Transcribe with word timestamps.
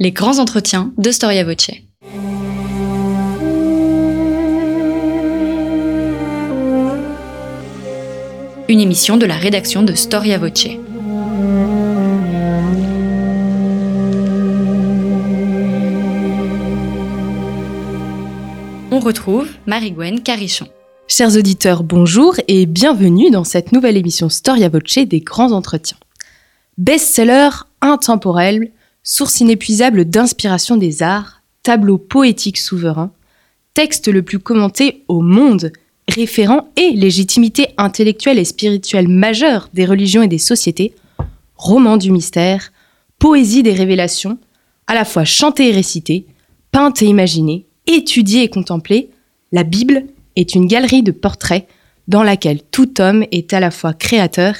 Les 0.00 0.12
grands 0.12 0.38
entretiens 0.38 0.92
de 0.96 1.10
Storia 1.10 1.42
Voce. 1.42 1.72
Une 8.68 8.78
émission 8.78 9.16
de 9.16 9.26
la 9.26 9.34
rédaction 9.34 9.82
de 9.82 9.94
Storia 9.94 10.38
Voce. 10.38 10.68
On 18.92 19.00
retrouve 19.00 19.48
Marie-Gwen 19.66 20.22
Carichon. 20.22 20.68
Chers 21.08 21.36
auditeurs, 21.36 21.82
bonjour 21.82 22.36
et 22.46 22.66
bienvenue 22.66 23.30
dans 23.30 23.42
cette 23.42 23.72
nouvelle 23.72 23.96
émission 23.96 24.28
Storia 24.28 24.68
Voce 24.68 24.98
des 24.98 25.18
grands 25.18 25.50
entretiens. 25.50 25.98
Best-seller 26.76 27.48
intemporel, 27.80 28.70
source 29.10 29.40
inépuisable 29.40 30.04
d'inspiration 30.04 30.76
des 30.76 31.02
arts, 31.02 31.40
tableau 31.62 31.96
poétique 31.96 32.58
souverain, 32.58 33.10
texte 33.72 34.06
le 34.08 34.20
plus 34.20 34.38
commenté 34.38 35.02
au 35.08 35.22
monde, 35.22 35.72
référent 36.08 36.68
et 36.76 36.90
légitimité 36.90 37.68
intellectuelle 37.78 38.38
et 38.38 38.44
spirituelle 38.44 39.08
majeure 39.08 39.70
des 39.72 39.86
religions 39.86 40.22
et 40.22 40.28
des 40.28 40.36
sociétés, 40.36 40.94
roman 41.56 41.96
du 41.96 42.12
mystère, 42.12 42.70
poésie 43.18 43.62
des 43.62 43.72
révélations, 43.72 44.38
à 44.86 44.94
la 44.94 45.06
fois 45.06 45.24
chantée 45.24 45.70
et 45.70 45.72
récitée, 45.72 46.26
peinte 46.70 47.00
et 47.00 47.06
imaginée, 47.06 47.64
étudiée 47.86 48.42
et 48.42 48.50
contemplée, 48.50 49.08
la 49.52 49.64
Bible 49.64 50.04
est 50.36 50.54
une 50.54 50.66
galerie 50.66 51.02
de 51.02 51.12
portraits 51.12 51.66
dans 52.08 52.22
laquelle 52.22 52.60
tout 52.70 53.00
homme 53.00 53.24
est 53.32 53.54
à 53.54 53.60
la 53.60 53.70
fois 53.70 53.94
créateur 53.94 54.54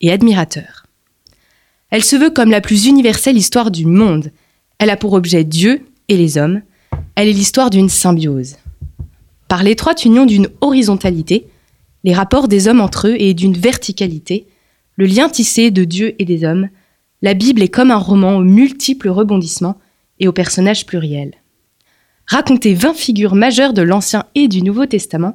et 0.00 0.10
admirateur. 0.10 0.86
Elle 1.90 2.04
se 2.04 2.16
veut 2.16 2.30
comme 2.30 2.50
la 2.50 2.60
plus 2.60 2.86
universelle 2.86 3.36
histoire 3.36 3.70
du 3.70 3.86
monde. 3.86 4.32
Elle 4.78 4.90
a 4.90 4.96
pour 4.96 5.12
objet 5.12 5.44
Dieu 5.44 5.82
et 6.08 6.16
les 6.16 6.38
hommes. 6.38 6.62
Elle 7.14 7.28
est 7.28 7.32
l'histoire 7.32 7.70
d'une 7.70 7.88
symbiose. 7.88 8.56
Par 9.48 9.62
l'étroite 9.62 10.04
union 10.04 10.26
d'une 10.26 10.48
horizontalité, 10.60 11.46
les 12.04 12.14
rapports 12.14 12.48
des 12.48 12.68
hommes 12.68 12.80
entre 12.80 13.08
eux 13.08 13.16
et 13.18 13.34
d'une 13.34 13.56
verticalité, 13.56 14.46
le 14.96 15.06
lien 15.06 15.28
tissé 15.28 15.70
de 15.70 15.84
Dieu 15.84 16.14
et 16.18 16.24
des 16.24 16.44
hommes, 16.44 16.68
la 17.22 17.34
Bible 17.34 17.62
est 17.62 17.68
comme 17.68 17.90
un 17.90 17.96
roman 17.96 18.36
aux 18.36 18.44
multiples 18.44 19.08
rebondissements 19.08 19.78
et 20.18 20.28
aux 20.28 20.32
personnages 20.32 20.86
pluriels 20.86 21.34
raconter 22.30 22.74
20 22.74 22.94
figures 22.94 23.34
majeures 23.34 23.72
de 23.72 23.82
l'Ancien 23.82 24.24
et 24.36 24.46
du 24.46 24.62
Nouveau 24.62 24.86
Testament 24.86 25.34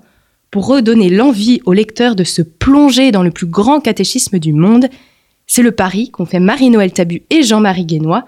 pour 0.49 0.67
redonner 0.67 1.09
l'envie 1.09 1.59
aux 1.65 1.73
lecteurs 1.73 2.15
de 2.15 2.23
se 2.23 2.41
plonger 2.41 3.11
dans 3.11 3.21
le 3.21 3.31
plus 3.31 3.47
grand 3.47 3.81
catéchisme 3.81 4.39
du 4.39 4.53
monde, 4.53 4.87
c'est 5.47 5.61
le 5.61 5.71
pari 5.71 6.09
qu'ont 6.09 6.25
fait 6.25 6.39
Marie-Noël 6.39 6.91
Tabu 6.91 7.23
et 7.29 7.43
Jean-Marie 7.43 7.85
Guénois 7.85 8.25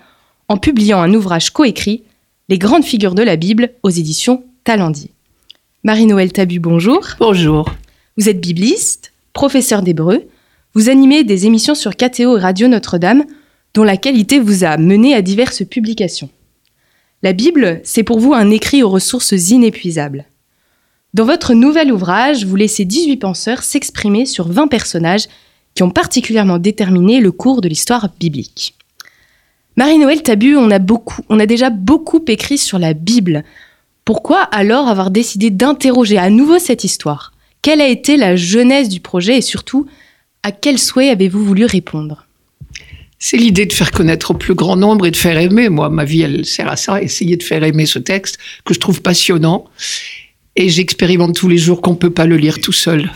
en 0.48 0.58
publiant 0.58 1.02
un 1.02 1.14
ouvrage 1.14 1.52
coécrit 1.52 2.04
Les 2.50 2.58
grandes 2.58 2.86
figures 2.86 3.16
de 3.16 3.24
la 3.24 3.36
Bible 3.36 3.72
aux 3.84 3.90
éditions 3.90 4.44
Talendier. 4.64 5.12
Marie-Noël 5.84 6.32
Tabu, 6.32 6.60
bonjour. 6.60 7.06
Bonjour. 7.20 7.70
Vous 8.18 8.30
êtes 8.30 8.42
bibliste, 8.42 9.14
professeur 9.34 9.82
d'hébreu, 9.82 10.28
vous 10.74 10.90
animez 10.90 11.24
des 11.24 11.46
émissions 11.46 11.76
sur 11.76 11.96
KTO 11.96 12.38
et 12.38 12.42
Radio 12.42 12.68
Notre-Dame 12.68 13.24
dont 13.74 13.84
la 13.84 13.98
qualité 13.98 14.40
vous 14.40 14.64
a 14.64 14.78
mené 14.78 15.14
à 15.14 15.22
diverses 15.22 15.64
publications. 15.66 16.30
La 17.24 17.34
Bible, 17.34 17.82
c'est 17.84 18.04
pour 18.04 18.20
vous 18.20 18.34
un 18.34 18.52
écrit 18.52 18.84
aux 18.84 18.90
ressources 18.90 19.32
inépuisables. 19.50 20.26
Dans 21.14 21.26
votre 21.26 21.54
nouvel 21.54 21.92
ouvrage, 21.92 22.46
vous 22.46 22.56
laissez 22.56 22.86
18 22.86 23.18
penseurs 23.18 23.64
s'exprimer 23.64 24.26
sur 24.26 24.48
20 24.48 24.68
personnages 24.68 25.28
qui 25.78 25.84
ont 25.84 25.92
particulièrement 25.92 26.58
déterminé 26.58 27.20
le 27.20 27.32
cours 27.32 27.62
de 27.62 27.70
l'histoire 27.70 28.10
biblique. 28.20 28.74
Marie-Noël 29.76 30.24
Tabu, 30.24 30.58
on 30.58 30.72
a, 30.72 30.80
beaucoup, 30.80 31.22
on 31.30 31.40
a 31.40 31.46
déjà 31.46 31.70
beaucoup 31.70 32.26
écrit 32.28 32.58
sur 32.58 32.80
la 32.80 32.96
Bible. 32.96 33.44
Pourquoi 34.04 34.42
alors 34.42 34.88
avoir 34.88 35.12
décidé 35.12 35.52
d'interroger 35.52 36.18
à 36.18 36.32
nouveau 36.32 36.58
cette 36.58 36.84
histoire? 36.84 37.32
Quelle 37.62 37.80
a 37.80 37.88
été 37.88 38.18
la 38.18 38.36
genèse 38.36 38.90
du 38.90 39.02
projet 39.02 39.38
et 39.38 39.42
surtout, 39.42 39.86
à 40.42 40.52
quel 40.52 40.80
souhait 40.80 41.10
avez-vous 41.10 41.46
voulu 41.46 41.66
répondre? 41.66 42.26
C'est 43.20 43.38
l'idée 43.38 43.68
de 43.68 43.74
faire 43.74 43.92
connaître 43.92 44.32
au 44.32 44.34
plus 44.34 44.56
grand 44.56 44.78
nombre 44.78 45.06
et 45.06 45.12
de 45.12 45.16
faire 45.16 45.38
aimer. 45.38 45.70
Moi, 45.70 45.90
ma 45.90 46.06
vie, 46.06 46.22
elle 46.22 46.44
sert 46.44 46.70
à 46.72 46.76
ça, 46.76 47.04
essayer 47.04 47.38
de 47.38 47.44
faire 47.44 47.64
aimer 47.64 47.86
ce 47.86 48.00
texte 48.00 48.40
que 48.66 48.74
je 48.74 48.80
trouve 48.80 49.04
passionnant. 49.04 49.66
Et 50.56 50.70
j'expérimente 50.70 51.36
tous 51.36 51.50
les 51.50 51.60
jours 51.60 51.82
qu'on 51.82 51.92
ne 51.92 51.98
peut 51.98 52.10
pas 52.10 52.26
le 52.26 52.38
lire 52.38 52.60
tout 52.60 52.74
seul. 52.74 53.12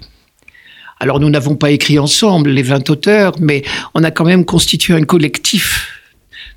Alors, 1.01 1.19
nous 1.19 1.31
n'avons 1.31 1.55
pas 1.55 1.71
écrit 1.71 1.97
ensemble 1.97 2.51
les 2.51 2.61
20 2.61 2.87
auteurs, 2.91 3.33
mais 3.39 3.63
on 3.95 4.03
a 4.03 4.11
quand 4.11 4.23
même 4.23 4.45
constitué 4.45 4.93
un 4.93 5.01
collectif 5.01 5.87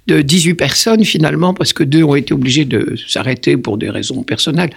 de 0.06 0.20
18 0.20 0.52
personnes 0.52 1.02
finalement, 1.02 1.54
parce 1.54 1.72
que 1.72 1.82
deux 1.82 2.02
ont 2.04 2.14
été 2.14 2.34
obligés 2.34 2.66
de 2.66 2.94
s'arrêter 3.08 3.56
pour 3.56 3.78
des 3.78 3.88
raisons 3.88 4.22
personnelles. 4.22 4.68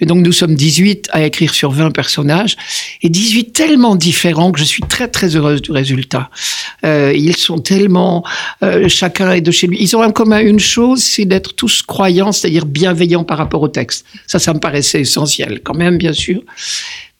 Mais 0.00 0.06
donc 0.06 0.24
nous 0.24 0.32
sommes 0.32 0.54
18 0.54 1.10
à 1.12 1.26
écrire 1.26 1.52
sur 1.52 1.70
20 1.70 1.90
personnages, 1.90 2.56
et 3.02 3.10
18 3.10 3.52
tellement 3.52 3.94
différents 3.94 4.52
que 4.52 4.58
je 4.58 4.64
suis 4.64 4.82
très 4.82 5.08
très 5.08 5.36
heureuse 5.36 5.60
du 5.60 5.70
résultat. 5.70 6.30
Euh, 6.86 7.12
ils 7.14 7.36
sont 7.36 7.58
tellement, 7.58 8.24
euh, 8.62 8.88
chacun 8.88 9.32
est 9.32 9.42
de 9.42 9.50
chez 9.50 9.66
lui. 9.66 9.76
Ils 9.80 9.94
ont 9.96 10.02
en 10.02 10.12
commun 10.12 10.40
une 10.40 10.60
chose, 10.60 11.02
c'est 11.02 11.26
d'être 11.26 11.54
tous 11.54 11.82
croyants, 11.82 12.32
c'est-à-dire 12.32 12.64
bienveillants 12.64 13.24
par 13.24 13.36
rapport 13.36 13.60
au 13.60 13.68
texte. 13.68 14.06
Ça, 14.26 14.38
ça 14.38 14.54
me 14.54 14.60
paraissait 14.60 15.02
essentiel 15.02 15.60
quand 15.62 15.74
même, 15.74 15.98
bien 15.98 16.14
sûr. 16.14 16.40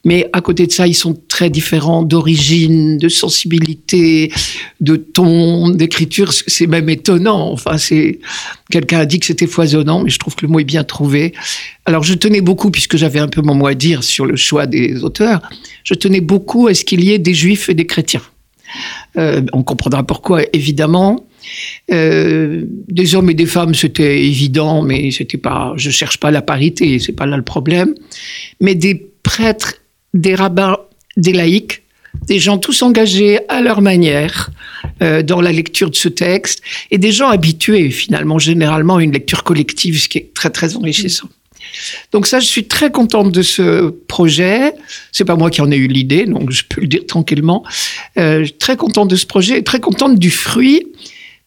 Mais 0.04 0.28
à 0.32 0.40
côté 0.40 0.66
de 0.66 0.72
ça, 0.72 0.86
ils 0.86 0.94
sont 0.94 1.14
très 1.28 1.50
différents 1.50 2.02
d'origine, 2.02 2.96
de 2.96 3.08
sensibilité, 3.08 4.32
de 4.80 4.96
ton, 4.96 5.68
d'écriture. 5.68 6.32
C'est 6.32 6.66
même 6.66 6.88
étonnant. 6.88 7.52
Enfin, 7.52 7.76
quelqu'un 8.70 9.00
a 9.00 9.06
dit 9.06 9.20
que 9.20 9.26
c'était 9.26 9.46
foisonnant, 9.46 10.02
mais 10.02 10.10
je 10.10 10.18
trouve 10.18 10.34
que 10.34 10.46
le 10.46 10.52
mot 10.52 10.58
est 10.58 10.64
bien 10.64 10.84
trouvé. 10.84 11.34
Alors, 11.84 12.02
je 12.02 12.14
tenais 12.14 12.40
beaucoup, 12.40 12.70
puisque 12.70 12.96
j'avais 12.96 13.18
un 13.18 13.28
peu 13.28 13.42
mon 13.42 13.54
mot 13.54 13.66
à 13.66 13.74
dire 13.74 14.02
sur 14.02 14.24
le 14.24 14.36
choix 14.36 14.66
des 14.66 15.04
auteurs, 15.04 15.42
je 15.84 15.92
tenais 15.92 16.22
beaucoup 16.22 16.66
à 16.68 16.74
ce 16.74 16.84
qu'il 16.84 17.04
y 17.04 17.12
ait 17.12 17.18
des 17.18 17.34
juifs 17.34 17.68
et 17.68 17.74
des 17.74 17.86
chrétiens. 17.86 18.22
Euh, 19.18 19.42
on 19.52 19.62
comprendra 19.62 20.02
pourquoi, 20.02 20.42
évidemment. 20.54 21.26
Euh, 21.90 22.64
des 22.88 23.14
hommes 23.14 23.28
et 23.30 23.34
des 23.34 23.46
femmes, 23.46 23.74
c'était 23.74 24.24
évident, 24.24 24.82
mais 24.82 25.10
c'était 25.10 25.38
pas. 25.38 25.74
Je 25.76 25.90
cherche 25.90 26.18
pas 26.18 26.30
la 26.30 26.42
parité, 26.42 26.98
c'est 26.98 27.12
pas 27.12 27.26
là 27.26 27.36
le 27.36 27.42
problème. 27.42 27.94
Mais 28.60 28.74
des 28.74 29.10
prêtres 29.22 29.79
des 30.14 30.34
rabbins, 30.34 30.78
des 31.16 31.32
laïcs, 31.32 31.82
des 32.26 32.38
gens 32.38 32.58
tous 32.58 32.82
engagés 32.82 33.38
à 33.48 33.60
leur 33.60 33.80
manière 33.82 34.50
euh, 35.02 35.22
dans 35.22 35.40
la 35.40 35.52
lecture 35.52 35.90
de 35.90 35.96
ce 35.96 36.08
texte, 36.08 36.62
et 36.90 36.98
des 36.98 37.12
gens 37.12 37.28
habitués 37.28 37.90
finalement 37.90 38.38
généralement 38.38 38.96
à 38.96 39.02
une 39.02 39.12
lecture 39.12 39.44
collective, 39.44 40.00
ce 40.00 40.08
qui 40.08 40.18
est 40.18 40.34
très 40.34 40.50
très 40.50 40.76
enrichissant. 40.76 41.28
Donc 42.12 42.26
ça, 42.26 42.40
je 42.40 42.46
suis 42.46 42.66
très 42.66 42.90
contente 42.90 43.32
de 43.32 43.42
ce 43.42 43.90
projet. 43.90 44.72
C'est 45.12 45.24
pas 45.24 45.36
moi 45.36 45.50
qui 45.50 45.60
en 45.60 45.70
ai 45.70 45.76
eu 45.76 45.86
l'idée, 45.86 46.26
donc 46.26 46.50
je 46.50 46.64
peux 46.68 46.80
le 46.80 46.86
dire 46.86 47.06
tranquillement. 47.06 47.64
Euh, 48.18 48.46
très 48.58 48.76
contente 48.76 49.08
de 49.08 49.16
ce 49.16 49.26
projet, 49.26 49.58
et 49.58 49.62
très 49.62 49.80
contente 49.80 50.18
du 50.18 50.30
fruit, 50.30 50.86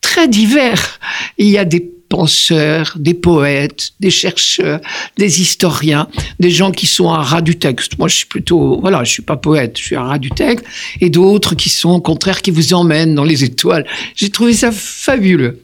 très 0.01 0.27
divers. 0.27 0.99
Il 1.37 1.47
y 1.47 1.57
a 1.57 1.65
des 1.65 1.92
penseurs, 2.13 2.93
des 2.99 3.15
poètes, 3.15 3.93
des 3.99 4.11
chercheurs, 4.11 4.79
des 5.17 5.41
historiens, 5.41 6.07
des 6.39 6.51
gens 6.51 6.71
qui 6.71 6.85
sont 6.85 7.09
un 7.09 7.23
ras 7.23 7.41
du 7.41 7.57
texte. 7.57 7.97
Moi, 7.97 8.07
je 8.07 8.17
suis 8.17 8.27
plutôt, 8.27 8.79
voilà, 8.79 9.03
je 9.03 9.09
suis 9.09 9.23
pas 9.23 9.35
poète, 9.35 9.79
je 9.79 9.83
suis 9.83 9.95
un 9.95 10.03
ras 10.03 10.19
du 10.19 10.29
texte, 10.29 10.63
et 11.01 11.09
d'autres 11.09 11.55
qui 11.55 11.69
sont 11.69 11.89
au 11.89 12.01
contraire 12.01 12.43
qui 12.43 12.51
vous 12.51 12.75
emmènent 12.75 13.15
dans 13.15 13.23
les 13.23 13.43
étoiles. 13.43 13.87
J'ai 14.13 14.29
trouvé 14.29 14.53
ça 14.53 14.71
fabuleux. 14.71 15.63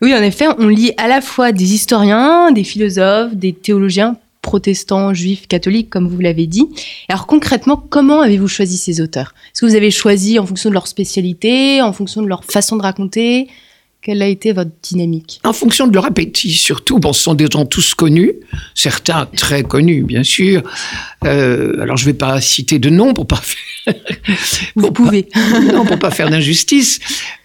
Oui, 0.00 0.14
en 0.14 0.22
effet, 0.22 0.46
on 0.58 0.68
lit 0.68 0.92
à 0.96 1.08
la 1.08 1.20
fois 1.20 1.52
des 1.52 1.74
historiens, 1.74 2.52
des 2.52 2.64
philosophes, 2.64 3.34
des 3.34 3.52
théologiens 3.52 4.16
protestants, 4.40 5.12
juifs, 5.12 5.46
catholiques, 5.46 5.90
comme 5.90 6.08
vous 6.08 6.20
l'avez 6.20 6.46
dit. 6.46 6.68
Alors 7.10 7.26
concrètement, 7.26 7.76
comment 7.76 8.22
avez-vous 8.22 8.48
choisi 8.48 8.78
ces 8.78 9.02
auteurs? 9.02 9.34
Est-ce 9.48 9.60
que 9.60 9.66
vous 9.66 9.74
avez 9.74 9.90
choisi 9.90 10.38
en 10.38 10.46
fonction 10.46 10.70
de 10.70 10.74
leur 10.74 10.86
spécialité, 10.86 11.82
en 11.82 11.92
fonction 11.92 12.22
de 12.22 12.28
leur 12.28 12.44
façon 12.44 12.76
de 12.76 12.82
raconter? 12.82 13.48
Quelle 14.06 14.22
a 14.22 14.28
été 14.28 14.52
votre 14.52 14.70
dynamique? 14.84 15.40
En 15.42 15.52
fonction 15.52 15.88
de 15.88 15.92
leur 15.92 16.04
appétit, 16.04 16.52
surtout. 16.52 17.00
Bon, 17.00 17.12
ce 17.12 17.24
sont 17.24 17.34
des 17.34 17.48
gens 17.50 17.66
tous 17.66 17.92
connus, 17.96 18.34
certains 18.72 19.26
très 19.26 19.64
connus, 19.64 20.04
bien 20.04 20.22
sûr. 20.22 20.62
Euh, 21.24 21.82
alors, 21.82 21.96
je 21.96 22.04
ne 22.06 22.12
vais 22.12 22.16
pas 22.16 22.40
citer 22.40 22.78
de 22.78 22.88
noms 22.88 23.14
pour 23.14 23.26
pas 23.26 23.42
faire. 23.42 23.94
Vous 24.76 24.92
pouvez. 24.92 25.26
non, 25.72 25.84
pour 25.84 25.98
pas 25.98 26.12
faire 26.12 26.30
d'injustice. 26.30 27.00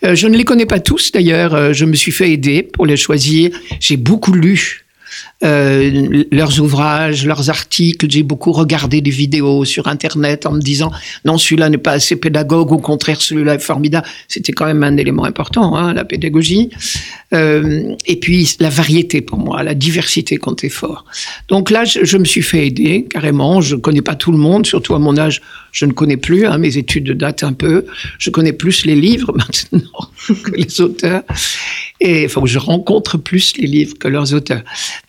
Euh, 0.05 0.13
je 0.13 0.27
ne 0.27 0.37
les 0.37 0.43
connais 0.43 0.67
pas 0.67 0.79
tous, 0.79 1.11
d'ailleurs. 1.11 1.55
Euh, 1.55 1.73
je 1.73 1.85
me 1.85 1.95
suis 1.95 2.11
fait 2.11 2.31
aider 2.31 2.61
pour 2.61 2.85
les 2.85 2.95
choisir. 2.95 3.49
J'ai 3.79 3.97
beaucoup 3.97 4.33
lu. 4.33 4.85
Euh, 5.43 6.23
leurs 6.31 6.59
ouvrages, 6.61 7.25
leurs 7.25 7.49
articles. 7.49 8.05
J'ai 8.09 8.23
beaucoup 8.23 8.51
regardé 8.51 9.01
des 9.01 9.09
vidéos 9.09 9.65
sur 9.65 9.87
Internet 9.87 10.45
en 10.45 10.51
me 10.51 10.61
disant 10.61 10.91
non, 11.25 11.37
celui-là 11.37 11.69
n'est 11.69 11.77
pas 11.77 11.93
assez 11.93 12.15
pédagogue, 12.15 12.71
au 12.71 12.77
contraire, 12.77 13.21
celui-là 13.21 13.55
est 13.55 13.59
formidable. 13.59 14.05
C'était 14.27 14.51
quand 14.51 14.65
même 14.65 14.83
un 14.83 14.97
élément 14.97 15.23
important, 15.23 15.75
hein, 15.75 15.93
la 15.93 16.05
pédagogie. 16.05 16.69
Euh, 17.33 17.95
et 18.05 18.17
puis 18.17 18.55
la 18.59 18.69
variété 18.69 19.21
pour 19.21 19.39
moi, 19.39 19.63
la 19.63 19.73
diversité 19.73 20.37
comptait 20.37 20.69
fort. 20.69 21.05
Donc 21.47 21.71
là, 21.71 21.85
je, 21.85 22.03
je, 22.03 22.17
me 22.17 22.25
suis 22.25 22.41
fait 22.43 22.67
aider 22.67 23.07
carrément. 23.09 23.61
Je 23.61 23.75
connais 23.75 24.01
pas 24.01 24.15
tout 24.15 24.31
le 24.31 24.37
monde, 24.37 24.65
surtout 24.65 24.93
à 24.95 24.99
mon 24.99 25.17
âge, 25.17 25.41
je 25.71 25.85
ne 25.85 25.91
connais 25.91 26.17
plus. 26.17 26.45
Hein, 26.45 26.57
mes 26.57 26.77
études 26.77 27.11
datent 27.13 27.43
un 27.43 27.53
peu. 27.53 27.85
Je 28.19 28.29
connais 28.29 28.53
plus 28.53 28.85
les 28.85 28.95
livres 28.95 29.33
maintenant 29.35 30.09
que 30.43 30.51
les 30.51 30.81
auteurs. 30.81 31.23
Et 32.03 32.23
il 32.23 32.29
faut 32.29 32.41
que 32.41 32.49
je 32.49 32.59
rencontre 32.59 33.17
plus 33.17 33.55
les 33.57 33.67
livres 33.67 33.97
que 33.97 34.07
leurs 34.07 34.33
auteurs. 34.33 34.63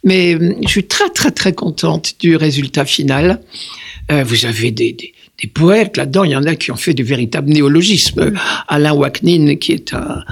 Mais 0.05 0.35
euh, 0.35 0.55
je 0.63 0.69
suis 0.69 0.85
très 0.85 1.09
très 1.09 1.31
très 1.31 1.55
contente 1.55 2.15
du 2.21 2.37
résultat 2.37 2.85
final. 2.85 3.41
Euh, 4.11 4.23
vous 4.25 4.45
avez 4.45 4.71
des, 4.71 4.93
des, 4.93 5.15
des 5.43 5.49
poètes 5.49 5.97
là-dedans. 5.97 6.25
Il 6.25 6.33
y 6.33 6.37
en 6.37 6.45
a 6.45 6.55
qui 6.55 6.71
ont 6.71 6.77
fait 6.77 6.93
des 6.93 7.03
véritables 7.03 7.51
néologismes. 7.51 8.33
Alain 8.69 8.93
Waknin, 8.93 9.57
qui 9.57 9.73
est 9.73 9.95
un, 9.95 10.23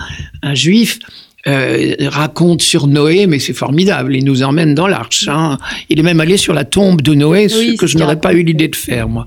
un 0.43 0.55
juif, 0.55 0.99
euh, 1.47 1.95
raconte 2.01 2.61
sur 2.61 2.87
Noé, 2.87 3.27
mais 3.27 3.39
c'est 3.39 3.55
formidable. 3.55 4.15
Il 4.15 4.27
nous 4.27 4.43
emmène 4.43 4.75
dans 4.75 4.87
l'arche. 4.87 5.27
Hein. 5.27 5.57
Il 5.89 5.99
est 5.99 6.03
même 6.03 6.21
allé 6.21 6.37
sur 6.37 6.53
la 6.53 6.65
tombe 6.65 7.01
de 7.01 7.15
Noé, 7.15 7.49
ce 7.49 7.77
que 7.77 7.87
je 7.87 7.97
n'aurais 7.97 8.21
pas 8.21 8.35
eu 8.35 8.43
l'idée 8.43 8.69
de 8.69 8.77
faire, 8.77 9.09
moi. 9.09 9.27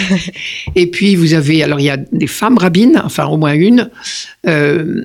et 0.74 0.86
puis, 0.88 1.16
vous 1.16 1.32
avez, 1.32 1.62
alors, 1.62 1.80
il 1.80 1.86
y 1.86 1.90
a 1.90 1.96
des 1.96 2.26
femmes 2.26 2.58
rabbines, 2.58 3.00
enfin, 3.02 3.24
au 3.26 3.38
moins 3.38 3.54
une. 3.54 3.88
Euh, 4.46 5.02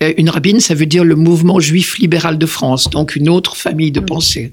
une 0.00 0.28
rabbine, 0.28 0.60
ça 0.60 0.74
veut 0.74 0.86
dire 0.86 1.04
le 1.04 1.16
mouvement 1.16 1.58
juif 1.58 1.98
libéral 1.98 2.36
de 2.36 2.46
France, 2.46 2.90
donc 2.90 3.16
une 3.16 3.28
autre 3.28 3.56
famille 3.56 3.92
de 3.92 4.00
pensée. 4.00 4.52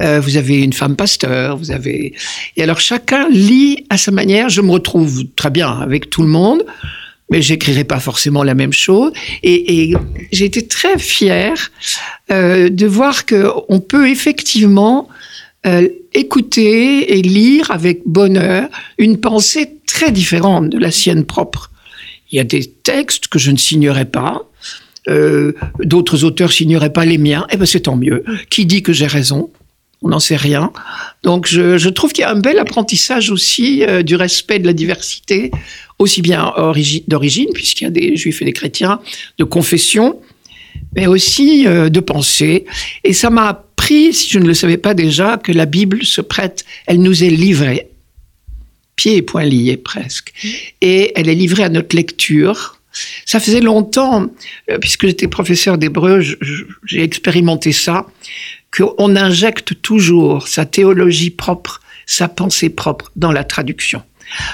Euh, 0.00 0.20
vous 0.20 0.36
avez 0.36 0.62
une 0.62 0.72
femme 0.72 0.94
pasteur, 0.94 1.56
vous 1.56 1.72
avez... 1.72 2.14
Et 2.56 2.62
alors 2.62 2.78
chacun 2.78 3.28
lit 3.28 3.84
à 3.90 3.98
sa 3.98 4.12
manière, 4.12 4.48
je 4.48 4.60
me 4.60 4.70
retrouve 4.70 5.24
très 5.34 5.50
bien 5.50 5.70
avec 5.80 6.10
tout 6.10 6.22
le 6.22 6.28
monde, 6.28 6.64
mais 7.30 7.42
j'écrirai 7.42 7.84
pas 7.84 7.98
forcément 7.98 8.44
la 8.44 8.54
même 8.54 8.72
chose. 8.72 9.12
Et, 9.42 9.90
et 9.90 9.96
j'ai 10.30 10.44
été 10.44 10.66
très 10.66 10.98
fière 10.98 11.72
euh, 12.30 12.68
de 12.68 12.86
voir 12.86 13.26
que 13.26 13.50
on 13.68 13.80
peut 13.80 14.08
effectivement 14.08 15.08
euh, 15.66 15.88
écouter 16.14 17.18
et 17.18 17.22
lire 17.22 17.72
avec 17.72 18.02
bonheur 18.06 18.68
une 18.96 19.18
pensée 19.18 19.78
très 19.86 20.12
différente 20.12 20.70
de 20.70 20.78
la 20.78 20.92
sienne 20.92 21.24
propre. 21.24 21.72
Il 22.30 22.36
y 22.36 22.40
a 22.40 22.44
des 22.44 22.66
textes 22.66 23.28
que 23.28 23.38
je 23.38 23.50
ne 23.50 23.56
signerai 23.56 24.04
pas. 24.04 24.42
Euh, 25.08 25.52
D'autres 25.80 26.24
auteurs 26.24 26.52
signeraient 26.52 26.92
pas 26.92 27.04
les 27.04 27.18
miens, 27.18 27.46
et 27.48 27.54
eh 27.54 27.56
ben 27.56 27.66
c'est 27.66 27.80
tant 27.80 27.96
mieux. 27.96 28.24
Qui 28.50 28.66
dit 28.66 28.82
que 28.82 28.92
j'ai 28.92 29.06
raison? 29.06 29.50
On 30.02 30.10
n'en 30.10 30.20
sait 30.20 30.36
rien. 30.36 30.70
Donc 31.24 31.48
je, 31.48 31.76
je 31.76 31.88
trouve 31.88 32.12
qu'il 32.12 32.22
y 32.22 32.24
a 32.24 32.30
un 32.30 32.38
bel 32.38 32.58
apprentissage 32.58 33.30
aussi 33.30 33.84
euh, 33.84 34.02
du 34.02 34.14
respect 34.14 34.58
de 34.58 34.66
la 34.66 34.72
diversité, 34.72 35.50
aussi 35.98 36.22
bien 36.22 36.52
d'origine, 37.08 37.48
puisqu'il 37.52 37.84
y 37.84 37.86
a 37.88 37.90
des 37.90 38.16
juifs 38.16 38.40
et 38.42 38.44
des 38.44 38.52
chrétiens, 38.52 39.00
de 39.38 39.44
confession, 39.44 40.20
mais 40.94 41.06
aussi 41.06 41.66
euh, 41.66 41.88
de 41.88 42.00
pensée. 42.00 42.66
Et 43.04 43.12
ça 43.12 43.30
m'a 43.30 43.48
appris, 43.48 44.12
si 44.12 44.30
je 44.30 44.38
ne 44.38 44.46
le 44.46 44.54
savais 44.54 44.76
pas 44.76 44.94
déjà, 44.94 45.36
que 45.36 45.52
la 45.52 45.66
Bible 45.66 46.04
se 46.04 46.20
prête, 46.20 46.64
elle 46.86 47.00
nous 47.00 47.24
est 47.24 47.30
livrée, 47.30 47.88
pieds 48.98 49.16
et 49.16 49.22
poings 49.22 49.44
liés 49.44 49.76
presque, 49.76 50.32
et 50.82 51.12
elle 51.14 51.28
est 51.28 51.34
livrée 51.34 51.62
à 51.62 51.68
notre 51.68 51.94
lecture. 51.94 52.74
Ça 53.24 53.38
faisait 53.38 53.60
longtemps, 53.60 54.26
euh, 54.70 54.78
puisque 54.78 55.06
j'étais 55.06 55.28
professeur 55.28 55.78
d'hébreu, 55.78 56.20
j'ai 56.84 57.02
expérimenté 57.02 57.70
ça 57.70 58.06
qu'on 58.76 59.14
injecte 59.16 59.80
toujours 59.80 60.48
sa 60.48 60.66
théologie 60.66 61.30
propre, 61.30 61.80
sa 62.06 62.26
pensée 62.28 62.70
propre 62.70 63.12
dans 63.14 63.30
la 63.30 63.44
traduction. 63.44 64.02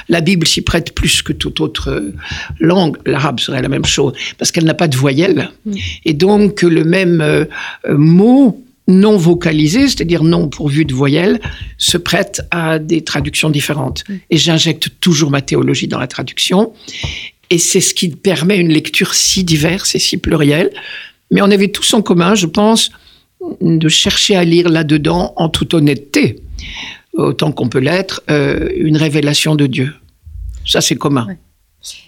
La 0.09 0.21
Bible 0.21 0.47
s'y 0.47 0.61
prête 0.61 0.95
plus 0.95 1.23
que 1.23 1.33
toute 1.33 1.61
autre 1.61 2.13
langue. 2.61 2.97
L'arabe 3.07 3.41
serait 3.41 3.63
la 3.63 3.69
même 3.69 3.87
chose, 3.87 4.13
parce 4.39 4.53
qu'elle 4.53 4.65
n'a 4.65 4.75
pas 4.75 4.89
de 4.89 4.97
voyelle. 4.97 5.51
Mm. 5.65 5.75
Et 6.05 6.13
donc, 6.13 6.63
le 6.63 6.85
même 6.85 7.21
euh, 7.23 7.47
mot 7.89 8.63
non 8.87 9.17
vocalisé, 9.17 9.89
c'est-à-dire 9.89 10.23
non 10.23 10.49
pourvu 10.49 10.85
de 10.85 10.95
voyelle, 10.95 11.41
se 11.79 11.97
prête 11.97 12.43
à 12.51 12.79
des 12.79 13.03
traductions 13.03 13.51
différentes. 13.51 14.05
Et 14.31 14.37
j'injecte 14.37 14.91
toujours 15.01 15.31
ma 15.31 15.41
théologie 15.41 15.89
dans 15.89 15.99
la 15.99 16.07
traduction. 16.07 16.73
Et 17.51 17.59
c'est 17.59 17.81
ce 17.81 17.95
qui 17.95 18.09
permet 18.09 18.59
une 18.59 18.73
lecture 18.73 19.15
si 19.15 19.45
diverse 19.45 19.95
et 19.95 19.99
si 19.99 20.17
plurielle. 20.17 20.71
Mais 21.31 21.41
on 21.41 21.51
avait 21.51 21.69
tous 21.69 21.95
en 21.95 22.03
commun, 22.03 22.35
je 22.35 22.47
pense, 22.47 22.91
de 23.61 23.89
chercher 23.89 24.37
à 24.37 24.45
lire 24.45 24.69
là-dedans, 24.69 25.33
en 25.37 25.49
toute 25.49 25.75
honnêteté, 25.75 26.41
autant 27.15 27.53
qu'on 27.53 27.69
peut 27.69 27.79
l'être, 27.79 28.23
euh, 28.31 28.69
une 28.77 28.97
révélation 28.97 29.55
de 29.55 29.67
Dieu. 29.67 29.93
Ça, 30.67 30.81
c'est 30.81 30.97
commun. 30.97 31.27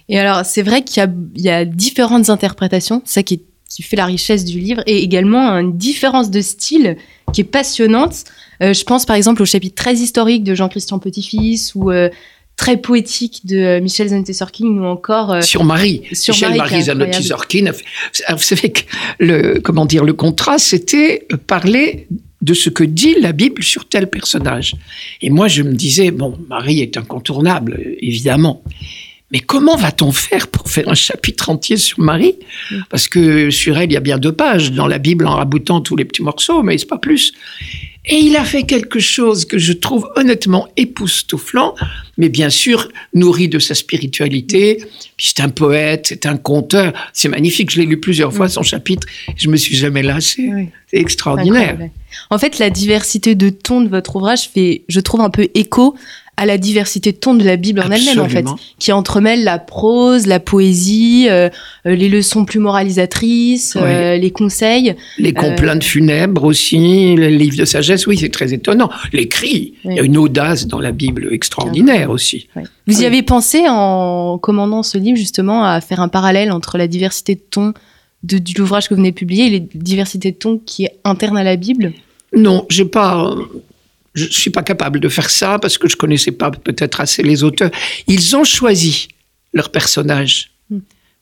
Et 0.09 0.17
alors, 0.19 0.45
c'est 0.45 0.63
vrai 0.63 0.83
qu'il 0.83 1.07
y, 1.35 1.49
a 1.49 1.65
différentes 1.65 2.29
interprétations, 2.29 3.01
ça 3.05 3.21
qui, 3.21 3.41
qui, 3.69 3.83
fait 3.83 3.95
la 3.95 4.05
richesse 4.05 4.45
du 4.45 4.59
livre, 4.59 4.81
et 4.85 5.03
également 5.03 5.51
une 5.57 5.77
différence 5.77 6.31
de 6.31 6.41
style 6.41 6.97
qui 7.33 7.41
est 7.41 7.45
passionnante. 7.45 8.23
Euh, 8.61 8.73
je 8.73 8.83
pense 8.83 9.05
par 9.05 9.15
exemple 9.15 9.41
au 9.41 9.45
chapitre 9.45 9.75
très 9.75 9.95
historique 9.95 10.43
de 10.43 10.55
Jean-Christian 10.55 10.99
Petit-Fils, 10.99 11.75
ou 11.75 11.91
euh, 11.91 12.09
très 12.57 12.75
poétique 12.75 13.45
de 13.45 13.57
euh, 13.57 13.81
Michel 13.81 14.09
Zantesorkin 14.09 14.65
ou 14.65 14.83
encore 14.83 15.31
euh, 15.31 15.41
sur 15.41 15.63
Marie. 15.63 16.01
Sur 16.11 16.33
Michel 16.33 16.57
Marie, 16.57 16.83
Zantesorkin. 16.83 17.71
Vous 18.29 18.37
savez 18.39 18.71
que 18.71 18.81
le 19.19 19.59
comment 19.61 19.85
dire 19.85 20.03
le 20.03 20.13
contrat, 20.13 20.57
c'était 20.57 21.25
parler 21.45 22.07
de 22.41 22.53
ce 22.53 22.69
que 22.69 22.83
dit 22.83 23.15
la 23.21 23.31
Bible 23.31 23.63
sur 23.63 23.87
tel 23.87 24.09
personnage. 24.09 24.75
Et 25.21 25.29
moi, 25.29 25.47
je 25.47 25.63
me 25.63 25.73
disais 25.73 26.11
bon, 26.11 26.37
Marie 26.49 26.81
est 26.81 26.97
incontournable, 26.97 27.79
évidemment. 27.99 28.63
Mais 29.31 29.39
comment 29.39 29.75
va-t-on 29.75 30.11
faire 30.11 30.47
pour 30.47 30.69
faire 30.69 30.87
un 30.87 30.95
chapitre 30.95 31.49
entier 31.49 31.75
sur 31.75 31.99
Marie? 31.99 32.35
Parce 32.89 33.07
que 33.09 33.51
sur 33.51 33.77
elle, 33.77 33.91
il 33.91 33.93
y 33.93 33.97
a 33.97 34.01
bien 34.01 34.17
deux 34.17 34.31
pages 34.31 34.71
dans 34.71 34.87
la 34.87 34.99
Bible 34.99 35.27
en 35.27 35.35
raboutant 35.35 35.81
tous 35.81 35.97
les 35.97 36.05
petits 36.05 36.23
morceaux, 36.23 36.63
mais 36.63 36.77
c'est 36.77 36.87
pas 36.87 36.97
plus. 36.97 37.33
Et 38.09 38.15
il 38.15 38.37
a 38.37 38.45
fait 38.45 38.63
quelque 38.63 38.99
chose 38.99 39.43
que 39.43 39.57
je 39.57 39.73
trouve 39.73 40.09
honnêtement 40.15 40.69
époustouflant, 40.77 41.75
mais 42.17 42.29
bien 42.29 42.49
sûr 42.49 42.87
nourri 43.13 43.49
de 43.49 43.59
sa 43.59 43.75
spiritualité. 43.75 44.77
Puis 45.17 45.33
c'est 45.35 45.41
un 45.41 45.49
poète, 45.49 46.05
c'est 46.07 46.25
un 46.25 46.37
conteur. 46.37 46.93
C'est 47.11 47.27
magnifique. 47.27 47.69
Je 47.69 47.81
l'ai 47.81 47.85
lu 47.85 47.99
plusieurs 47.99 48.33
fois 48.33 48.47
son 48.47 48.63
chapitre. 48.63 49.05
Je 49.35 49.49
me 49.49 49.57
suis 49.57 49.75
jamais 49.75 50.03
lassé. 50.03 50.49
C'est 50.89 50.99
extraordinaire. 50.99 51.77
En 52.29 52.37
fait, 52.37 52.59
la 52.59 52.69
diversité 52.69 53.35
de 53.35 53.49
tons 53.49 53.81
de 53.81 53.89
votre 53.89 54.15
ouvrage 54.15 54.47
fait, 54.47 54.83
je 54.87 55.01
trouve, 55.01 55.19
un 55.19 55.29
peu 55.29 55.49
écho 55.53 55.95
à 56.37 56.45
la 56.45 56.59
diversité 56.59 57.11
de 57.11 57.17
tons 57.17 57.33
de 57.33 57.43
la 57.43 57.55
Bible 57.55 57.79
en 57.79 57.89
elle-même, 57.89 58.19
en 58.19 58.29
fait, 58.29 58.45
qui 58.77 58.91
entremêle 58.91 59.43
la 59.43 59.57
prose, 59.57 60.27
la 60.27 60.39
poésie, 60.39 61.25
euh, 61.29 61.49
euh, 61.87 61.95
les 61.95 62.09
leçons 62.09 62.45
plus 62.45 62.59
moralisatrices, 62.59 63.75
euh, 63.75 64.17
les 64.17 64.29
conseils. 64.29 64.95
Les 65.17 65.33
complaintes 65.33 65.83
funèbres 65.83 66.43
aussi, 66.43 67.15
les 67.15 67.31
livres 67.31 67.57
de 67.57 67.65
sagesse, 67.65 68.05
oui, 68.05 68.19
c'est 68.19 68.29
très 68.29 68.53
étonnant. 68.53 68.91
Les 69.13 69.27
cris, 69.27 69.73
il 69.83 69.93
y 69.93 69.99
a 69.99 70.03
une 70.03 70.17
audace 70.17 70.67
dans 70.67 70.79
la 70.79 70.91
Bible 70.91 71.27
extraordinaire 71.31 72.11
aussi. 72.11 72.47
Vous 72.85 73.01
y 73.01 73.05
avez 73.05 73.23
pensé 73.23 73.63
en 73.67 74.37
commandant 74.37 74.83
ce 74.83 74.99
livre 74.99 75.17
justement 75.17 75.65
à 75.65 75.81
faire 75.81 76.01
un 76.01 76.07
parallèle 76.07 76.51
entre 76.51 76.77
la 76.77 76.87
diversité 76.87 77.33
de 77.33 77.41
tons 77.49 77.73
de, 78.23 78.37
de 78.37 78.51
l'ouvrage 78.57 78.87
que 78.87 78.93
vous 78.93 78.99
venez 78.99 79.11
de 79.11 79.15
publier 79.15 79.47
et 79.47 79.49
les 79.49 79.59
diversités 79.59 80.31
de 80.31 80.37
tons 80.37 80.61
qui 80.63 80.85
est 80.85 80.99
interne 81.03 81.37
à 81.37 81.43
la 81.43 81.55
Bible? 81.55 81.93
Non, 82.35 82.65
j'ai 82.69 82.85
pas 82.85 83.35
je 84.17 84.25
ne 84.25 84.29
suis 84.31 84.49
pas 84.49 84.63
capable 84.63 84.99
de 84.99 85.09
faire 85.09 85.29
ça 85.29 85.59
parce 85.59 85.77
que 85.77 85.87
je 85.87 85.95
connaissais 85.95 86.31
pas 86.31 86.49
peut-être 86.49 86.99
assez 86.99 87.21
les 87.21 87.43
auteurs. 87.43 87.69
Ils 88.07 88.35
ont 88.35 88.43
choisi 88.43 89.09
leurs 89.53 89.69
personnages. 89.69 90.49
Hmm. 90.71 90.79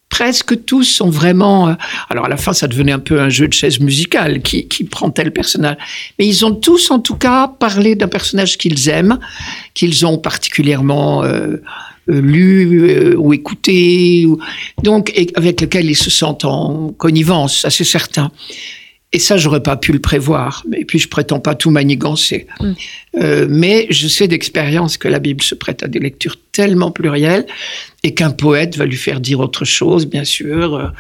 Presque 0.07 0.63
tous 0.65 0.85
sont 0.85 1.09
vraiment. 1.09 1.67
Euh, 1.67 1.73
alors 2.09 2.25
à 2.25 2.29
la 2.29 2.37
fin, 2.37 2.53
ça 2.53 2.67
devenait 2.67 2.93
un 2.93 2.99
peu 2.99 3.19
un 3.19 3.27
jeu 3.27 3.49
de 3.49 3.53
chaise 3.53 3.81
musicale. 3.81 4.41
Qui, 4.41 4.67
qui 4.69 4.85
prend 4.85 5.09
tel 5.09 5.33
personnage 5.33 5.75
Mais 6.17 6.25
ils 6.25 6.45
ont 6.45 6.55
tous, 6.55 6.89
en 6.89 6.99
tout 6.99 7.15
cas, 7.15 7.49
parlé 7.49 7.95
d'un 7.95 8.07
personnage 8.07 8.57
qu'ils 8.57 8.87
aiment, 8.87 9.19
qu'ils 9.73 10.05
ont 10.05 10.17
particulièrement 10.17 11.23
euh, 11.23 11.57
euh, 12.09 12.21
lu 12.21 13.13
ou 13.17 13.33
écouté, 13.33 14.25
donc 14.83 15.11
et 15.15 15.27
avec 15.35 15.59
lequel 15.59 15.89
ils 15.89 15.97
se 15.97 16.09
sentent 16.09 16.45
en 16.45 16.93
connivence, 16.97 17.59
ça 17.61 17.69
c'est 17.69 17.83
certain. 17.83 18.31
Et 19.15 19.19
ça, 19.19 19.37
j'aurais 19.37 19.63
pas 19.63 19.77
pu 19.77 19.93
le 19.93 19.99
prévoir. 19.99 20.65
Et 20.75 20.83
puis, 20.83 20.99
je 20.99 21.07
prétends 21.07 21.39
pas 21.39 21.55
tout 21.55 21.69
manigancer. 21.69 22.47
Mm. 22.59 22.73
Euh, 23.15 23.47
mais 23.49 23.87
je 23.89 24.09
sais 24.09 24.27
d'expérience 24.27 24.97
que 24.97 25.07
la 25.07 25.19
Bible 25.19 25.41
se 25.41 25.55
prête 25.55 25.83
à 25.83 25.87
des 25.87 25.99
lectures 25.99 26.35
tellement 26.51 26.91
plurielles 26.91 27.45
et 28.03 28.13
qu'un 28.13 28.31
poète 28.31 28.75
va 28.75 28.85
lui 28.85 28.97
faire 28.97 29.21
dire 29.21 29.39
autre 29.39 29.63
chose, 29.63 30.05
bien 30.05 30.25
sûr. 30.25 30.91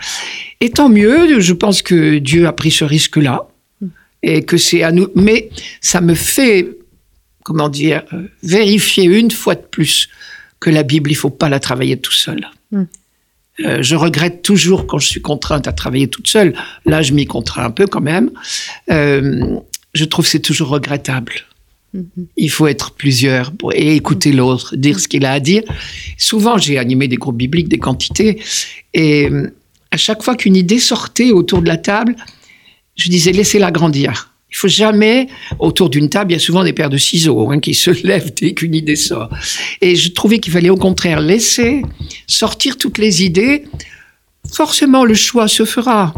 Et 0.61 0.69
tant 0.69 0.87
mieux, 0.87 1.41
je 1.41 1.51
pense 1.51 1.81
que 1.81 2.19
Dieu 2.19 2.47
a 2.47 2.53
pris 2.53 2.71
ce 2.71 2.85
risque-là 2.85 3.49
mm. 3.81 3.87
et 4.23 4.45
que 4.45 4.55
c'est 4.55 4.81
à 4.81 4.93
nous. 4.93 5.09
Mais 5.15 5.49
ça 5.81 5.99
me 5.99 6.13
fait, 6.13 6.69
comment 7.43 7.67
dire, 7.67 8.03
euh, 8.13 8.29
vérifier 8.43 9.03
une 9.03 9.29
fois 9.29 9.55
de 9.55 9.65
plus 9.69 10.07
que 10.61 10.69
la 10.69 10.83
Bible, 10.83 11.11
il 11.11 11.15
faut 11.15 11.31
pas 11.31 11.49
la 11.49 11.59
travailler 11.59 11.97
tout 11.97 12.13
seul. 12.13 12.47
Mm. 12.71 12.83
Euh, 13.61 13.81
je 13.81 13.95
regrette 13.95 14.41
toujours 14.41 14.85
quand 14.85 14.97
je 14.97 15.07
suis 15.07 15.21
contrainte 15.21 15.67
à 15.67 15.73
travailler 15.73 16.07
toute 16.07 16.27
seule. 16.27 16.53
Là, 16.85 17.01
je 17.01 17.13
m'y 17.13 17.25
contrains 17.25 17.65
un 17.65 17.71
peu 17.71 17.87
quand 17.87 18.01
même. 18.01 18.31
Euh, 18.91 19.57
je 19.93 20.05
trouve 20.05 20.25
que 20.25 20.31
c'est 20.31 20.39
toujours 20.39 20.69
regrettable. 20.69 21.33
Il 22.35 22.49
faut 22.49 22.67
être 22.67 22.91
plusieurs 22.91 23.53
pour, 23.53 23.73
et 23.73 23.95
écouter 23.95 24.33
l'autre, 24.33 24.75
dire 24.75 24.99
ce 24.99 25.07
qu'il 25.07 25.25
a 25.25 25.31
à 25.31 25.39
dire. 25.39 25.63
Souvent, 26.17 26.57
j'ai 26.57 26.77
animé 26.77 27.07
des 27.07 27.15
groupes 27.15 27.37
bibliques, 27.37 27.69
des 27.69 27.79
quantités, 27.79 28.41
et 28.93 29.29
euh, 29.29 29.49
à 29.91 29.97
chaque 29.97 30.21
fois 30.21 30.35
qu'une 30.35 30.57
idée 30.57 30.79
sortait 30.79 31.31
autour 31.31 31.61
de 31.61 31.67
la 31.69 31.77
table, 31.77 32.17
je 32.97 33.09
disais 33.09 33.31
laissez-la 33.31 33.71
grandir. 33.71 34.34
Il 34.55 34.57
faut 34.57 34.67
jamais, 34.69 35.27
autour 35.59 35.89
d'une 35.89 36.07
table, 36.07 36.31
il 36.31 36.35
y 36.35 36.37
a 36.37 36.39
souvent 36.39 36.63
des 36.63 36.71
paires 36.71 36.89
de 36.89 36.97
ciseaux 36.97 37.51
hein, 37.51 37.59
qui 37.59 37.73
se 37.73 37.91
lèvent 38.07 38.33
dès 38.33 38.53
qu'une 38.53 38.73
idée 38.73 38.95
sort. 38.95 39.29
Et 39.81 39.97
je 39.97 40.13
trouvais 40.13 40.39
qu'il 40.39 40.53
fallait 40.53 40.69
au 40.69 40.77
contraire 40.77 41.19
laisser 41.19 41.81
sortir 42.25 42.77
toutes 42.77 42.97
les 42.97 43.21
idées. 43.25 43.65
Forcément, 44.49 45.03
le 45.03 45.13
choix 45.13 45.49
se 45.49 45.65
fera. 45.65 46.13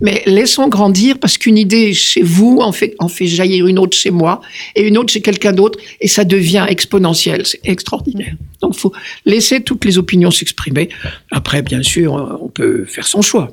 Mais 0.00 0.24
laissons 0.26 0.66
grandir 0.66 1.20
parce 1.20 1.38
qu'une 1.38 1.58
idée 1.58 1.94
chez 1.94 2.22
vous 2.22 2.58
en 2.60 2.72
fait, 2.72 2.96
en 2.98 3.06
fait 3.06 3.26
jaillir 3.26 3.68
une 3.68 3.78
autre 3.78 3.96
chez 3.96 4.10
moi 4.10 4.40
et 4.74 4.82
une 4.88 4.98
autre 4.98 5.12
chez 5.12 5.20
quelqu'un 5.20 5.52
d'autre 5.52 5.78
et 6.00 6.08
ça 6.08 6.24
devient 6.24 6.66
exponentiel. 6.68 7.46
C'est 7.46 7.60
extraordinaire. 7.62 8.34
Donc, 8.60 8.74
faut 8.74 8.92
laisser 9.26 9.60
toutes 9.60 9.84
les 9.84 9.96
opinions 9.96 10.32
s'exprimer. 10.32 10.88
Après, 11.30 11.62
bien 11.62 11.84
sûr, 11.84 12.38
on 12.42 12.48
peut 12.48 12.84
faire 12.84 13.06
son 13.06 13.22
choix. 13.22 13.48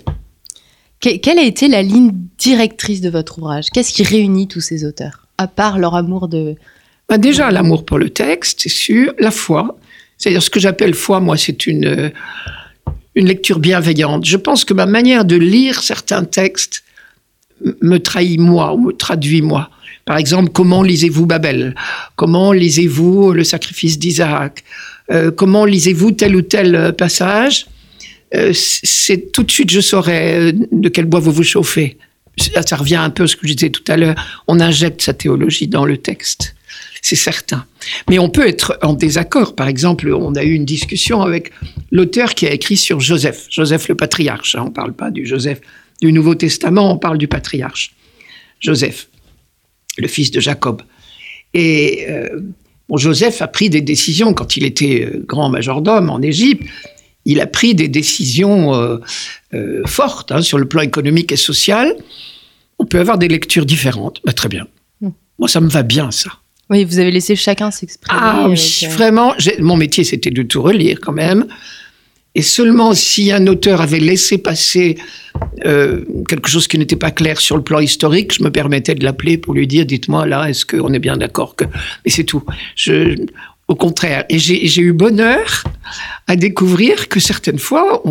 Quelle 1.00 1.40
a 1.40 1.44
été 1.44 1.68
la 1.68 1.82
ligne 1.82 2.12
directrice 2.38 3.02
de 3.02 3.10
votre 3.10 3.38
ouvrage? 3.40 3.66
Qu'est-ce 3.74 3.94
qui 3.94 4.04
réunit 4.04 4.48
tous 4.48 4.62
ces 4.62 4.86
auteurs, 4.86 5.28
à 5.38 5.48
part 5.48 5.80
leur 5.80 5.96
amour 5.96 6.28
de... 6.28 6.56
Bah 7.10 7.18
déjà, 7.18 7.52
l'amour 7.52 7.86
pour 7.86 7.98
le 7.98 8.10
texte, 8.10 8.62
c'est 8.64 8.70
sûr. 8.70 9.14
La 9.20 9.32
foi. 9.32 9.78
C'est-à-dire 10.18 10.44
ce 10.44 10.50
que 10.50 10.60
j'appelle 10.60 10.94
foi, 10.94 11.20
moi, 11.20 11.38
c'est 11.38 11.68
une 11.68 12.12
une 13.18 13.26
lecture 13.26 13.58
bienveillante. 13.58 14.26
Je 14.26 14.38
pense 14.38 14.64
que 14.64 14.76
ma 14.76 14.86
manière 14.86 15.26
de 15.26 15.36
lire 15.36 15.82
certains 15.82 16.24
textes 16.24 16.84
me 17.82 17.98
trahit 17.98 18.40
moi 18.40 18.74
ou 18.74 18.78
me 18.78 18.92
traduit 18.92 19.42
moi. 19.42 19.72
Par 20.06 20.18
exemple, 20.18 20.52
comment 20.52 20.84
lisez-vous 20.84 21.26
Babel? 21.26 21.74
Comment 22.16 22.52
lisez-vous 22.52 23.34
le 23.34 23.44
sacrifice 23.44 23.98
d'Isaac? 23.98 24.64
Euh, 25.12 25.32
Comment 25.32 25.66
lisez-vous 25.66 26.12
tel 26.12 26.36
ou 26.36 26.44
tel 26.44 26.94
passage? 26.96 27.66
Euh, 28.36 28.52
C'est 28.54 29.32
tout 29.32 29.44
de 29.44 29.52
suite 29.52 29.72
je 29.72 29.82
saurais 29.82 30.52
euh, 30.52 30.52
de 30.72 30.90
quel 30.90 31.06
bois 31.06 31.20
vous 31.20 31.32
vous 31.32 31.44
chauffez. 31.44 31.98
Ça, 32.38 32.76
revient 32.76 32.98
un 32.98 33.10
peu 33.10 33.24
à 33.24 33.28
ce 33.28 33.36
que 33.36 33.48
je 33.48 33.54
disais 33.54 33.72
tout 33.72 33.84
à 33.88 33.98
l'heure. 33.98 34.16
On 34.48 34.60
injecte 34.60 35.02
sa 35.02 35.14
théologie 35.14 35.68
dans 35.68 35.86
le 35.86 35.98
texte 35.98 36.54
c'est 37.02 37.16
certain. 37.16 37.66
Mais 38.10 38.20
on 38.20 38.30
peut 38.30 38.46
être 38.46 38.78
en 38.82 38.94
désaccord. 38.94 39.56
Par 39.56 39.68
exemple, 39.68 40.12
on 40.12 40.36
a 40.36 40.44
eu 40.44 40.54
une 40.54 40.66
discussion 40.66 41.22
avec 41.22 41.52
l'auteur 41.90 42.34
qui 42.34 42.46
a 42.48 42.52
écrit 42.52 42.76
sur 42.76 43.00
Joseph, 43.00 43.48
Joseph 43.50 43.88
le 43.88 43.96
patriarche. 43.96 44.56
Hein. 44.56 44.64
On 44.64 44.70
ne 44.70 44.74
parle 44.74 44.94
pas 44.94 45.10
du 45.10 45.26
Joseph 45.26 45.62
du 46.02 46.12
Nouveau 46.12 46.36
Testament, 46.36 46.92
on 46.92 46.98
parle 46.98 47.18
du 47.18 47.28
patriarche. 47.28 47.94
Joseph, 48.60 49.08
le 49.98 50.08
fils 50.08 50.32
de 50.32 50.40
Jacob. 50.40 50.82
Et 51.54 52.06
euh, 52.10 52.42
Joseph 52.94 53.42
a 53.42 53.48
pris 53.48 53.70
des 53.70 53.82
décisions 53.82 54.34
quand 54.34 54.58
il 54.58 54.66
était 54.66 55.10
grand 55.26 55.50
majordome 55.50 56.10
en 56.10 56.22
Égypte. 56.22 56.68
Il 57.30 57.42
a 57.42 57.46
pris 57.46 57.76
des 57.76 57.90
décisions 57.90 58.74
euh, 58.74 59.84
fortes 59.86 60.32
hein, 60.32 60.42
sur 60.42 60.58
le 60.58 60.66
plan 60.66 60.82
économique 60.82 61.34
et 61.34 61.36
social. 61.36 61.94
On 62.80 62.86
peut 62.86 63.00
avoir 63.00 63.18
des 63.18 63.28
lectures 63.28 63.66
différentes. 63.66 64.22
Bah, 64.26 64.32
très 64.32 64.48
bien. 64.48 64.66
Hmm. 65.02 65.10
Moi, 65.38 65.50
ça 65.50 65.60
me 65.60 65.68
va 65.68 65.84
bien, 65.84 66.10
ça. 66.10 66.32
Oui, 66.70 66.86
vous 66.86 67.00
avez 67.00 67.12
laissé 67.12 67.36
chacun 67.36 67.70
s'exprimer. 67.70 68.18
Ah 68.22 68.48
oui, 68.50 68.80
euh, 68.84 68.88
vraiment. 68.88 69.34
Mon 69.60 69.76
métier, 69.76 70.06
c'était 70.06 70.32
de 70.32 70.42
tout 70.42 70.62
relire 70.62 71.00
quand 71.02 71.12
même. 71.12 71.48
Et 72.34 72.42
seulement 72.42 72.94
si 72.94 73.32
un 73.32 73.46
auteur 73.48 73.82
avait 73.82 74.00
laissé 74.00 74.38
passer 74.38 74.98
euh, 75.66 76.06
quelque 76.30 76.48
chose 76.48 76.68
qui 76.68 76.78
n'était 76.78 76.96
pas 76.96 77.12
clair 77.12 77.42
sur 77.42 77.58
le 77.58 77.64
plan 77.64 77.80
historique, 77.80 78.34
je 78.34 78.44
me 78.44 78.52
permettais 78.52 78.96
de 78.96 79.04
l'appeler 79.04 79.38
pour 79.38 79.54
lui 79.54 79.66
dire 79.66 79.86
dites-moi 79.86 80.28
là, 80.28 80.48
est-ce 80.48 80.66
qu'on 80.66 80.94
est 80.94 81.00
bien 81.00 81.18
d'accord 81.18 81.56
que. 81.56 81.66
Mais 82.06 82.12
c'est 82.12 82.26
tout. 82.26 82.44
Je, 82.76 83.16
au 83.68 83.76
contraire. 83.76 84.24
Et 84.30 84.40
j'ai 84.40 84.82
eu 84.82 84.94
bonheur 84.94 85.64
à 86.28 86.36
découvrir 86.36 87.10
que 87.10 87.20
certaines 87.20 87.60
fois, 87.60 88.02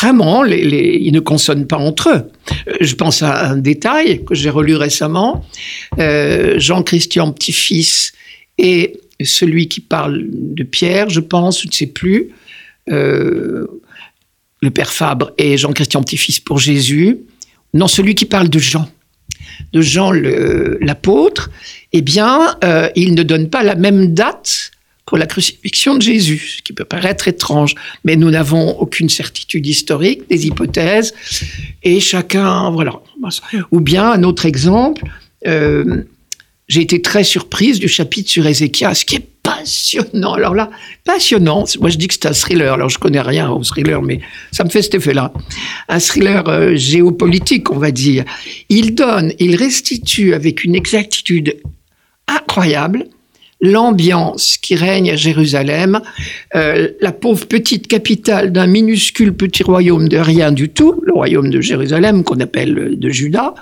vraiment, 0.00 0.44
ils 0.44 1.12
ne 1.12 1.20
consonnent 1.20 1.66
pas 1.66 1.76
entre 1.76 2.10
eux. 2.10 2.30
Euh, 2.68 2.76
je 2.80 2.94
pense 2.94 3.22
à 3.22 3.50
un 3.50 3.56
détail 3.56 4.24
que 4.24 4.34
j'ai 4.34 4.50
relu 4.50 4.76
récemment. 4.76 5.44
Euh, 5.98 6.58
Jean-Christian 6.58 7.32
Petit-Fils 7.32 8.12
et 8.58 9.00
celui 9.22 9.68
qui 9.68 9.80
parle 9.80 10.24
de 10.30 10.62
Pierre, 10.62 11.10
je 11.10 11.20
pense, 11.20 11.62
je 11.62 11.68
ne 11.68 11.72
sais 11.72 11.86
plus, 11.86 12.30
euh, 12.90 13.66
le 14.62 14.70
père 14.70 14.92
Fabre 14.92 15.32
et 15.36 15.56
Jean-Christian 15.56 16.02
Petit-Fils 16.02 16.38
pour 16.38 16.58
Jésus. 16.58 17.18
Non, 17.74 17.88
celui 17.88 18.14
qui 18.14 18.24
parle 18.24 18.48
de 18.48 18.58
Jean 18.58 18.88
de 19.72 19.80
Jean 19.80 20.12
l'apôtre, 20.12 21.50
eh 21.92 22.02
bien, 22.02 22.56
il 22.94 23.14
ne 23.14 23.22
donne 23.22 23.48
pas 23.48 23.62
la 23.62 23.74
même 23.74 24.14
date 24.14 24.70
pour 25.06 25.18
la 25.18 25.26
crucifixion 25.26 25.94
de 25.94 26.02
Jésus, 26.02 26.56
ce 26.58 26.62
qui 26.62 26.72
peut 26.72 26.84
paraître 26.84 27.28
étrange, 27.28 27.76
mais 28.04 28.16
nous 28.16 28.30
n'avons 28.30 28.70
aucune 28.80 29.08
certitude 29.08 29.64
historique, 29.64 30.28
des 30.28 30.46
hypothèses, 30.46 31.14
et 31.84 32.00
chacun, 32.00 32.70
voilà. 32.70 33.00
Ou 33.70 33.80
bien, 33.80 34.10
un 34.10 34.24
autre 34.24 34.46
exemple, 34.46 35.04
euh, 35.46 36.02
j'ai 36.68 36.80
été 36.80 37.00
très 37.00 37.22
surprise 37.22 37.78
du 37.78 37.86
chapitre 37.86 38.28
sur 38.28 38.44
Ézéchias, 38.46 39.04
qui 39.06 39.16
est 39.16 39.28
passionnant. 39.44 40.34
Alors 40.34 40.56
là, 40.56 40.70
passionnant. 41.04 41.64
Moi, 41.80 41.90
je 41.90 41.98
dis 41.98 42.08
que 42.08 42.14
c'est 42.14 42.26
un 42.26 42.32
thriller. 42.32 42.72
Alors, 42.72 42.88
je 42.88 42.98
connais 42.98 43.20
rien 43.20 43.48
au 43.48 43.62
thriller, 43.62 44.02
mais 44.02 44.20
ça 44.50 44.64
me 44.64 44.70
fait 44.70 44.82
cet 44.82 44.96
effet-là. 44.96 45.32
Un 45.88 46.00
thriller 46.00 46.48
euh, 46.48 46.74
géopolitique, 46.74 47.70
on 47.70 47.78
va 47.78 47.92
dire. 47.92 48.24
Il 48.68 48.96
donne, 48.96 49.32
il 49.38 49.54
restitue 49.54 50.34
avec 50.34 50.64
une 50.64 50.74
exactitude 50.74 51.58
incroyable 52.26 53.06
l'ambiance 53.60 54.58
qui 54.58 54.74
règne 54.74 55.10
à 55.10 55.16
Jérusalem, 55.16 56.00
euh, 56.54 56.88
la 57.00 57.12
pauvre 57.12 57.46
petite 57.46 57.86
capitale 57.86 58.52
d'un 58.52 58.66
minuscule 58.66 59.32
petit 59.32 59.62
royaume 59.62 60.08
de 60.08 60.18
rien 60.18 60.52
du 60.52 60.68
tout, 60.68 61.00
le 61.04 61.12
royaume 61.12 61.50
de 61.50 61.60
Jérusalem 61.60 62.22
qu'on 62.22 62.40
appelle 62.40 62.98
de 62.98 63.10
Juda, 63.10 63.54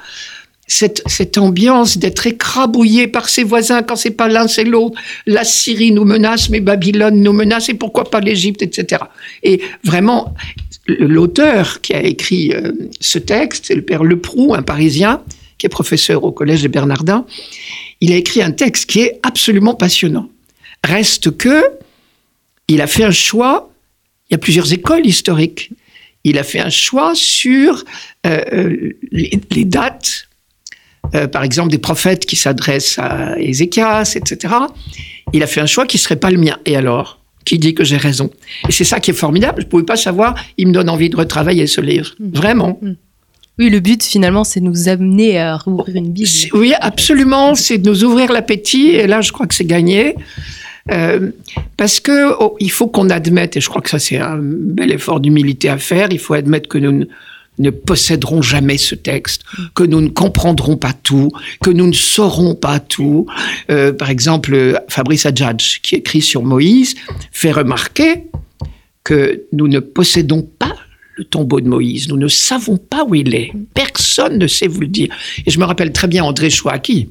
cette, 0.66 1.02
cette 1.06 1.38
ambiance 1.38 1.98
d'être 1.98 2.26
écrabouillé 2.26 3.06
par 3.06 3.28
ses 3.28 3.44
voisins 3.44 3.82
quand 3.82 3.96
c'est 3.96 4.10
pas 4.10 4.28
l'un 4.28 4.48
c'est 4.48 4.64
l'autre. 4.64 4.98
La 5.26 5.44
Syrie 5.44 5.92
nous 5.92 6.04
menace, 6.04 6.48
mais 6.48 6.60
Babylone 6.60 7.22
nous 7.22 7.32
menace, 7.32 7.68
et 7.68 7.74
pourquoi 7.74 8.04
pas 8.10 8.20
l'Égypte, 8.20 8.62
etc. 8.62 9.02
Et 9.42 9.60
vraiment, 9.84 10.34
l'auteur 10.86 11.80
qui 11.82 11.94
a 11.94 12.02
écrit 12.02 12.52
euh, 12.52 12.72
ce 13.00 13.18
texte, 13.18 13.66
c'est 13.66 13.74
le 13.74 13.82
père 13.82 14.02
Leproux, 14.02 14.54
un 14.54 14.62
Parisien, 14.62 15.22
qui 15.58 15.66
est 15.66 15.70
professeur 15.70 16.24
au 16.24 16.32
collège 16.32 16.62
des 16.62 16.68
Bernardins 16.68 17.26
il 18.00 18.12
a 18.12 18.16
écrit 18.16 18.42
un 18.42 18.52
texte 18.52 18.90
qui 18.90 19.00
est 19.00 19.20
absolument 19.22 19.74
passionnant. 19.74 20.28
Reste 20.84 21.36
que, 21.36 21.64
il 22.68 22.80
a 22.80 22.86
fait 22.86 23.04
un 23.04 23.10
choix, 23.10 23.70
il 24.30 24.34
y 24.34 24.36
a 24.36 24.38
plusieurs 24.38 24.72
écoles 24.72 25.06
historiques, 25.06 25.70
il 26.24 26.38
a 26.38 26.42
fait 26.42 26.60
un 26.60 26.70
choix 26.70 27.12
sur 27.14 27.84
euh, 28.26 28.42
euh, 28.52 28.92
les, 29.12 29.64
dates, 29.64 30.28
euh, 31.14 31.28
par 31.28 31.44
exemple 31.44 31.70
des 31.70 31.78
prophètes 31.78 32.24
qui 32.24 32.36
s'adressent 32.36 32.98
à 32.98 33.38
Ézéchias, 33.38 34.14
etc. 34.16 34.54
Il 35.32 35.42
a 35.42 35.46
fait 35.46 35.60
un 35.60 35.66
choix 35.66 35.86
qui 35.86 35.98
ne 35.98 36.00
serait 36.00 36.16
pas 36.16 36.30
le 36.30 36.38
mien. 36.38 36.58
Et 36.64 36.76
alors 36.76 37.20
qui 37.44 37.58
dit 37.58 37.74
que 37.74 37.84
j'ai 37.84 37.98
raison? 37.98 38.30
Et 38.68 38.72
c'est 38.72 38.84
ça 38.84 39.00
qui 39.00 39.10
est 39.10 39.14
formidable. 39.14 39.60
Je 39.60 39.66
ne 39.66 39.70
pouvais 39.70 39.84
pas 39.84 39.96
savoir. 39.96 40.34
Il 40.56 40.68
me 40.68 40.72
donne 40.72 40.88
envie 40.88 41.10
de 41.10 41.16
retravailler 41.16 41.66
ce 41.66 41.82
livre. 41.82 42.14
Mmh. 42.18 42.30
Vraiment. 42.32 42.78
Mmh. 42.80 42.92
Oui, 43.58 43.70
le 43.70 43.80
but 43.80 44.02
finalement, 44.02 44.42
c'est 44.42 44.60
de 44.60 44.64
nous 44.64 44.88
amener 44.88 45.38
à 45.38 45.56
rouvrir 45.56 45.96
une 45.96 46.10
Bible. 46.10 46.28
Oui, 46.54 46.72
absolument, 46.80 47.54
c'est 47.54 47.78
de 47.78 47.88
nous 47.88 48.04
ouvrir 48.04 48.32
l'appétit. 48.32 48.88
Et 48.88 49.06
là, 49.06 49.20
je 49.20 49.30
crois 49.30 49.46
que 49.46 49.54
c'est 49.54 49.64
gagné. 49.64 50.16
Euh, 50.90 51.30
parce 51.76 52.00
que 52.00 52.34
oh, 52.40 52.56
il 52.60 52.70
faut 52.70 52.88
qu'on 52.88 53.08
admette, 53.10 53.56
et 53.56 53.60
je 53.60 53.68
crois 53.68 53.80
que 53.80 53.88
ça 53.88 53.98
c'est 53.98 54.18
un 54.18 54.38
bel 54.38 54.92
effort 54.92 55.18
d'humilité 55.18 55.70
à 55.70 55.78
faire, 55.78 56.08
il 56.10 56.18
faut 56.18 56.34
admettre 56.34 56.68
que 56.68 56.76
nous 56.76 57.06
ne, 57.58 57.70
posséderons 57.70 58.42
jamais 58.42 58.76
ce 58.76 58.94
texte, 58.94 59.42
que 59.74 59.82
nous 59.82 60.02
ne 60.02 60.08
comprendrons 60.08 60.76
pas 60.76 60.92
tout, 60.92 61.30
que 61.62 61.70
nous 61.70 61.86
ne 61.86 61.94
saurons 61.94 62.54
pas 62.54 62.80
tout. 62.80 63.26
Euh, 63.70 63.92
par 63.92 64.10
exemple, 64.10 64.78
Fabrice 64.88 65.24
Adjadj, 65.24 65.80
qui 65.80 65.94
écrit 65.94 66.20
sur 66.20 66.42
Moïse, 66.42 66.96
fait 67.32 67.52
remarquer 67.52 68.26
que 69.04 69.44
nous 69.52 69.68
ne 69.68 69.80
possédons 69.80 70.46
pas 70.58 70.74
le 71.16 71.24
tombeau 71.24 71.60
de 71.60 71.68
Moïse. 71.68 72.08
Nous 72.08 72.16
ne 72.16 72.28
savons 72.28 72.76
pas 72.76 73.04
où 73.04 73.14
il 73.14 73.34
est. 73.34 73.52
Personne 73.74 74.38
ne 74.38 74.46
sait 74.46 74.66
vous 74.66 74.80
le 74.80 74.88
dire. 74.88 75.14
Et 75.46 75.50
je 75.50 75.58
me 75.58 75.64
rappelle 75.64 75.92
très 75.92 76.08
bien 76.08 76.24
André 76.24 76.50
Chouaki, 76.50 77.08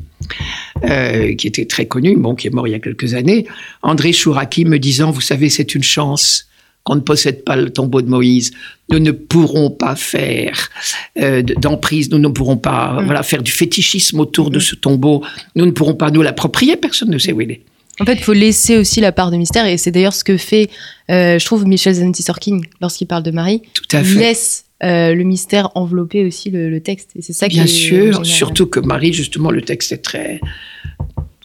euh, 0.84 1.34
qui 1.36 1.48
était 1.48 1.66
très 1.66 1.86
connu, 1.86 2.16
bon, 2.16 2.36
qui 2.36 2.48
est 2.48 2.50
mort 2.50 2.68
il 2.68 2.72
y 2.72 2.76
a 2.76 2.80
quelques 2.80 3.14
années. 3.14 3.48
André 3.82 4.14
Chouraki 4.14 4.66
me 4.66 4.80
disant, 4.80 5.12
vous 5.12 5.22
savez, 5.22 5.50
c'est 5.50 5.76
une 5.76 5.84
chance 5.84 6.48
qu'on 6.84 6.96
ne 6.96 7.02
possède 7.02 7.46
pas 7.46 7.56
le 7.56 7.70
tombeau 7.70 8.02
de 8.02 8.10
Moïse. 8.10 8.52
Nous 8.90 9.00
ne 9.00 9.12
pourrons 9.12 9.70
pas 9.70 9.96
faire 9.96 10.70
euh, 11.18 11.42
d'emprise, 11.42 12.10
nous 12.10 12.20
ne 12.20 12.28
pourrons 12.28 12.58
pas 12.58 13.02
mm. 13.02 13.06
voilà, 13.06 13.24
faire 13.24 13.42
du 13.42 13.52
fétichisme 13.52 14.20
autour 14.20 14.50
de 14.50 14.60
ce 14.60 14.76
tombeau. 14.76 15.24
Nous 15.56 15.66
ne 15.66 15.72
pourrons 15.72 15.96
pas 15.96 16.12
nous 16.12 16.22
l'approprier, 16.22 16.76
personne 16.76 17.10
ne 17.10 17.18
sait 17.18 17.32
où 17.32 17.42
il 17.42 17.52
est. 17.52 17.62
En 18.00 18.06
fait, 18.06 18.14
il 18.14 18.24
faut 18.24 18.34
laisser 18.34 18.78
aussi 18.78 19.02
la 19.02 19.12
part 19.12 19.30
de 19.30 19.38
mystère, 19.38 19.66
et 19.68 19.78
c'est 19.78 19.92
d'ailleurs 19.92 20.14
ce 20.14 20.24
que 20.24 20.38
fait, 20.38 20.70
euh, 21.12 21.38
je 21.38 21.46
trouve, 21.46 21.66
Michel 21.66 21.94
Zanti-Sorkin 21.94 22.62
lorsqu'il 22.82 23.08
parle 23.08 23.24
de 23.24 23.32
Marie. 23.32 23.62
Tout 23.74 23.84
à 23.96 24.04
fait. 24.04 24.10
Il 24.10 24.18
laisse 24.18 24.66
euh, 24.84 25.14
le 25.14 25.24
mystère 25.24 25.70
enveloppait 25.76 26.26
aussi 26.26 26.50
le, 26.50 26.80
texte. 26.82 27.12
Et 27.16 27.22
c'est 27.22 27.34
ça 27.34 27.48
Bien 27.48 27.68
sûr, 27.68 28.26
surtout 28.26 28.66
que 28.66 28.80
Marie, 28.80 29.14
justement, 29.14 29.52
le 29.52 29.62
texte 29.62 29.92
est 29.92 30.00
très, 30.00 30.42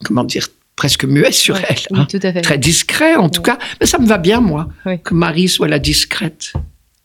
comment 0.05 0.25
dire, 0.25 0.49
presque 0.75 1.05
muet 1.05 1.33
sur 1.33 1.57
elle. 1.57 1.77
Oui, 1.91 2.01
hein. 2.01 2.07
tout 2.11 2.21
à 2.23 2.33
fait. 2.33 2.41
Très 2.41 2.59
discret, 2.59 3.17
en 3.17 3.29
tout 3.29 3.43
cas. 3.43 3.59
Mais 3.81 3.87
ça 3.87 3.99
me 3.99 4.07
va 4.07 4.17
bien, 4.17 4.41
moi, 4.41 4.69
que 5.05 5.13
Marie 5.13 5.49
soit 5.49 5.69
la 5.69 5.79
discrète. 5.79 6.55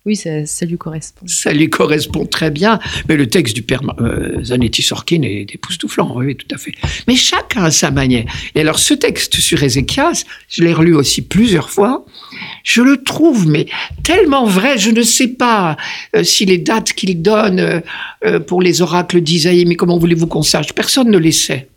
Oui, 0.06 0.18
ça, 0.18 0.66
lui 0.66 0.78
correspond. 0.78 1.26
Ça 1.28 1.54
lui 1.54 1.70
correspond 1.70 2.26
très 2.26 2.52
bien. 2.52 2.78
Mais 3.08 3.16
le 3.16 3.28
texte 3.28 3.56
du 3.56 3.62
père 3.62 3.82
euh, 4.02 4.44
Zanetti 4.44 4.82
Sorkin 4.82 5.22
est 5.22 5.56
époustouflant, 5.56 6.14
oui, 6.18 6.36
tout 6.36 6.54
à 6.54 6.58
fait. 6.58 6.74
Mais 7.08 7.16
chacun 7.16 7.64
a 7.64 7.72
sa 7.72 7.90
manière. 7.90 8.26
Et 8.54 8.60
alors, 8.60 8.80
ce 8.80 8.94
texte 8.94 9.36
sur 9.36 9.64
Ézéchias, 9.64 10.26
je 10.50 10.64
l'ai 10.64 10.74
relu 10.74 10.94
aussi 10.94 11.22
plusieurs 11.22 11.70
fois. 11.70 12.06
Je 12.66 12.82
le 12.82 13.02
trouve, 13.02 13.48
mais 13.48 13.68
tellement 14.04 14.46
vrai. 14.46 14.78
Je 14.78 14.92
ne 14.92 15.04
sais 15.04 15.30
pas 15.30 15.78
euh, 16.18 16.24
si 16.26 16.46
les 16.46 16.58
dates 16.58 16.92
qu'il 16.92 17.22
donne 17.22 17.82
euh, 18.26 18.40
pour 18.42 18.62
les 18.62 18.82
oracles 18.82 19.22
d'Isaïe, 19.22 19.64
mais 19.64 19.76
comment 19.76 19.98
voulez-vous 19.98 20.28
qu'on 20.28 20.44
sache? 20.44 20.74
Personne 20.74 21.12
ne 21.12 21.18
les 21.18 21.32
sait. 21.32 21.70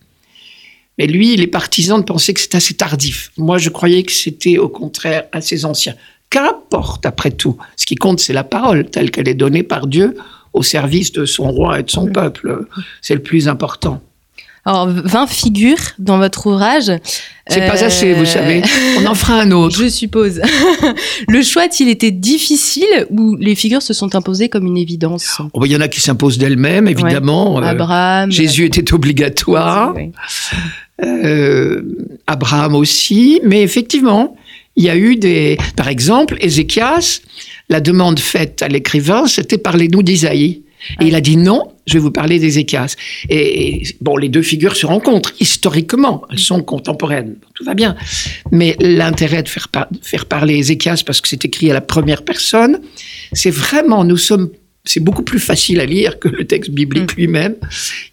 Mais 0.99 1.07
lui, 1.07 1.35
il 1.35 1.43
est 1.43 1.47
partisan 1.47 1.99
de 1.99 2.05
penser 2.05 2.35
que 2.35 2.41
c'est 2.41 2.55
assez 2.57 2.75
tardif. 2.75 3.31
Moi, 3.37 3.59
je 3.59 3.69
croyais 3.69 4.03
que 4.03 4.13
c'était 4.13 4.59
au 4.59 4.69
contraire 4.69 5.25
assez 5.31 5.65
ancien. 5.65 5.95
Qu'importe, 6.31 7.07
après 7.07 7.31
tout. 7.31 7.57
Ce 7.77 7.87
qui 7.87 7.95
compte, 7.95 8.21
c'est 8.21 8.33
la 8.33 8.45
parole 8.45 8.91
telle 8.91 9.11
qu'elle 9.11 9.29
est 9.29 9.35
donnée 9.35 9.63
par 9.63 9.87
Dieu 9.87 10.17
au 10.53 10.63
service 10.63 11.13
de 11.13 11.25
son 11.25 11.51
roi 11.51 11.81
et 11.81 11.83
de 11.83 11.91
son 11.91 12.07
mm. 12.07 12.13
peuple. 12.13 12.67
C'est 13.01 13.15
le 13.15 13.23
plus 13.23 13.49
important. 13.49 14.01
Alors, 14.67 14.89
20 14.89 15.29
figures 15.29 15.79
dans 16.01 16.19
votre 16.19 16.49
ouvrage. 16.49 16.91
C'est 17.47 17.61
pas 17.61 17.85
assez, 17.85 18.13
vous 18.15 18.25
savez. 18.25 18.63
On 18.99 19.07
en 19.07 19.15
fera 19.15 19.41
un 19.41 19.53
autre. 19.53 19.77
Je 19.81 19.89
suppose. 19.89 20.41
le 21.29 21.43
choix 21.43 21.63
a-t-il 21.63 21.89
été 21.89 22.11
difficile 22.11 23.07
ou 23.11 23.37
les 23.37 23.55
figures 23.55 23.83
se 23.83 23.95
sont 23.95 24.17
imposées 24.17 24.49
comme 24.49 24.67
une 24.67 24.77
évidence? 24.77 25.41
Oh, 25.53 25.65
Il 25.65 25.71
y 25.71 25.77
en 25.77 25.81
a 25.81 25.87
qui 25.87 26.01
s'imposent 26.01 26.39
d'elles-mêmes, 26.39 26.89
évidemment. 26.89 27.59
Euh, 27.59 27.63
Abraham. 27.63 28.33
Jésus 28.33 28.65
était 28.65 28.93
obligatoire. 28.93 29.95
Euh, 31.05 31.83
Abraham 32.27 32.75
aussi. 32.75 33.41
Mais 33.45 33.63
effectivement, 33.63 34.37
il 34.77 34.85
y 34.85 34.91
a 34.91 34.97
eu 34.97 35.17
des, 35.17 35.57
par 35.77 35.89
exemple, 35.89 36.37
Ézéchias, 36.41 37.21
la 37.69 37.81
demande 37.81 38.21
faite 38.21 38.63
à 38.63 38.69
l'écrivain, 38.69 39.27
c'était 39.27 39.59
parlez-nous 39.59 40.03
d'Isaïe. 40.03 40.63
Et 41.01 41.07
il 41.07 41.15
a 41.15 41.21
dit 41.21 41.37
non, 41.37 41.73
je 41.87 41.95
vais 41.95 41.99
vous 41.99 42.11
parler 42.11 42.39
d'Ézéchias. 42.39 42.95
Et, 43.29 43.83
bon, 44.01 44.17
les 44.17 44.29
deux 44.29 44.43
figures 44.43 44.77
se 44.77 44.87
rencontrent 44.87 45.33
historiquement, 45.41 46.23
elles 46.31 46.39
sont 46.39 46.63
contemporaines, 46.63 47.37
tout 47.55 47.65
va 47.65 47.75
bien. 47.75 47.97
Mais 48.53 48.77
l'intérêt 48.79 49.43
de 49.43 49.49
faire, 49.49 49.69
faire 50.03 50.27
parler 50.27 50.57
Ézéchias, 50.59 51.03
parce 51.05 51.21
que 51.21 51.29
c'est 51.29 51.45
écrit 51.45 51.71
à 51.71 51.75
la 51.75 51.81
première 51.81 52.23
personne, 52.23 52.81
c'est 53.33 53.51
vraiment, 53.51 54.05
nous 54.05 54.19
sommes 54.19 54.51
c'est 54.89 55.01
beaucoup 55.01 55.25
plus 55.25 55.41
facile 55.41 55.81
à 55.81 55.85
lire 55.85 56.21
que 56.21 56.29
le 56.29 56.47
texte 56.47 56.71
biblique 56.71 57.13
mm. 57.15 57.17
lui-même. 57.17 57.57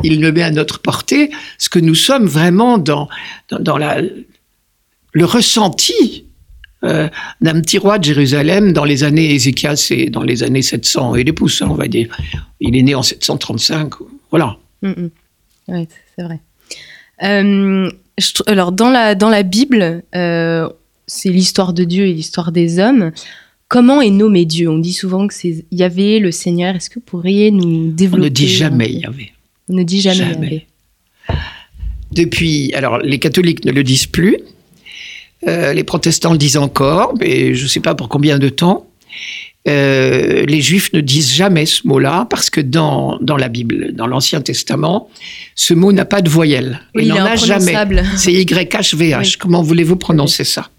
Il 0.04 0.20
le 0.20 0.32
met 0.32 0.42
à 0.42 0.50
notre 0.50 0.80
portée, 0.80 1.30
ce 1.60 1.70
que 1.70 1.78
nous 1.78 1.94
sommes 1.94 2.26
vraiment 2.26 2.80
dans, 2.80 3.08
dans, 3.50 3.60
dans 3.60 3.78
la, 3.78 4.02
le 4.02 5.26
ressenti 5.26 6.26
euh, 6.84 7.08
d'un 7.42 7.62
petit 7.62 7.78
roi 7.78 7.98
de 7.98 8.04
Jérusalem 8.04 8.74
dans 8.74 8.84
les 8.84 9.04
années 9.04 9.34
Ézéchias, 9.34 9.78
c'est 9.78 10.08
dans 10.08 10.24
les 10.24 10.44
années 10.44 10.62
700 10.62 11.16
et 11.16 11.24
des 11.24 11.34
pouces, 11.34 11.62
hein, 11.62 11.68
on 11.70 11.76
va 11.76 11.88
dire. 11.88 12.16
Il 12.60 12.76
est 12.76 12.84
né 12.84 12.96
en 12.96 13.04
735, 13.04 13.94
voilà. 14.30 14.58
Mm, 14.82 14.90
mm. 14.90 15.10
Oui, 15.70 15.88
c'est 16.16 16.24
vrai. 16.24 16.40
Euh, 17.24 17.90
alors, 18.48 18.72
dans 18.72 18.90
la, 18.90 19.16
dans 19.16 19.30
la 19.30 19.44
Bible, 19.44 20.04
euh, 20.16 20.70
c'est 21.08 21.30
l'histoire 21.30 21.74
de 21.74 21.84
Dieu 21.84 22.06
et 22.06 22.14
l'histoire 22.14 22.52
des 22.52 22.80
hommes. 22.80 23.12
Comment 23.70 24.02
est 24.02 24.10
nommé 24.10 24.46
Dieu? 24.46 24.70
On 24.70 24.78
dit 24.78 24.94
souvent 24.94 25.28
que 25.28 25.34
c'est 25.34 25.66
Yahvé, 25.72 26.20
le 26.20 26.32
Seigneur. 26.32 26.76
Est-ce 26.76 26.90
que 26.90 26.96
vous 26.96 27.06
pourriez 27.06 27.50
nous 27.50 27.92
développer 27.92 28.22
On 28.22 28.26
ne 28.26 28.30
dit 28.30 28.48
jamais 28.50 28.92
Yahvé. 28.92 29.32
On 29.70 29.74
ne 29.74 29.84
dit 29.84 30.02
jamais, 30.02 30.34
jamais. 30.34 30.68
Yahvé. 31.30 31.40
Depuis, 32.12 32.74
alors 32.74 33.00
les 33.00 33.18
catholiques 33.18 33.66
ne 33.66 33.72
le 33.72 33.84
disent 33.84 34.06
plus, 34.06 34.38
euh, 35.48 35.74
les 35.74 35.84
protestants 35.84 36.32
le 36.32 36.38
disent 36.38 36.58
encore, 36.58 37.14
mais 37.20 37.54
je 37.54 37.64
ne 37.64 37.68
sais 37.68 37.80
pas 37.80 37.96
pour 37.96 38.10
combien 38.10 38.40
de 38.40 38.50
temps. 38.50 38.88
Euh, 39.66 40.46
les 40.46 40.62
juifs 40.62 40.92
ne 40.92 41.00
disent 41.00 41.34
jamais 41.34 41.66
ce 41.66 41.88
mot-là 41.88 42.28
parce 42.30 42.50
que 42.50 42.60
dans, 42.60 43.18
dans 43.22 43.38
la 43.38 43.48
Bible, 43.48 43.94
dans 43.94 44.08
l'Ancien 44.08 44.42
Testament, 44.42 45.10
ce 45.56 45.74
mot 45.74 45.94
n'a 45.94 46.04
pas 46.04 46.22
de 46.22 46.30
voyelle. 46.30 46.82
il 46.96 47.08
n'en 47.08 47.24
a 47.24 47.38
jamais. 47.38 47.74
C'est 48.18 48.34
YHVH. 48.34 49.38
Comment 49.40 49.62
voulez-vous 49.62 49.96
prononcer 49.96 50.44
ça? 50.44 50.70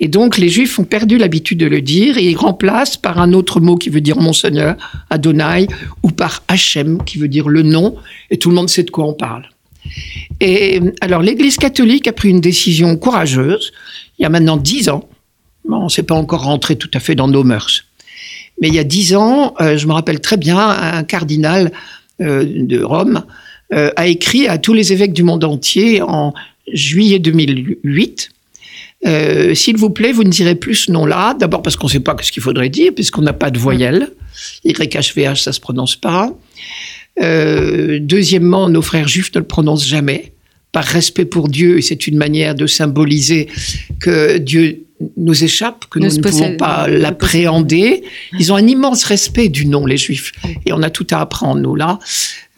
Et 0.00 0.08
donc, 0.08 0.36
les 0.36 0.50
juifs 0.50 0.78
ont 0.78 0.84
perdu 0.84 1.16
l'habitude 1.16 1.58
de 1.58 1.66
le 1.66 1.80
dire 1.80 2.18
et 2.18 2.24
ils 2.28 2.36
remplacent 2.36 2.98
par 2.98 3.18
un 3.20 3.32
autre 3.32 3.58
mot 3.60 3.76
qui 3.76 3.88
veut 3.88 4.02
dire 4.02 4.18
mon 4.18 4.34
Seigneur, 4.34 4.76
Adonai, 5.08 5.66
ou 6.02 6.10
par 6.10 6.42
Hachem 6.48 7.02
qui 7.04 7.18
veut 7.18 7.28
dire 7.28 7.48
le 7.48 7.62
nom, 7.62 7.96
et 8.30 8.38
tout 8.38 8.50
le 8.50 8.54
monde 8.54 8.68
sait 8.68 8.82
de 8.82 8.90
quoi 8.90 9.06
on 9.06 9.14
parle. 9.14 9.48
Et 10.40 10.80
alors, 11.00 11.22
l'Église 11.22 11.56
catholique 11.56 12.06
a 12.08 12.12
pris 12.12 12.30
une 12.30 12.40
décision 12.40 12.96
courageuse, 12.96 13.72
il 14.18 14.22
y 14.22 14.24
a 14.24 14.28
maintenant 14.28 14.56
dix 14.56 14.88
ans. 14.88 15.08
Bon, 15.68 15.78
on 15.84 15.88
s'est 15.88 16.02
pas 16.02 16.14
encore 16.14 16.44
rentré 16.44 16.76
tout 16.76 16.90
à 16.94 17.00
fait 17.00 17.14
dans 17.14 17.28
nos 17.28 17.44
mœurs. 17.44 17.84
Mais 18.60 18.68
il 18.68 18.74
y 18.74 18.78
a 18.78 18.84
dix 18.84 19.14
ans, 19.14 19.54
euh, 19.60 19.76
je 19.76 19.86
me 19.86 19.92
rappelle 19.92 20.20
très 20.20 20.36
bien, 20.36 20.58
un 20.58 21.02
cardinal 21.04 21.72
euh, 22.20 22.44
de 22.44 22.82
Rome 22.82 23.24
euh, 23.72 23.90
a 23.96 24.06
écrit 24.06 24.48
à 24.48 24.58
tous 24.58 24.74
les 24.74 24.92
évêques 24.92 25.12
du 25.12 25.22
monde 25.22 25.44
entier 25.44 26.02
en 26.02 26.34
juillet 26.72 27.18
2008 27.18 28.30
S'il 29.54 29.76
vous 29.76 29.90
plaît, 29.90 30.12
vous 30.12 30.24
ne 30.24 30.30
direz 30.30 30.54
plus 30.54 30.74
ce 30.74 30.92
nom-là. 30.92 31.34
D'abord 31.34 31.62
parce 31.62 31.76
qu'on 31.76 31.86
ne 31.86 31.92
sait 31.92 32.00
pas 32.00 32.14
ce 32.20 32.32
qu'il 32.32 32.42
faudrait 32.42 32.68
dire, 32.68 32.92
puisqu'on 32.94 33.22
n'a 33.22 33.32
pas 33.32 33.50
de 33.50 33.58
voyelle. 33.58 34.10
YHVH, 34.64 35.36
ça 35.36 35.52
se 35.52 35.60
prononce 35.60 35.96
pas. 35.96 36.32
Euh, 37.20 37.98
deuxièmement, 38.00 38.68
nos 38.68 38.82
frères 38.82 39.08
juifs 39.08 39.34
ne 39.34 39.40
le 39.40 39.46
prononcent 39.46 39.86
jamais, 39.86 40.34
par 40.72 40.84
respect 40.84 41.24
pour 41.24 41.48
Dieu, 41.48 41.78
et 41.78 41.82
c'est 41.82 42.06
une 42.06 42.16
manière 42.16 42.54
de 42.54 42.66
symboliser 42.66 43.48
que 43.98 44.38
Dieu 44.38 44.84
nous 45.16 45.44
échappe, 45.44 45.86
que 45.90 45.98
nous 45.98 46.14
ne 46.14 46.20
pouvons 46.20 46.56
pas 46.56 46.86
l'appréhender. 46.86 48.02
Ils 48.38 48.52
ont 48.52 48.56
un 48.56 48.66
immense 48.66 49.04
respect 49.04 49.48
du 49.48 49.66
nom, 49.66 49.86
les 49.86 49.96
Juifs. 49.96 50.32
Et 50.66 50.72
on 50.72 50.82
a 50.82 50.90
tout 50.90 51.06
à 51.10 51.20
apprendre, 51.20 51.60
nous, 51.60 51.74
là. 51.74 51.98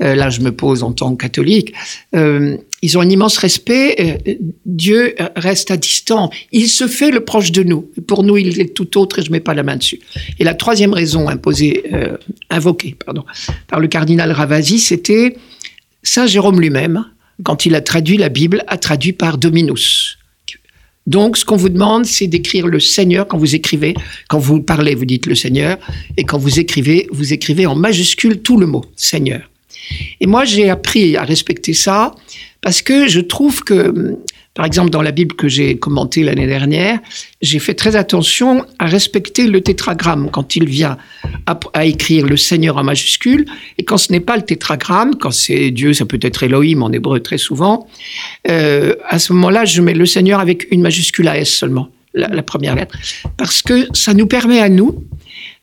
Euh, 0.03 0.15
là, 0.17 0.31
je 0.31 0.41
me 0.41 0.51
pose 0.51 0.83
en 0.83 0.93
tant 0.93 1.15
que 1.15 1.23
catholique. 1.23 1.73
Euh, 2.17 2.57
ils 2.83 2.99
ont 2.99 3.01
un 3.01 3.09
immense 3.09 3.39
respect. 3.39 3.95
Euh, 4.27 4.35
Dieu 4.67 5.15
reste 5.37 5.71
à 5.71 5.77
distance. 5.77 6.35
Il 6.51 6.69
se 6.69 6.89
fait 6.89 7.13
le 7.13 7.21
proche 7.21 7.53
de 7.53 7.63
nous. 7.63 7.83
Pour 8.09 8.25
nous, 8.25 8.37
il 8.37 8.61
est 8.61 8.75
tout 8.75 8.99
autre 8.99 9.21
et 9.21 9.23
je 9.23 9.31
mets 9.31 9.41
pas 9.41 9.55
la 9.55 9.63
main 9.63 9.77
dessus. 9.77 10.01
Et 10.41 10.45
la 10.45 10.55
troisième 10.55 10.93
raison 10.93 11.29
imposée, 11.29 11.85
invoquée, 12.51 12.97
pardon, 13.05 13.25
par 13.69 13.79
le 13.79 13.87
cardinal 13.87 14.33
Ravasi, 14.33 14.81
c'était 14.81 15.37
Saint 16.03 16.27
Jérôme 16.27 16.61
lui-même, 16.61 17.05
quand 17.45 17.67
il 17.67 17.75
a 17.75 17.81
traduit 17.81 18.17
la 18.17 18.29
Bible, 18.29 18.65
a 18.67 18.77
traduit 18.77 19.13
par 19.13 19.39
Dominus. 19.39 20.19
Donc, 21.07 21.37
ce 21.37 21.45
qu'on 21.45 21.57
vous 21.57 21.69
demande, 21.69 22.07
c'est 22.07 22.29
d'écrire 22.29 22.67
le 22.67 22.79
Seigneur 22.79 23.27
quand 23.27 23.37
vous 23.37 23.55
écrivez. 23.55 23.95
Quand 24.29 24.39
vous 24.39 24.61
parlez, 24.61 24.95
vous 24.95 25.05
dites 25.05 25.27
le 25.27 25.35
Seigneur. 25.35 25.79
Et 26.17 26.25
quand 26.25 26.39
vous 26.39 26.61
écrivez, 26.61 27.09
vous 27.11 27.33
écrivez 27.33 27.67
en 27.67 27.75
majuscule 27.75 28.41
tout 28.41 28.57
le 28.57 28.67
mot, 28.67 28.85
Seigneur. 28.95 29.51
Et 30.21 30.27
moi, 30.27 30.45
j'ai 30.45 30.71
appris 30.71 31.17
à 31.17 31.25
respecter 31.25 31.75
ça 31.75 32.15
parce 32.61 32.83
que 32.83 33.09
je 33.09 33.21
trouve 33.21 33.65
que 33.65 34.17
par 34.55 34.67
exemple, 34.67 34.91
dans 34.91 35.01
la 35.01 35.13
Bible 35.13 35.35
que 35.35 35.49
j'ai 35.49 35.79
commentée 35.79 36.23
l'année 36.23 36.47
dernière, 36.47 36.99
j'ai 37.41 37.59
fait 37.59 37.73
très 37.73 37.97
attention 37.97 38.67
à 38.79 38.87
respecter 38.87 39.47
le 39.47 39.63
tétragramme 39.63 40.29
quand 40.31 40.57
il 40.57 40.67
vient 40.67 40.99
à, 41.47 41.87
écrire 41.87 42.27
le 42.27 42.37
Seigneur 42.37 42.77
en 42.77 42.85
majuscule, 42.85 43.47
et 43.79 43.85
quand 43.85 43.97
ce 43.97 44.13
n'est 44.13 44.21
pas 44.21 44.37
le 44.37 44.43
tétragramme, 44.43 45.15
quand 45.15 45.31
c'est 45.31 45.71
Dieu, 45.71 45.95
ça 45.95 46.05
peut 46.05 46.19
être 46.21 46.43
Elohim 46.43 46.83
en 46.83 46.93
hébreu 46.93 47.21
très 47.21 47.39
souvent, 47.39 47.89
euh, 48.51 48.95
à 49.09 49.19
ce 49.19 49.33
moment-là, 49.33 49.65
je 49.65 49.81
mets 49.81 49.95
le 49.95 50.05
Seigneur 50.05 50.39
avec 50.39 50.71
une 50.71 50.83
majuscule 50.83 51.29
à 51.29 51.39
S 51.39 51.49
seulement, 51.49 51.89
la, 52.13 52.43
première 52.43 52.75
lettre, 52.75 52.99
parce 53.39 53.63
que 53.63 53.89
ça 53.95 54.13
nous 54.13 54.27
permet 54.27 54.61
à 54.61 54.69
nous 54.69 55.03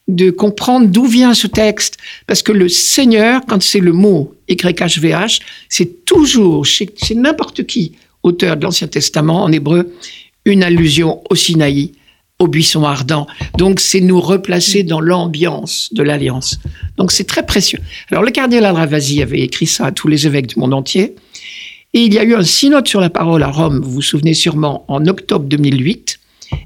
de 0.07 0.31
comprendre 0.31 0.87
d'où 0.87 1.05
vient 1.05 1.35
ce 1.35 1.45
texte, 1.45 1.97
parce 2.25 2.41
que 2.41 2.51
le 2.51 2.67
Seigneur, 2.67 3.41
quand 3.47 3.61
c'est 3.61 3.79
le 3.79 3.93
mot 3.93 4.33
YHVH, 4.47 5.41
c'est 5.69 6.05
toujours 6.05 6.65
chez, 6.65 6.89
chez 7.03 7.13
n'importe 7.13 7.67
qui 7.67 7.93
auteur 8.23 8.57
de 8.57 8.63
l'Ancien 8.63 8.87
Testament 8.87 9.43
en 9.43 9.51
hébreu, 9.51 9.93
une 10.45 10.63
allusion 10.63 11.21
au 11.29 11.35
Sinaï, 11.35 11.93
au 12.39 12.47
buisson 12.47 12.83
ardent. 12.83 13.27
Donc, 13.57 13.79
c'est 13.79 13.99
nous 13.99 14.19
replacer 14.21 14.83
dans 14.83 15.01
l'ambiance 15.01 15.89
de 15.91 16.03
l'Alliance. 16.03 16.59
Donc, 16.97 17.11
c'est 17.11 17.25
très 17.25 17.45
précieux. 17.45 17.79
Alors, 18.09 18.23
le 18.23 18.31
cardinal 18.31 18.73
Ravasi 18.73 19.21
avait 19.21 19.41
écrit 19.41 19.67
ça 19.67 19.87
à 19.87 19.91
tous 19.91 20.07
les 20.07 20.25
évêques 20.25 20.47
du 20.47 20.59
monde 20.59 20.73
entier. 20.73 21.15
Et 21.93 22.01
il 22.01 22.13
y 22.13 22.19
a 22.19 22.23
eu 22.23 22.35
un 22.35 22.43
synode 22.43 22.87
sur 22.87 23.01
la 23.01 23.09
parole 23.09 23.43
à 23.43 23.47
Rome, 23.47 23.79
vous 23.79 23.91
vous 23.91 24.01
souvenez 24.01 24.33
sûrement, 24.33 24.85
en 24.87 25.05
octobre 25.07 25.45
2008. 25.45 26.19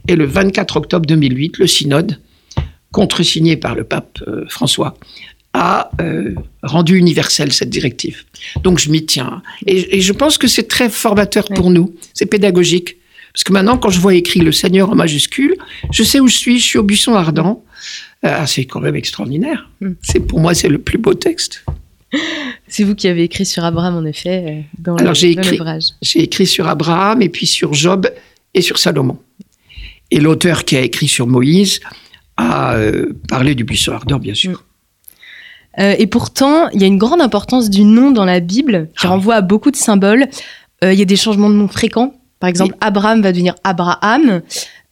Et 0.08 0.16
le 0.16 0.26
24 0.26 0.78
octobre 0.78 1.06
2008, 1.06 1.58
le 1.58 1.68
synode, 1.68 2.20
contresigné 2.92 3.58
par 3.58 3.74
le 3.74 3.84
pape 3.84 4.20
euh, 4.28 4.46
François, 4.50 4.96
a 5.54 5.92
euh, 6.02 6.34
rendu 6.63 6.98
universelle 6.98 7.54
cette 7.54 7.70
directive. 7.70 8.24
Donc 8.63 8.80
je 8.80 8.89
m'y 8.89 9.06
tiens. 9.06 9.42
Et, 9.68 10.02
je 10.02 10.13
pense 10.13 10.38
que 10.38 10.48
c'est 10.48 10.68
très 10.68 10.89
formateur 10.89 11.46
pour 11.46 11.70
nous. 11.70 11.96
C'est 12.13 12.26
pédagogique. 12.26 12.98
Parce 13.34 13.44
que 13.44 13.54
maintenant, 13.54 13.78
quand 13.78 13.89
je 13.89 14.00
vois 14.00 14.13
écrit 14.16 14.42
le 14.42 14.52
Seigneur 14.52 14.89
en 14.89 14.96
majuscule, 14.96 15.56
je 15.92 16.04
sais 16.04 16.20
où 16.20 16.28
je 16.28 16.36
suis. 16.36 16.60
Je 16.60 16.66
suis 16.66 16.80
au 16.80 16.84
buisson 16.84 17.16
ardent. 17.16 17.63
Ah, 18.22 18.48
c'est 18.48 18.66
quand 18.66 18.80
même 18.80 18.96
extraordinaire. 18.96 19.70
Mm. 19.82 19.92
C'est 20.02 20.20
pour 20.20 20.39
moi, 20.39 20.54
c'est 20.54 20.70
le 20.70 20.80
plus 20.80 20.98
beau 20.98 21.13
texte. 21.13 21.66
C'est 22.68 22.84
vous 22.84 22.96
qui 22.96 23.08
avez 23.08 23.24
écrit 23.24 23.46
sur 23.46 23.63
Abraham, 23.63 23.96
en 23.96 24.06
effet, 24.06 24.46
euh, 24.48 24.62
dans 24.78 24.96
l'ouvrage. 24.96 25.86
J'ai 26.02 26.22
écrit 26.22 26.46
sur 26.46 26.68
Abraham 26.68 27.22
et 27.22 27.30
puis 27.30 27.48
sur 27.48 27.74
Job 27.74 28.08
et 28.54 28.62
sur 28.62 28.78
Salomon. 28.78 29.18
Et 30.12 30.20
l'auteur 30.20 30.63
qui 30.63 30.78
a 30.78 30.82
écrit 30.82 31.08
sur 31.08 31.26
Moïse 31.26 31.80
a 32.38 32.76
euh, 32.76 33.13
parlé 33.28 33.56
du 33.56 33.63
buisson 33.63 33.94
ardent, 33.94 34.20
bien 34.20 34.36
sûr. 34.36 34.63
Euh, 35.79 35.95
et 35.97 36.07
pourtant, 36.07 36.69
il 36.69 36.81
y 36.81 36.83
a 36.83 36.88
une 36.88 36.97
grande 36.97 37.21
importance 37.21 37.69
du 37.69 37.83
nom 37.83 38.12
dans 38.12 38.25
la 38.25 38.39
Bible 38.39 38.89
qui 38.99 39.07
Ah 39.07 39.09
renvoie 39.09 39.36
à 39.36 39.41
beaucoup 39.41 39.71
de 39.71 39.75
symboles. 39.75 40.27
Euh, 40.83 40.93
il 40.93 40.99
y 40.99 41.01
a 41.01 41.05
des 41.05 41.15
changements 41.15 41.49
de 41.49 41.55
nom 41.55 41.67
fréquents. 41.67 42.13
Par 42.39 42.49
exemple, 42.49 42.75
Abraham 42.81 43.21
va 43.21 43.31
devenir 43.31 43.55
Abraham. 43.63 44.41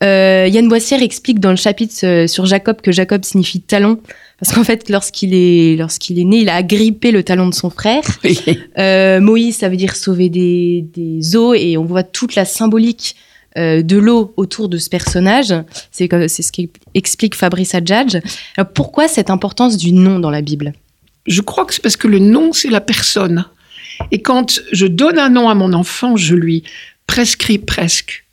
Euh, 0.04 0.48
Yann 0.50 0.68
Boissière 0.70 1.04
explique 1.04 1.40
dans 1.40 1.50
le 1.50 1.58
chapitre 1.58 2.26
sur 2.26 2.46
Jacob 2.46 2.82
que 2.82 2.92
Jacob 2.92 3.26
signifie 3.26 3.60
talon. 3.60 4.00
Parce 4.40 4.54
qu'en 4.54 4.64
fait, 4.64 4.90
lorsqu'il 4.90 5.34
est, 5.34 5.76
lorsqu'il 5.76 6.18
est 6.18 6.24
né, 6.24 6.38
il 6.38 6.50
a 6.50 6.56
agrippé 6.56 7.12
le 7.12 7.24
talon 7.24 7.50
de 7.50 7.54
son 7.54 7.70
frère. 7.70 8.04
Moïse, 9.22 9.58
ça 9.58 9.68
veut 9.68 9.76
dire 9.76 9.96
sauver 9.98 10.30
des, 10.30 10.86
des 10.94 11.36
eaux, 11.36 11.54
et 11.54 11.78
on 11.78 11.84
voit 11.84 12.04
toute 12.04 12.36
la 12.36 12.46
symbolique 12.46 13.16
euh, 13.58 13.82
de 13.82 13.98
l'eau 13.98 14.34
autour 14.38 14.70
de 14.70 14.78
ce 14.78 14.90
personnage. 14.90 15.54
C'est 15.92 16.10
ce 16.10 16.52
qu'explique 16.52 17.36
Fabrice 17.36 17.76
Adjadj. 17.76 18.18
Alors, 18.58 18.72
pourquoi 18.72 19.08
cette 19.08 19.30
importance 19.30 19.78
du 19.78 19.94
nom 19.94 20.20
dans 20.20 20.30
la 20.30 20.42
Bible? 20.42 20.74
Je 21.28 21.42
crois 21.42 21.66
que 21.66 21.74
c'est 21.74 21.82
parce 21.82 21.98
que 21.98 22.08
le 22.08 22.20
nom, 22.20 22.54
c'est 22.54 22.70
la 22.70 22.82
personne. 22.82 23.46
Et 24.12 24.22
quand 24.22 24.62
je 24.72 24.88
donne 24.88 25.20
un 25.20 25.30
nom 25.30 25.50
à 25.50 25.56
mon 25.56 25.74
enfant, 25.74 26.16
je 26.16 26.36
lui 26.36 26.64
prescris 27.08 27.58
presque 27.58 28.26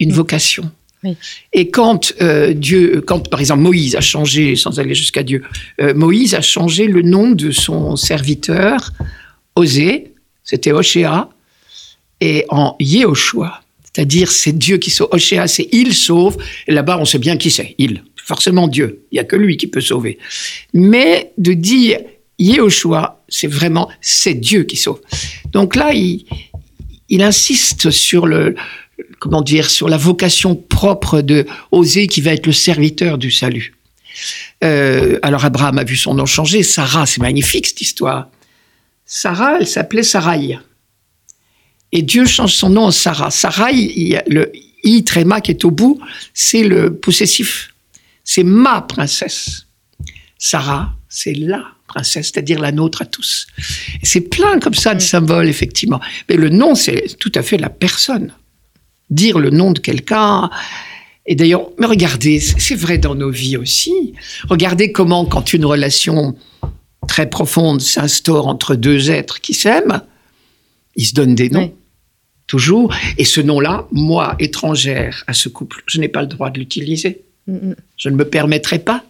une 0.00 0.12
vocation. 0.12 0.70
Oui. 1.04 1.16
Et 1.52 1.70
quand 1.70 2.12
euh, 2.20 2.52
Dieu, 2.52 3.02
quand 3.06 3.28
par 3.28 3.40
exemple 3.40 3.62
Moïse 3.62 3.96
a 3.96 4.00
changé, 4.00 4.56
sans 4.56 4.80
aller 4.80 4.94
jusqu'à 4.94 5.22
Dieu, 5.22 5.42
euh, 5.80 5.94
Moïse 5.94 6.34
a 6.34 6.40
changé 6.40 6.86
le 6.86 7.02
nom 7.02 7.30
de 7.30 7.50
son 7.50 7.96
serviteur, 7.96 8.92
Osée, 9.54 10.12
c'était 10.42 10.72
Oshéa, 10.72 11.30
et 12.20 12.44
en 12.48 12.76
Yehoshua, 12.80 13.62
c'est-à-dire 13.96 14.30
c'est 14.30 14.52
Dieu 14.52 14.76
qui 14.76 14.90
sauve. 14.90 15.08
Oshéa, 15.10 15.48
c'est 15.48 15.70
il 15.72 15.94
sauve, 15.94 16.36
et 16.66 16.72
là-bas 16.72 16.98
on 17.00 17.06
sait 17.06 17.18
bien 17.18 17.38
qui 17.38 17.50
c'est, 17.50 17.74
il, 17.78 18.04
forcément 18.14 18.68
Dieu, 18.68 19.06
il 19.10 19.14
n'y 19.14 19.20
a 19.20 19.24
que 19.24 19.36
lui 19.36 19.56
qui 19.56 19.68
peut 19.68 19.80
sauver. 19.80 20.18
Mais 20.74 21.32
de 21.38 21.54
dire 21.54 22.00
Yehoshua, 22.38 23.24
c'est 23.30 23.46
vraiment, 23.46 23.88
c'est 24.02 24.34
Dieu 24.34 24.64
qui 24.64 24.76
sauve. 24.76 25.00
Donc 25.50 25.76
là, 25.76 25.94
il, 25.94 26.26
insiste 27.22 27.90
sur 27.90 28.26
le, 28.26 28.54
comment 29.18 29.40
dire, 29.40 29.70
sur 29.70 29.88
la 29.88 29.96
vocation 29.96 30.54
propre 30.54 31.22
de 31.22 31.46
Osée 31.72 32.06
qui 32.06 32.20
va 32.20 32.34
être 32.34 32.44
le 32.44 32.52
serviteur 32.52 33.16
du 33.16 33.30
salut. 33.30 33.76
Euh, 34.62 35.18
alors 35.22 35.46
Abraham 35.46 35.78
a 35.78 35.84
vu 35.84 35.96
son 35.96 36.12
nom 36.12 36.26
changer. 36.26 36.62
Sarah, 36.62 37.06
c'est 37.06 37.22
magnifique 37.22 37.66
cette 37.66 37.80
histoire. 37.80 38.28
Sarah, 39.06 39.56
elle 39.58 39.66
s'appelait 39.66 40.02
Sarai. 40.02 40.58
Et 41.92 42.02
Dieu 42.02 42.26
change 42.26 42.54
son 42.54 42.70
nom 42.70 42.84
en 42.84 42.90
Sarah. 42.90 43.30
Il 43.72 44.16
a 44.16 44.22
le 44.26 44.52
i 44.86 45.04
tréma 45.04 45.40
qui 45.40 45.50
est 45.50 45.64
au 45.64 45.70
bout, 45.70 46.00
c'est 46.32 46.62
le 46.62 46.94
possessif. 46.94 47.74
C'est 48.24 48.44
ma 48.44 48.80
princesse. 48.82 49.66
Sarah, 50.38 50.94
c'est 51.08 51.34
la 51.34 51.64
princesse, 51.86 52.30
c'est-à-dire 52.32 52.60
la 52.60 52.72
nôtre 52.72 53.02
à 53.02 53.04
tous. 53.04 53.46
C'est 54.02 54.20
plein 54.20 54.58
comme 54.58 54.74
ça 54.74 54.94
de 54.94 55.00
symboles, 55.00 55.48
effectivement. 55.48 56.00
Mais 56.28 56.36
le 56.36 56.48
nom, 56.48 56.74
c'est 56.74 57.16
tout 57.18 57.32
à 57.34 57.42
fait 57.42 57.56
la 57.56 57.70
personne. 57.70 58.32
Dire 59.10 59.38
le 59.38 59.50
nom 59.50 59.72
de 59.72 59.78
quelqu'un. 59.78 60.50
Et 61.26 61.34
d'ailleurs, 61.34 61.70
mais 61.78 61.86
regardez, 61.86 62.38
c'est 62.40 62.74
vrai 62.74 62.98
dans 62.98 63.14
nos 63.14 63.30
vies 63.30 63.56
aussi. 63.56 64.14
Regardez 64.48 64.92
comment, 64.92 65.24
quand 65.24 65.52
une 65.52 65.64
relation 65.64 66.36
très 67.08 67.28
profonde 67.30 67.80
s'instaure 67.80 68.46
entre 68.46 68.74
deux 68.74 69.10
êtres 69.10 69.40
qui 69.40 69.54
s'aiment, 69.54 70.02
ils 70.96 71.04
se 71.06 71.14
donnent 71.14 71.34
des 71.34 71.50
noms. 71.50 71.72
Toujours. 72.46 72.94
Et 73.18 73.24
ce 73.24 73.40
nom-là, 73.40 73.86
moi, 73.90 74.36
étrangère 74.38 75.24
à 75.26 75.32
ce 75.32 75.48
couple, 75.48 75.82
je 75.86 75.98
n'ai 76.00 76.08
pas 76.08 76.20
le 76.22 76.28
droit 76.28 76.50
de 76.50 76.58
l'utiliser. 76.60 77.22
Mm. 77.48 77.72
Je 77.96 78.08
ne 78.08 78.14
me 78.16 78.24
permettrai 78.28 78.78
pas. 78.78 79.04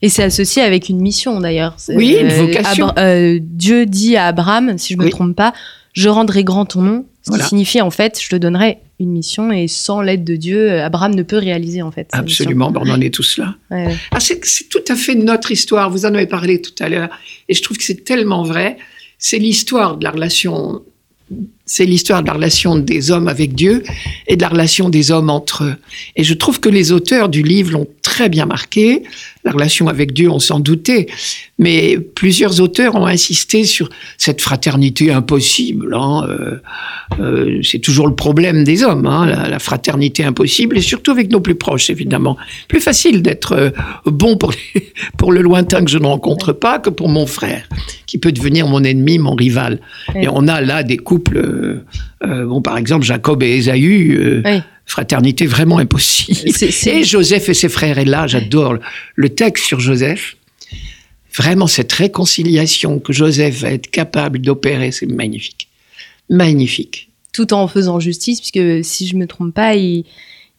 Et 0.00 0.08
c'est 0.08 0.24
associé 0.24 0.62
avec 0.62 0.88
une 0.88 1.00
mission 1.00 1.38
d'ailleurs. 1.40 1.76
Oui, 1.90 2.16
une 2.20 2.28
vocation. 2.28 2.88
Abra- 2.88 3.02
euh, 3.04 3.38
Dieu 3.40 3.86
dit 3.86 4.16
à 4.16 4.26
Abraham, 4.26 4.76
si 4.78 4.94
je 4.94 4.98
me 4.98 5.04
Oui. 5.04 5.10
trompe 5.10 5.36
pas, 5.36 5.52
je 5.92 6.08
rendrai 6.08 6.42
grand 6.42 6.64
ton 6.66 6.82
nom. 6.82 7.06
Ce 7.24 7.30
Voilà. 7.30 7.44
qui 7.44 7.50
signifie 7.50 7.80
en 7.80 7.90
fait, 7.92 8.18
je 8.20 8.28
te 8.30 8.34
donnerai 8.34 8.78
une 8.98 9.10
mission 9.12 9.52
et 9.52 9.68
sans 9.68 10.00
l'aide 10.00 10.24
de 10.24 10.34
Dieu, 10.34 10.72
euh, 10.72 10.84
Abraham 10.84 11.14
ne 11.14 11.22
peut 11.22 11.38
réaliser 11.38 11.82
en 11.82 11.92
fait. 11.92 12.08
Absolument, 12.10 12.72
on 12.74 12.90
en 12.90 13.00
est 13.00 13.14
tous 13.14 13.38
là. 13.38 13.54
Ouais, 13.70 13.86
ouais. 13.86 13.96
Ah, 14.10 14.18
c'est 14.18 14.40
tout 14.68 14.82
à 14.88 14.96
fait 14.96 15.14
notre 15.14 15.52
histoire. 15.52 15.88
Vous 15.90 16.04
en 16.04 16.14
avez 16.14 16.26
parlé 16.26 16.60
tout 16.60 16.74
à 16.80 16.88
l'heure. 16.88 17.08
Et 17.48 17.54
je 17.54 17.62
trouve 17.62 17.76
que 17.78 17.84
c'est 17.84 18.02
tellement 18.04 18.42
vrai. 18.42 18.78
C'est 19.24 19.38
l'histoire 19.38 19.96
de 19.96 20.04
la 20.04 20.10
relation. 20.10 20.82
C'est 21.64 21.86
l'histoire 21.86 22.22
de 22.22 22.26
la 22.26 22.34
relation 22.34 22.76
des 22.76 23.12
hommes 23.12 23.28
avec 23.28 23.54
Dieu 23.54 23.84
et 24.26 24.36
de 24.36 24.42
la 24.42 24.48
relation 24.48 24.88
des 24.88 25.12
hommes 25.12 25.30
entre 25.30 25.62
eux. 25.62 25.76
Et 26.16 26.24
je 26.24 26.34
trouve 26.34 26.58
que 26.58 26.68
les 26.68 26.90
auteurs 26.90 27.28
du 27.28 27.42
livre 27.42 27.70
l'ont 27.70 27.86
très 28.02 28.28
bien 28.28 28.46
marqué. 28.46 29.04
La 29.44 29.52
relation 29.52 29.86
avec 29.86 30.12
Dieu, 30.12 30.28
on 30.28 30.40
s'en 30.40 30.58
doutait. 30.58 31.06
Mais 31.58 31.98
plusieurs 31.98 32.60
auteurs 32.60 32.96
ont 32.96 33.06
insisté 33.06 33.64
sur 33.64 33.88
cette 34.18 34.40
fraternité 34.40 35.12
impossible. 35.12 35.94
hein. 35.94 36.26
Euh, 36.28 36.56
euh, 37.20 37.60
c'est 37.62 37.78
toujours 37.78 38.08
le 38.08 38.14
problème 38.16 38.64
des 38.64 38.82
hommes, 38.82 39.06
hein, 39.06 39.26
la, 39.26 39.58
fraternité 39.58 40.24
impossible, 40.24 40.78
et 40.78 40.80
surtout 40.80 41.12
avec 41.12 41.30
nos 41.30 41.40
plus 41.40 41.54
proches, 41.54 41.90
évidemment. 41.90 42.36
Plus 42.68 42.80
facile 42.80 43.22
d'être 43.22 43.52
euh, 43.52 43.70
bon 44.04 44.36
pour 45.16 45.32
le 45.32 45.40
lointain 45.42 45.84
que 45.84 45.90
je 45.90 45.98
ne 45.98 46.06
rencontre 46.06 46.52
pas 46.52 46.78
que 46.78 46.90
pour 46.90 47.08
mon 47.08 47.26
frère, 47.26 47.68
qui 48.12 48.18
peut 48.18 48.30
devenir 48.30 48.66
mon 48.68 48.84
ennemi, 48.84 49.18
mon 49.18 49.34
rival. 49.34 49.80
Et 50.14 50.28
on 50.28 50.46
a 50.46 50.60
là 50.60 50.82
des 50.82 50.98
couples, 50.98 51.38
euh, 51.38 51.82
euh, 52.26 52.44
bon, 52.44 52.60
par 52.60 52.76
exemple, 52.76 53.06
Jacob 53.06 53.42
et 53.42 53.56
Ésaü, 53.56 54.14
euh, 54.18 54.42
fraternité 54.84 55.46
vraiment 55.46 55.78
impossible. 55.78 56.36
C'est- 56.52 56.90
Et 56.90 57.04
Joseph 57.04 57.48
et 57.48 57.54
ses 57.54 57.70
frères, 57.70 57.96
et 57.96 58.04
là, 58.04 58.26
j'adore 58.26 58.76
le, 59.14 59.28
texte 59.30 59.64
sur 59.64 59.80
Joseph. 59.80 60.36
Vraiment, 61.34 61.66
cette 61.66 61.90
réconciliation 61.90 62.98
que 62.98 63.14
Joseph 63.14 63.60
va 63.62 63.70
être 63.72 63.90
capable 63.90 64.40
d'opérer, 64.40 64.92
c'est 64.92 65.06
magnifique. 65.06 65.68
Magnifique. 66.28 67.08
Tout 67.32 67.54
en 67.54 67.66
faisant 67.66 67.98
justice, 67.98 68.42
puisque 68.42 68.84
si 68.84 69.06
je 69.06 69.16
me 69.16 69.26
trompe 69.26 69.54
pas, 69.54 69.74
il, 69.74 70.04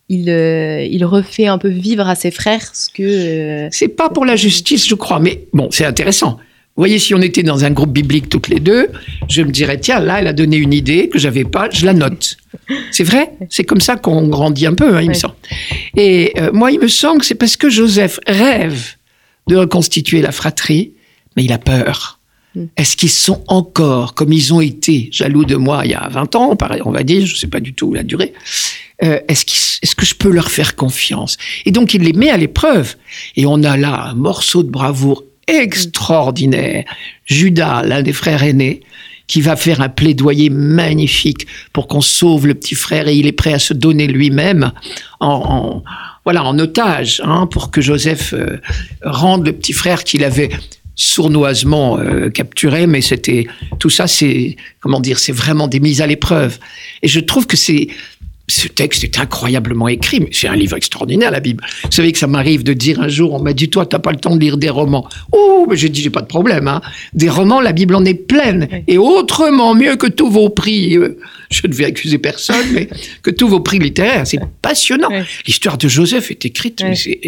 il, 0.10 0.28
euh, 0.32 0.82
il 0.90 1.06
refait 1.06 1.46
un 1.46 1.60
peu 1.60 1.70
vivre 1.70 2.08
à 2.10 2.16
ses 2.16 2.32
frères 2.32 2.76
ce 2.76 2.90
que. 2.90 3.04
euh, 3.04 3.68
C'est 3.72 3.90
pas 3.90 4.10
pour 4.10 4.26
la 4.26 4.36
justice, 4.36 4.88
je 4.88 4.96
crois, 4.96 5.20
mais 5.20 5.46
bon, 5.54 5.68
c'est 5.70 5.86
intéressant. 5.86 6.40
Vous 6.76 6.82
voyez, 6.82 6.98
si 6.98 7.14
on 7.14 7.22
était 7.22 7.44
dans 7.44 7.66
un 7.66 7.70
groupe 7.70 7.94
biblique 7.94 8.30
toutes 8.30 8.48
les 8.48 8.60
deux, 8.60 8.88
je 9.30 9.44
me 9.44 9.52
dirais, 9.52 9.80
tiens, 9.80 10.00
là, 10.00 10.20
elle 10.20 10.28
a 10.28 10.34
donné 10.34 10.58
une 10.58 10.74
idée 10.74 11.08
que 11.08 11.20
j'avais 11.20 11.44
pas, 11.44 11.70
je 11.72 11.86
la 11.86 11.94
note. 11.94 12.36
C'est 12.92 13.04
vrai? 13.04 13.32
C'est 13.50 13.64
comme 13.64 13.80
ça 13.80 13.96
qu'on 13.96 14.28
grandit 14.28 14.66
un 14.66 14.74
peu, 14.74 14.96
hein, 14.96 15.02
il 15.04 15.10
me 15.10 15.14
semble. 15.14 15.36
Et 15.96 16.34
euh, 16.40 16.50
moi, 16.52 16.72
il 16.72 16.80
me 16.80 16.88
semble 16.88 17.20
que 17.20 17.28
c'est 17.28 17.36
parce 17.36 17.58
que 17.58 17.70
Joseph 17.70 18.20
rêve 18.26 18.96
de 19.48 19.56
reconstituer 19.56 20.24
la 20.24 20.32
fratrie, 20.32 20.94
mais 21.38 21.44
il 21.44 21.54
a 21.54 21.60
peur. 21.60 22.20
Mm. 22.56 22.64
Est-ce 22.76 22.98
qu'ils 22.98 23.12
sont 23.12 23.44
encore, 23.48 24.16
comme 24.16 24.34
ils 24.34 24.52
ont 24.52 24.62
été, 24.62 25.10
jaloux 25.12 25.46
de 25.46 25.56
moi 25.56 25.82
il 25.86 25.92
y 25.92 25.96
a 25.96 26.08
20 26.10 26.36
ans, 26.36 26.58
on 26.86 26.92
va 26.92 27.04
dire, 27.04 27.24
je 27.28 27.34
ne 27.34 27.38
sais 27.38 27.48
pas 27.48 27.60
du 27.60 27.76
tout 27.76 27.94
la 27.94 28.02
durée, 28.02 28.34
euh, 29.04 29.20
est-ce 29.28 29.96
que 29.96 30.06
je 30.08 30.16
peux 30.16 30.32
leur 30.32 30.50
faire 30.50 30.76
confiance? 30.76 31.38
Et 31.66 31.72
donc, 31.72 31.94
il 31.94 32.02
les 32.02 32.14
met 32.14 32.32
à 32.32 32.38
l'épreuve. 32.38 32.96
Et 33.36 33.46
on 33.46 33.62
a 33.64 33.78
là 33.78 34.08
un 34.10 34.16
morceau 34.16 34.64
de 34.64 34.70
bravoure 34.70 35.24
extraordinaire. 35.48 36.86
Judas, 37.26 37.84
l'un 37.84 38.02
des 38.02 38.14
frères 38.14 38.44
aînés, 38.44 38.82
qui 39.28 39.40
va 39.42 39.56
faire 39.56 39.80
un 39.82 39.90
plaidoyer 39.90 40.50
magnifique 40.50 41.48
pour 41.72 41.88
qu'on 41.88 42.02
sauve 42.02 42.46
le 42.46 42.54
petit 42.54 42.76
frère 42.76 43.08
et 43.08 43.16
il 43.16 43.26
est 43.26 43.32
prêt 43.32 43.54
à 43.54 43.60
se 43.60 43.74
donner 43.74 44.06
lui-même 44.06 44.72
en, 45.22 45.28
en- 45.30 45.84
voilà, 46.26 46.44
en 46.44 46.60
otage 46.60 47.22
hein, 47.24 47.48
pour 47.48 47.72
que 47.72 47.80
Joseph 47.82 48.34
euh, 48.34 48.58
rende 49.02 49.46
le 49.46 49.54
petit 49.54 49.74
frère 49.74 50.04
qu'il 50.04 50.24
avait 50.26 50.50
sournoisement 50.96 51.98
euh, 52.00 52.30
capturé, 52.30 52.86
mais 52.86 53.02
c'était 53.02 53.48
tout 53.80 53.90
ça, 53.90 54.08
c'est 54.08 54.56
comment 54.80 55.00
dire, 55.00 55.18
c'est 55.20 55.32
vraiment 55.32 55.68
des 55.68 55.80
mises 55.80 56.02
à 56.02 56.08
l'épreuve. 56.08 56.60
Et 57.02 57.08
je 57.08 57.20
trouve 57.20 57.48
que 57.48 57.58
c'est 57.58 57.88
ce 58.48 58.68
texte 58.68 59.04
est 59.04 59.20
incroyablement 59.20 59.88
écrit, 59.88 60.20
mais 60.20 60.30
c'est 60.32 60.48
un 60.48 60.56
livre 60.56 60.76
extraordinaire, 60.76 61.32
la 61.32 61.40
Bible. 61.40 61.64
Vous 61.84 61.92
savez 61.92 62.12
que 62.12 62.18
ça 62.18 62.28
m'arrive 62.28 62.64
de 62.64 62.74
dire 62.74 63.00
un 63.02 63.08
jour, 63.08 63.34
on 63.34 63.40
m'a 63.40 63.54
dit, 63.54 63.70
toi, 63.70 63.86
t'as 63.86 64.00
pas 64.00 64.12
le 64.12 64.18
temps 64.18 64.36
de 64.36 64.42
lire 64.42 64.58
des 64.58 64.70
romans. 64.70 65.08
Oh, 65.32 65.66
mais 65.70 65.78
j'ai 65.78 65.90
dit, 65.90 66.02
j'ai 66.02 66.10
pas 66.10 66.22
de 66.22 66.28
problème. 66.28 66.68
Hein. 66.68 66.82
Des 67.14 67.30
romans, 67.30 67.62
la 67.62 67.72
Bible 67.72 67.96
en 67.96 68.04
est 68.04 68.14
pleine. 68.14 68.68
Oui. 68.72 68.80
Et 68.88 68.98
autrement 68.98 69.76
mieux 69.76 69.96
que 69.96 70.08
tous 70.08 70.30
vos 70.30 70.50
prix, 70.50 70.98
euh, 70.98 71.18
je 71.52 71.66
ne 71.68 71.74
vais 71.74 71.86
accuser 71.86 72.18
personne, 72.18 72.66
mais 72.74 72.90
que 73.22 73.32
tous 73.32 73.48
vos 73.48 73.62
prix 73.62 73.80
littéraires. 73.80 74.28
C'est 74.28 74.40
passionnant. 74.62 75.10
L'histoire 75.48 75.78
de 75.78 75.88
Joseph 75.88 76.30
est 76.32 76.46
écrite, 76.46 76.84
mais 76.84 76.96
c'est, 76.96 77.20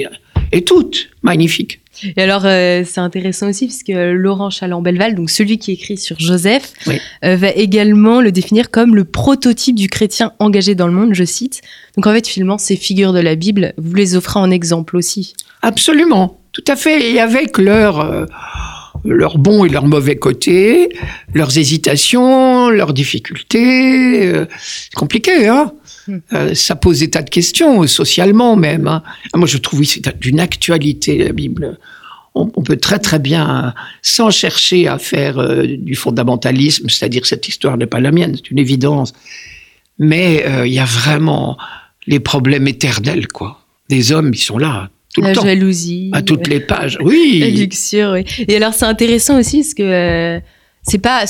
et 0.51 0.63
toute 0.63 1.10
magnifique. 1.23 1.80
Et 2.03 2.21
alors, 2.21 2.43
euh, 2.45 2.84
c'est 2.86 2.99
intéressant 2.99 3.49
aussi, 3.49 3.65
puisque 3.67 3.91
Laurent 3.95 4.49
Chaland-Belval, 4.49 5.15
donc 5.15 5.29
celui 5.29 5.58
qui 5.58 5.71
écrit 5.71 5.97
sur 5.97 6.19
Joseph, 6.19 6.73
Oui. 6.88 6.99
euh, 7.23 7.36
va 7.36 7.49
également 7.51 8.21
le 8.21 8.31
définir 8.31 8.69
comme 8.71 8.95
le 8.95 9.03
prototype 9.05 9.75
du 9.75 9.88
chrétien 9.89 10.34
engagé 10.39 10.75
dans 10.75 10.88
le 10.88 10.93
monde, 10.93 11.13
je 11.13 11.23
cite. 11.23 11.62
Donc 11.95 12.08
en 12.08 12.13
fait, 12.13 12.27
finalement, 12.27 12.58
ces 12.58 12.75
figures 12.75 13.13
de 13.13 13.19
la 13.19 13.36
Bible, 13.36 13.73
vous 13.77 13.93
les 13.95 14.15
offrez 14.15 14.39
en 14.39 14.51
exemple 14.51 14.97
aussi. 14.97 15.34
Absolument, 15.62 16.39
Tout 16.51 16.63
à 16.67 16.75
fait. 16.75 17.12
Et 17.12 17.19
avec 17.19 17.58
leur, 17.58 17.99
euh, 17.99 18.25
leurs 19.03 19.38
bons 19.38 19.65
et 19.65 19.69
leurs 19.69 19.86
mauvais 19.88 20.15
côtés, 20.15 20.89
leurs 21.34 21.58
hésitations, 21.58 22.69
leurs 22.69 22.93
difficultés. 22.93 24.25
Euh, 24.27 24.45
c'est 24.60 24.93
compliqué, 24.93 25.47
hein. 25.47 25.71
Euh, 26.33 26.53
ça 26.53 26.75
pose 26.75 26.99
des 26.99 27.09
tas 27.09 27.21
de 27.21 27.29
questions, 27.29 27.85
socialement 27.87 28.55
même. 28.55 28.87
Hein. 28.87 29.03
Ah, 29.33 29.37
moi, 29.37 29.47
je 29.47 29.57
trouve 29.57 29.79
oui, 29.79 29.85
c'est 29.85 30.19
d'une 30.19 30.39
actualité, 30.39 31.17
la 31.17 31.33
Bible. 31.33 31.77
On, 32.37 32.49
peut 32.49 32.75
très 32.75 32.99
très 32.99 33.17
bien, 33.17 33.73
sans 34.01 34.29
chercher 34.29 34.89
à 34.89 34.97
faire 34.97 35.39
euh, 35.39 35.63
du 35.65 35.95
fondamentalisme, 35.95 36.89
c'est-à-dire 36.89 37.25
cette 37.25 37.47
histoire 37.47 37.77
n'est 37.77 37.85
pas 37.85 38.01
la 38.01 38.11
mienne, 38.11 38.35
c'est 38.35 38.51
une 38.51 38.59
évidence. 38.59 39.13
Mais 39.99 40.43
il 40.65 40.73
y 40.73 40.79
a 40.79 40.85
vraiment 40.85 41.57
les 42.07 42.19
problèmes 42.19 42.67
éternels, 42.67 43.29
quoi. 43.29 43.61
Des 43.87 44.11
hommes, 44.11 44.31
ils 44.33 44.37
sont 44.37 44.57
là 44.57 44.89
la 45.21 45.33
jalousie. 45.33 46.09
À 46.13 46.21
toutes 46.21 46.47
les 46.47 46.59
pages, 46.59 46.97
oui. 47.01 47.39
La 47.39 47.49
luxure, 47.49 48.11
oui. 48.13 48.25
Et 48.47 48.55
alors, 48.55 48.73
c'est 48.73 48.85
intéressant 48.85 49.39
aussi 49.39 49.61
parce 49.61 49.73
que 49.73 49.83
euh, 49.83 50.39
c'est 50.83 50.99
pas. 50.99 51.25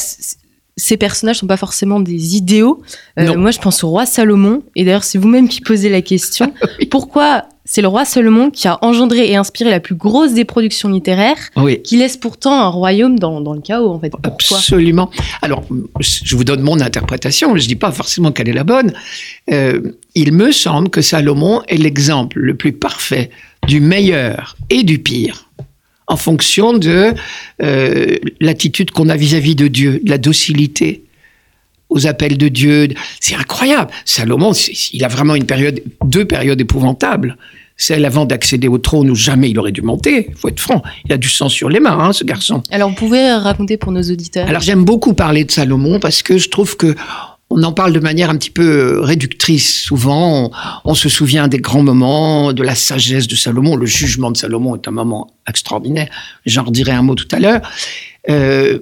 Ces 0.78 0.98
personnages 0.98 1.38
sont 1.38 1.48
pas 1.48 1.58
forcément 1.58 2.00
des 2.00 2.36
idéaux. 2.36 2.82
Euh, 3.18 3.38
moi, 3.38 3.52
je 3.52 3.60
pense 3.60 3.84
au 3.84 3.90
roi 3.90 4.06
Salomon. 4.06 4.62
Et 4.76 4.84
d'ailleurs, 4.84 5.06
c'est 5.06 5.18
vous-même 5.18 5.48
qui 5.48 5.62
posez 5.62 5.90
la 5.90 6.02
question. 6.02 6.54
Pourquoi 6.92 7.46
c'est 7.68 7.82
le 7.82 7.88
roi 7.88 8.06
Salomon 8.06 8.52
qui 8.52 8.68
a 8.68 8.78
engendré 8.84 9.32
et 9.32 9.36
inspiré 9.36 9.72
la 9.72 9.80
plus 9.80 9.96
grosse 9.96 10.34
des 10.34 10.46
productions 10.46 10.88
littéraires, 10.88 11.50
qui 11.84 11.98
laisse 11.98 12.16
pourtant 12.16 12.62
un 12.62 12.68
royaume 12.68 13.18
dans, 13.18 13.42
dans 13.42 13.54
le 13.54 13.62
chaos, 13.62 13.90
en 13.90 14.00
fait? 14.00 14.12
Pourquoi? 14.12 14.58
Absolument. 14.58 15.10
Alors, 15.42 15.64
je 16.00 16.36
vous 16.36 16.44
donne 16.44 16.62
mon 16.62 16.80
interprétation, 16.80 17.56
je 17.58 17.68
dis 17.68 17.76
pas 17.76 17.92
forcément 17.92 18.32
qu'elle 18.32 18.50
est 18.50 18.54
la 18.54 18.64
bonne. 18.64 18.94
Euh, 19.52 19.82
il 20.14 20.32
me 20.32 20.52
semble 20.52 20.90
que 20.90 21.02
Salomon 21.02 21.64
est 21.68 21.78
l'exemple 21.78 22.40
le 22.40 22.56
plus 22.56 22.72
parfait 22.72 23.32
du 23.68 23.80
meilleur 23.80 24.56
et 24.70 24.84
du 24.84 25.00
pire 25.00 25.45
en 26.08 26.18
fonction 26.18 26.78
de 26.78 27.14
euh, 27.62 28.18
l'attitude 28.40 28.92
qu'on 28.92 29.10
a 29.10 29.16
vis-à-vis 29.16 29.56
de 29.56 29.68
Dieu, 29.68 30.00
de 30.04 30.10
la 30.10 30.18
docilité 30.18 31.04
aux 31.90 32.08
appels 32.08 32.38
de 32.38 32.48
Dieu. 32.48 32.90
C'est 33.20 33.36
incroyable. 33.36 33.92
Salomon, 34.06 34.52
il 34.94 35.04
a 35.04 35.08
vraiment 35.08 35.36
une 35.36 35.46
période, 35.46 35.82
deux 36.04 36.26
périodes 36.26 36.60
épouvantables. 36.60 37.38
Celle 37.78 38.06
avant 38.06 38.26
d'accéder 38.26 38.70
au 38.70 38.78
trône 38.78 39.10
où 39.10 39.16
jamais 39.16 39.50
il 39.50 39.60
aurait 39.60 39.74
dû 39.74 39.82
monter. 39.82 40.28
Il 40.30 40.36
faut 40.36 40.48
être 40.48 40.62
franc. 40.62 40.82
Il 41.06 41.12
a 41.12 41.18
du 41.18 41.28
sang 41.28 41.50
sur 41.50 41.68
les 41.68 41.82
mains, 41.82 42.00
hein, 42.00 42.14
ce 42.14 42.24
garçon. 42.24 42.64
Alors, 42.72 42.90
vous 42.90 42.96
pouvez 42.96 43.34
raconter 43.34 43.76
pour 43.76 43.92
nos 43.92 44.02
auditeurs. 44.02 44.48
Alors, 44.48 44.62
j'aime 44.62 44.86
beaucoup 44.86 45.14
parler 45.14 45.44
de 45.44 45.52
Salomon 45.52 46.00
parce 46.00 46.24
que 46.24 46.38
je 46.38 46.50
trouve 46.50 46.78
que 46.78 46.96
on 47.50 47.62
en 47.64 47.72
parle 47.72 47.94
de 47.94 48.00
manière 48.00 48.30
un 48.30 48.38
petit 48.38 48.50
peu 48.50 49.00
réductrice. 49.02 49.82
Souvent, 49.82 50.52
on, 50.84 50.96
se 50.96 51.10
souvient 51.10 51.48
des 51.48 51.60
grands 51.60 51.84
moments, 51.84 52.54
de 52.54 52.64
la 52.64 52.76
sagesse 52.76 53.28
de 53.28 53.36
Salomon. 53.36 53.76
Le 53.76 53.86
jugement 53.86 54.32
de 54.32 54.38
Salomon 54.38 54.76
est 54.76 54.88
un 54.88 54.92
moment 54.92 55.28
extraordinaire. 55.48 56.10
J'en 56.46 56.64
redirai 56.64 56.92
un 56.92 57.04
mot 57.04 57.16
tout 57.16 57.28
à 57.32 57.40
l'heure. 57.40 57.62
Euh, 58.30 58.80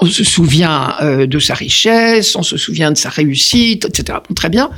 on 0.00 0.06
se 0.06 0.24
souvient 0.24 0.94
euh, 1.02 1.26
de 1.26 1.38
sa 1.38 1.54
richesse, 1.54 2.34
on 2.36 2.42
se 2.42 2.56
souvient 2.56 2.90
de 2.90 2.96
sa 2.96 3.10
réussite, 3.10 3.84
etc. 3.84 4.18
très 4.34 4.48
bien. 4.48 4.70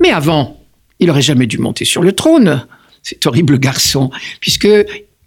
Mais 0.00 0.10
avant, 0.10 0.60
il 0.98 1.10
aurait 1.10 1.22
jamais 1.22 1.46
dû 1.46 1.58
monter 1.58 1.86
sur 1.86 2.02
le 2.02 2.12
trône. 2.12 2.66
Cet 3.02 3.26
horrible 3.26 3.58
garçon, 3.58 4.10
puisque 4.40 4.68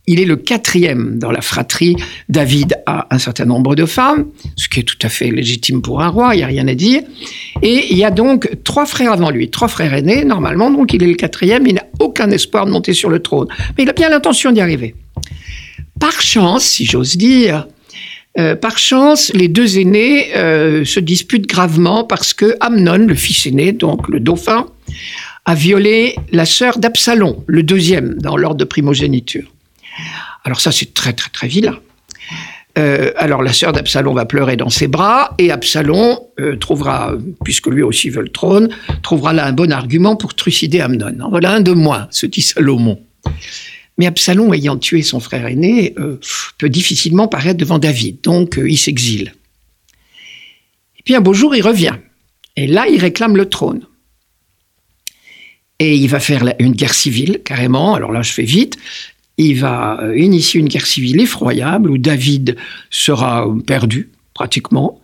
il 0.08 0.20
est 0.20 0.26
le 0.26 0.36
quatrième 0.36 1.18
dans 1.18 1.32
la 1.32 1.42
fratrie. 1.42 1.96
David 2.30 2.76
a 2.86 3.08
un 3.10 3.20
certain 3.20 3.46
nombre 3.46 3.76
de 3.76 3.86
femmes, 3.86 4.28
ce 4.56 4.70
qui 4.70 4.80
est 4.80 4.84
tout 4.84 4.98
à 5.02 5.10
fait 5.10 5.32
légitime 5.32 5.82
pour 5.82 6.02
un 6.02 6.08
roi, 6.08 6.36
il 6.36 6.38
n'y 6.40 6.44
a 6.44 6.48
rien 6.48 6.68
à 6.68 6.76
dire. 6.76 7.02
Et 7.62 7.88
il 7.92 7.98
y 7.98 8.04
a 8.04 8.12
donc 8.12 8.50
trois 8.64 8.86
frères 8.86 9.12
avant 9.12 9.30
lui, 9.30 9.50
trois 9.50 9.68
frères 9.68 9.94
aînés, 9.94 10.26
normalement, 10.26 10.70
donc 10.70 10.94
il 10.94 11.04
est 11.04 11.08
le 11.08 11.16
quatrième, 11.16 11.66
il 11.68 11.76
n'a 11.76 11.86
aucun 12.00 12.30
espoir 12.32 12.66
de 12.66 12.72
monter 12.72 12.94
sur 12.94 13.10
le 13.10 13.20
trône. 13.20 13.48
Mais 13.78 13.84
il 13.84 13.90
a 13.90 13.94
bien 13.94 14.10
l'intention 14.10 14.52
d'y 14.52 14.62
arriver. 14.62 14.96
Par 16.00 16.22
chance, 16.22 16.66
si 16.66 16.86
j'ose 16.86 17.18
dire, 17.18 17.68
euh, 18.38 18.56
par 18.56 18.78
chance, 18.78 19.32
les 19.34 19.48
deux 19.48 19.80
aînés 19.80 20.36
euh, 20.36 20.84
se 20.84 21.00
disputent 21.00 21.48
gravement 21.48 22.04
parce 22.04 22.34
que 22.34 22.56
Amnon, 22.60 22.98
le 23.08 23.16
fils 23.16 23.46
aîné, 23.46 23.72
donc 23.72 24.10
le 24.10 24.20
dauphin, 24.20 24.68
a 25.46 25.56
violé 25.56 26.16
la 26.32 26.46
sœur 26.46 26.80
d'Absalom, 26.80 27.44
le 27.48 27.64
deuxième 27.64 28.16
dans 28.16 28.36
l'ordre 28.36 28.58
de 28.58 28.66
primogéniture. 28.66 29.55
Alors 30.44 30.62
ça, 30.62 30.72
c'est 30.72 30.94
très, 30.94 31.14
très, 31.14 31.30
très 31.30 31.48
vilain. 31.48 31.80
Euh, 32.78 33.12
alors 33.16 33.42
la 33.42 33.54
sœur 33.54 33.72
d'Absalom 33.72 34.16
va 34.16 34.26
pleurer 34.26 34.58
dans 34.58 34.70
ses 34.70 34.88
bras 34.88 35.34
et 35.38 35.50
Absalom 35.50 36.20
euh, 36.42 36.58
trouvera, 36.58 37.14
puisque 37.46 37.68
lui 37.68 37.82
aussi 37.82 38.10
veut 38.10 38.22
le 38.22 38.30
trône, 38.30 38.70
trouvera 39.02 39.32
là 39.32 39.46
un 39.46 39.54
bon 39.54 39.72
argument 39.72 40.18
pour 40.18 40.34
trucider 40.34 40.82
Amnon. 40.82 41.22
En 41.22 41.30
voilà 41.30 41.54
un 41.54 41.62
de 41.62 41.72
moins, 41.72 42.08
se 42.12 42.26
dit 42.26 42.42
Salomon. 42.42 43.02
Mais 43.98 44.08
Absalom, 44.08 44.54
ayant 44.54 44.78
tué 44.78 45.04
son 45.04 45.22
frère 45.22 45.46
aîné, 45.46 45.94
euh, 45.98 46.20
peut 46.58 46.68
difficilement 46.68 47.30
paraître 47.30 47.58
devant 47.58 47.80
David, 47.80 48.20
donc 48.22 48.60
il 48.62 48.78
s'exile. 48.78 49.34
Et 51.00 51.04
puis 51.06 51.16
un 51.16 51.22
beau 51.22 51.34
jour, 51.34 51.56
il 51.56 51.62
revient. 51.62 51.96
Et 52.58 52.68
là, 52.68 52.88
il 52.88 53.00
réclame 53.00 53.38
le 53.38 53.48
trône. 53.48 53.86
Et 55.80 55.96
il 55.96 56.08
va 56.08 56.20
faire 56.20 56.54
une 56.60 56.72
guerre 56.74 56.94
civile, 56.94 57.42
carrément. 57.44 57.96
Alors 57.96 58.12
là, 58.12 58.22
je 58.22 58.32
fais 58.32 58.44
vite 58.44 58.78
il 59.38 59.60
va 59.60 60.00
euh, 60.02 60.18
initier 60.18 60.60
une 60.60 60.68
guerre 60.68 60.86
civile 60.86 61.20
effroyable 61.20 61.90
où 61.90 61.98
David 61.98 62.56
sera 62.90 63.48
perdu 63.66 64.12
pratiquement. 64.34 65.02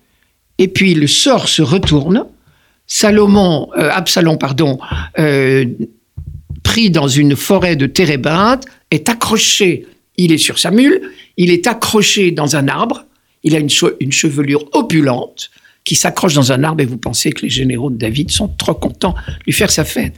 Et 0.57 0.67
puis 0.67 0.93
le 0.93 1.07
sort 1.07 1.47
se 1.47 1.61
retourne. 1.61 2.25
Salomon, 2.87 3.69
euh, 3.77 3.89
Absalom, 3.91 4.37
pardon, 4.37 4.79
euh, 5.19 5.65
pris 6.63 6.89
dans 6.89 7.07
une 7.07 7.35
forêt 7.35 7.75
de 7.75 7.87
térébinthe, 7.87 8.65
est 8.89 9.09
accroché. 9.09 9.87
Il 10.17 10.31
est 10.31 10.37
sur 10.37 10.59
sa 10.59 10.71
mule, 10.71 11.01
il 11.37 11.51
est 11.51 11.67
accroché 11.67 12.31
dans 12.31 12.55
un 12.55 12.67
arbre. 12.67 13.05
Il 13.43 13.55
a 13.55 13.59
une, 13.59 13.69
une 13.99 14.11
chevelure 14.11 14.65
opulente 14.73 15.49
qui 15.83 15.95
s'accroche 15.95 16.33
dans 16.33 16.51
un 16.51 16.63
arbre 16.63 16.81
et 16.81 16.85
vous 16.85 16.97
pensez 16.97 17.31
que 17.31 17.41
les 17.41 17.49
généraux 17.49 17.89
de 17.89 17.97
David 17.97 18.29
sont 18.29 18.47
trop 18.47 18.73
contents 18.73 19.15
de 19.27 19.43
lui 19.45 19.53
faire 19.53 19.71
sa 19.71 19.83
fête. 19.83 20.13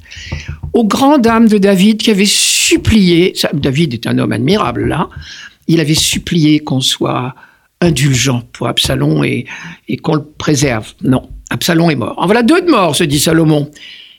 Aux 0.74 0.84
grandes 0.84 1.22
dames 1.22 1.48
de 1.48 1.58
David 1.58 1.98
qui 1.98 2.12
avaient 2.12 2.26
supplié, 2.64 3.34
David 3.54 3.94
est 3.94 4.08
un 4.08 4.18
homme 4.18 4.32
admirable 4.32 4.88
là, 4.88 5.10
il 5.68 5.80
avait 5.80 5.96
supplié 5.96 6.60
qu'on 6.60 6.82
soit 6.82 7.36
indulgent 7.82 8.44
pour 8.54 8.68
Absalom 8.68 9.24
et, 9.24 9.46
qu'on 10.02 10.16
le 10.16 10.24
préserve. 10.24 10.94
Non, 11.04 11.30
Absalom 11.50 11.92
est 11.92 11.96
mort. 11.96 12.16
En 12.18 12.26
voilà 12.26 12.44
deux 12.44 12.62
de 12.62 12.70
morts, 12.70 12.96
se 12.96 13.04
dit 13.04 13.20
Salomon. 13.20 13.70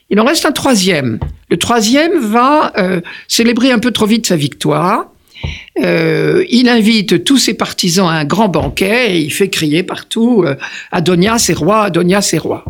Il 0.09 0.19
en 0.19 0.25
reste 0.25 0.45
un 0.45 0.51
troisième. 0.51 1.19
Le 1.49 1.57
troisième 1.57 2.19
va 2.19 2.71
euh, 2.77 3.01
célébrer 3.27 3.71
un 3.71 3.79
peu 3.79 3.91
trop 3.91 4.05
vite 4.05 4.27
sa 4.27 4.35
victoire. 4.35 5.07
Euh, 5.83 6.45
il 6.49 6.69
invite 6.69 7.23
tous 7.23 7.37
ses 7.37 7.55
partisans 7.55 8.07
à 8.07 8.13
un 8.13 8.25
grand 8.25 8.47
banquet 8.47 9.15
et 9.15 9.19
il 9.19 9.31
fait 9.31 9.49
crier 9.49 9.83
partout 9.83 10.43
euh, 10.45 10.55
Adonias 10.91 11.47
est 11.49 11.53
roi, 11.53 11.83
Adonias 11.83 12.29
est 12.33 12.37
roi. 12.37 12.63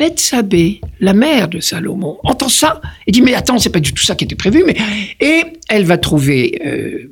Bethsabée, 0.00 0.80
la 0.98 1.12
mère 1.12 1.48
de 1.48 1.60
Salomon, 1.60 2.16
entend 2.24 2.48
ça 2.48 2.80
et 3.06 3.12
dit 3.12 3.20
mais 3.20 3.34
attends, 3.34 3.58
c'est 3.58 3.68
pas 3.68 3.80
du 3.80 3.92
tout 3.92 4.02
ça 4.02 4.14
qui 4.14 4.24
était 4.24 4.34
prévu. 4.34 4.64
Mais 4.66 4.74
et 5.20 5.42
elle 5.68 5.84
va 5.84 5.98
trouver 5.98 6.58
euh, 6.64 7.10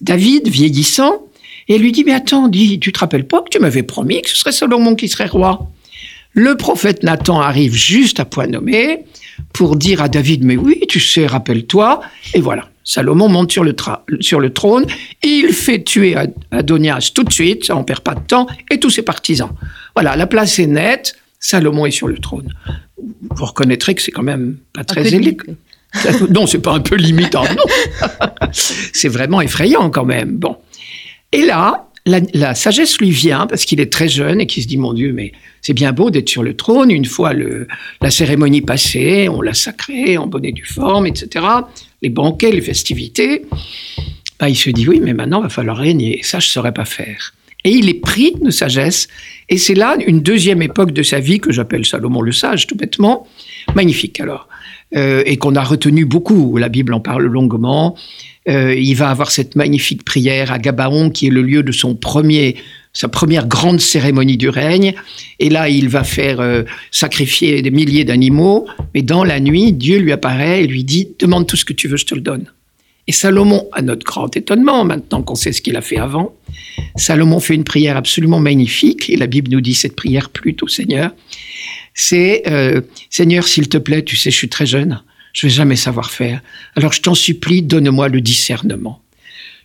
David 0.00 0.46
vieillissant 0.46 1.24
et 1.66 1.74
elle 1.74 1.82
lui 1.82 1.90
dit 1.90 2.04
mais 2.04 2.12
attends, 2.14 2.46
dis, 2.46 2.78
tu 2.78 2.92
te 2.92 3.00
rappelles 3.00 3.26
pas 3.26 3.42
que 3.42 3.48
tu 3.50 3.58
m'avais 3.58 3.82
promis 3.82 4.22
que 4.22 4.30
ce 4.30 4.36
serait 4.36 4.52
Salomon 4.52 4.94
qui 4.94 5.08
serait 5.08 5.26
roi? 5.26 5.68
Le 6.32 6.56
prophète 6.56 7.02
Nathan 7.02 7.40
arrive 7.40 7.74
juste 7.74 8.20
à 8.20 8.24
point 8.24 8.46
nommé 8.46 9.00
pour 9.52 9.74
dire 9.74 10.00
à 10.00 10.08
David 10.08 10.44
mais 10.44 10.56
oui, 10.56 10.78
tu 10.88 11.00
sais, 11.00 11.26
rappelle-toi 11.26 12.02
et 12.34 12.40
voilà. 12.40 12.68
Salomon 12.84 13.28
monte 13.28 13.50
sur 13.50 13.64
le, 13.64 13.74
sur 14.20 14.38
le 14.38 14.50
trône, 14.50 14.86
il 15.24 15.52
fait 15.52 15.82
tuer 15.82 16.14
Adonias 16.52 17.10
tout 17.12 17.24
de 17.24 17.32
suite, 17.32 17.64
ça 17.64 17.76
on 17.76 17.82
perd 17.82 18.00
pas 18.00 18.14
de 18.14 18.20
temps, 18.20 18.46
et 18.70 18.78
tous 18.78 18.88
ses 18.88 19.02
partisans. 19.02 19.50
Voilà, 19.94 20.16
la 20.16 20.26
place 20.26 20.58
est 20.58 20.66
nette, 20.66 21.16
Salomon 21.40 21.86
est 21.86 21.90
sur 21.90 22.08
le 22.08 22.18
trône. 22.18 22.52
Vous 22.96 23.44
reconnaîtrez 23.44 23.94
que 23.94 24.02
c'est 24.02 24.10
quand 24.10 24.22
même 24.22 24.56
pas 24.72 24.84
très 24.84 25.14
élite. 25.14 25.42
non, 26.30 26.46
c'est 26.46 26.58
pas 26.58 26.72
un 26.72 26.80
peu 26.80 26.96
limitant, 26.96 27.44
non. 27.44 28.48
c'est 28.52 29.08
vraiment 29.08 29.40
effrayant 29.40 29.90
quand 29.90 30.04
même. 30.04 30.36
Bon. 30.36 30.56
Et 31.32 31.44
là, 31.44 31.88
la, 32.06 32.54
sagesse 32.54 32.98
lui 32.98 33.10
vient 33.10 33.46
parce 33.46 33.64
qu'il 33.64 33.80
est 33.80 33.92
très 33.92 34.08
jeune 34.08 34.40
et 34.40 34.46
qu'il 34.46 34.62
se 34.62 34.68
dit 34.68 34.76
mon 34.76 34.92
Dieu, 34.92 35.12
mais 35.12 35.32
c'est 35.60 35.74
bien 35.74 35.92
beau 35.92 36.10
d'être 36.10 36.28
sur 36.28 36.42
le 36.42 36.54
trône. 36.54 36.90
Une 36.90 37.04
fois 37.04 37.32
le, 37.32 37.68
la 38.00 38.10
cérémonie 38.10 38.62
passée, 38.62 39.28
on 39.28 39.42
l'a 39.42 39.54
sacré 39.54 40.16
en 40.16 40.26
bonne 40.26 40.44
et 40.44 40.52
due 40.52 40.64
forme, 40.64 41.06
etc. 41.06 41.44
Les 42.02 42.08
banquets, 42.08 42.50
les 42.50 42.60
festivités. 42.60 43.44
Bah, 44.40 44.48
il 44.48 44.56
se 44.56 44.70
dit 44.70 44.88
oui, 44.88 45.00
mais 45.02 45.14
maintenant 45.14 45.40
il 45.40 45.44
va 45.44 45.48
falloir 45.48 45.76
régner. 45.76 46.20
Ça, 46.22 46.38
je 46.38 46.46
ne 46.46 46.50
saurais 46.50 46.72
pas 46.72 46.84
faire. 46.84 47.34
Et 47.64 47.70
il 47.70 47.88
est 47.88 48.00
pris 48.00 48.34
de 48.40 48.50
sagesse. 48.50 49.08
Et 49.48 49.58
c'est 49.58 49.74
là 49.74 49.96
une 50.06 50.20
deuxième 50.20 50.62
époque 50.62 50.92
de 50.92 51.02
sa 51.02 51.20
vie 51.20 51.40
que 51.40 51.52
j'appelle 51.52 51.84
Salomon 51.84 52.22
le 52.22 52.32
sage, 52.32 52.66
tout 52.66 52.76
bêtement. 52.76 53.26
Magnifique 53.74 54.20
alors. 54.20 54.48
Euh, 54.96 55.22
et 55.26 55.36
qu'on 55.36 55.54
a 55.54 55.62
retenu 55.62 56.06
beaucoup. 56.06 56.56
La 56.56 56.70
Bible 56.70 56.94
en 56.94 57.00
parle 57.00 57.24
longuement. 57.24 57.96
Euh, 58.48 58.74
il 58.74 58.94
va 58.94 59.10
avoir 59.10 59.30
cette 59.30 59.54
magnifique 59.54 60.02
prière 60.02 60.50
à 60.50 60.58
Gabaon, 60.58 61.10
qui 61.10 61.26
est 61.26 61.30
le 61.30 61.42
lieu 61.42 61.62
de 61.62 61.72
son 61.72 61.94
premier, 61.94 62.56
sa 62.94 63.08
première 63.08 63.46
grande 63.46 63.80
cérémonie 63.80 64.38
du 64.38 64.48
règne. 64.48 64.94
Et 65.40 65.50
là, 65.50 65.68
il 65.68 65.90
va 65.90 66.04
faire 66.04 66.40
euh, 66.40 66.62
sacrifier 66.90 67.60
des 67.60 67.70
milliers 67.70 68.04
d'animaux. 68.04 68.66
Mais 68.94 69.02
dans 69.02 69.24
la 69.24 69.40
nuit, 69.40 69.72
Dieu 69.72 69.98
lui 69.98 70.12
apparaît 70.12 70.64
et 70.64 70.66
lui 70.66 70.84
dit 70.84 71.10
Demande 71.18 71.46
tout 71.46 71.56
ce 71.56 71.66
que 71.66 71.74
tu 71.74 71.88
veux, 71.88 71.98
je 71.98 72.06
te 72.06 72.14
le 72.14 72.22
donne. 72.22 72.50
Et 73.08 73.12
Salomon, 73.12 73.66
à 73.72 73.80
notre 73.80 74.04
grand 74.04 74.36
étonnement, 74.36 74.84
maintenant 74.84 75.22
qu'on 75.22 75.34
sait 75.34 75.52
ce 75.52 75.62
qu'il 75.62 75.76
a 75.76 75.80
fait 75.80 75.96
avant, 75.96 76.36
Salomon 76.94 77.40
fait 77.40 77.54
une 77.54 77.64
prière 77.64 77.96
absolument 77.96 78.38
magnifique, 78.38 79.08
et 79.08 79.16
la 79.16 79.26
Bible 79.26 79.50
nous 79.50 79.62
dit 79.62 79.72
cette 79.72 79.96
prière 79.96 80.28
plutôt 80.28 80.66
au 80.66 80.68
Seigneur. 80.68 81.12
C'est 81.94 82.42
euh, 82.48 82.82
Seigneur, 83.08 83.48
s'il 83.48 83.70
te 83.70 83.78
plaît, 83.78 84.04
tu 84.04 84.14
sais, 84.14 84.30
je 84.30 84.36
suis 84.36 84.50
très 84.50 84.66
jeune, 84.66 85.02
je 85.32 85.46
vais 85.46 85.50
jamais 85.50 85.74
savoir 85.74 86.10
faire. 86.10 86.42
Alors 86.76 86.92
je 86.92 87.00
t'en 87.00 87.14
supplie, 87.14 87.62
donne-moi 87.62 88.08
le 88.08 88.20
discernement, 88.20 89.00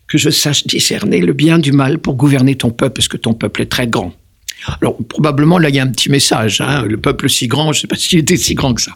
que 0.08 0.18
je 0.18 0.30
sache 0.30 0.66
discerner 0.66 1.20
le 1.20 1.34
bien 1.34 1.60
du 1.60 1.74
mal 1.74 2.00
pour 2.00 2.16
gouverner 2.16 2.56
ton 2.56 2.72
peuple, 2.72 2.94
parce 2.94 3.10
que 3.10 3.18
ton 3.18 3.34
peuple 3.34 3.64
est 3.64 3.70
très 3.70 3.88
grand. 3.88 4.14
Alors 4.82 4.98
probablement 5.10 5.60
là 5.60 5.68
il 5.68 5.76
y 5.76 5.80
a 5.80 5.84
un 5.84 5.92
petit 5.92 6.10
message, 6.10 6.62
hein, 6.62 6.86
le 6.86 6.96
peuple 6.96 7.30
si 7.30 7.48
grand, 7.48 7.74
je 7.74 7.80
ne 7.80 7.82
sais 7.82 7.88
pas 7.88 7.98
s'il 7.98 8.20
était 8.20 8.38
si 8.38 8.56
grand 8.56 8.74
que 8.74 8.82
ça. 8.82 8.96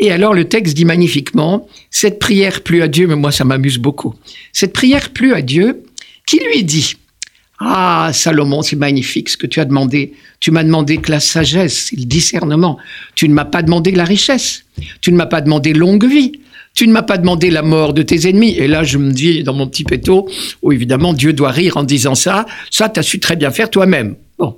Et 0.00 0.10
alors 0.10 0.32
le 0.32 0.46
texte 0.46 0.74
dit 0.74 0.86
magnifiquement, 0.86 1.68
cette 1.90 2.18
prière 2.18 2.62
plut 2.62 2.82
à 2.82 2.88
Dieu, 2.88 3.06
mais 3.06 3.16
moi 3.16 3.30
ça 3.30 3.44
m'amuse 3.44 3.76
beaucoup. 3.78 4.14
Cette 4.52 4.72
prière 4.72 5.10
plut 5.10 5.34
à 5.34 5.42
Dieu, 5.42 5.84
qui 6.26 6.40
lui 6.40 6.64
dit, 6.64 6.94
ah 7.58 8.10
Salomon, 8.14 8.62
c'est 8.62 8.76
magnifique 8.76 9.28
ce 9.28 9.36
que 9.36 9.46
tu 9.46 9.60
as 9.60 9.66
demandé. 9.66 10.14
Tu 10.40 10.50
m'as 10.50 10.64
demandé 10.64 10.96
que 10.96 11.10
la 11.10 11.20
sagesse, 11.20 11.92
le 11.92 12.04
discernement. 12.04 12.78
Tu 13.14 13.28
ne 13.28 13.34
m'as 13.34 13.44
pas 13.44 13.62
demandé 13.62 13.90
la 13.90 14.04
richesse. 14.04 14.64
Tu 15.02 15.12
ne 15.12 15.18
m'as 15.18 15.26
pas 15.26 15.42
demandé 15.42 15.74
longue 15.74 16.06
vie. 16.06 16.32
Tu 16.72 16.86
ne 16.86 16.92
m'as 16.92 17.02
pas 17.02 17.18
demandé 17.18 17.50
la 17.50 17.60
mort 17.60 17.92
de 17.92 18.00
tes 18.00 18.26
ennemis. 18.26 18.56
Et 18.56 18.68
là, 18.68 18.82
je 18.82 18.96
me 18.96 19.12
dis 19.12 19.42
dans 19.42 19.52
mon 19.52 19.66
petit 19.66 19.84
péto, 19.84 20.30
où 20.62 20.72
évidemment 20.72 21.12
Dieu 21.12 21.34
doit 21.34 21.50
rire 21.50 21.76
en 21.76 21.82
disant 21.82 22.14
ça, 22.14 22.46
ça, 22.70 22.88
tu 22.88 23.00
as 23.00 23.02
su 23.02 23.20
très 23.20 23.36
bien 23.36 23.50
faire 23.50 23.68
toi-même. 23.68 24.16
Bon. 24.38 24.56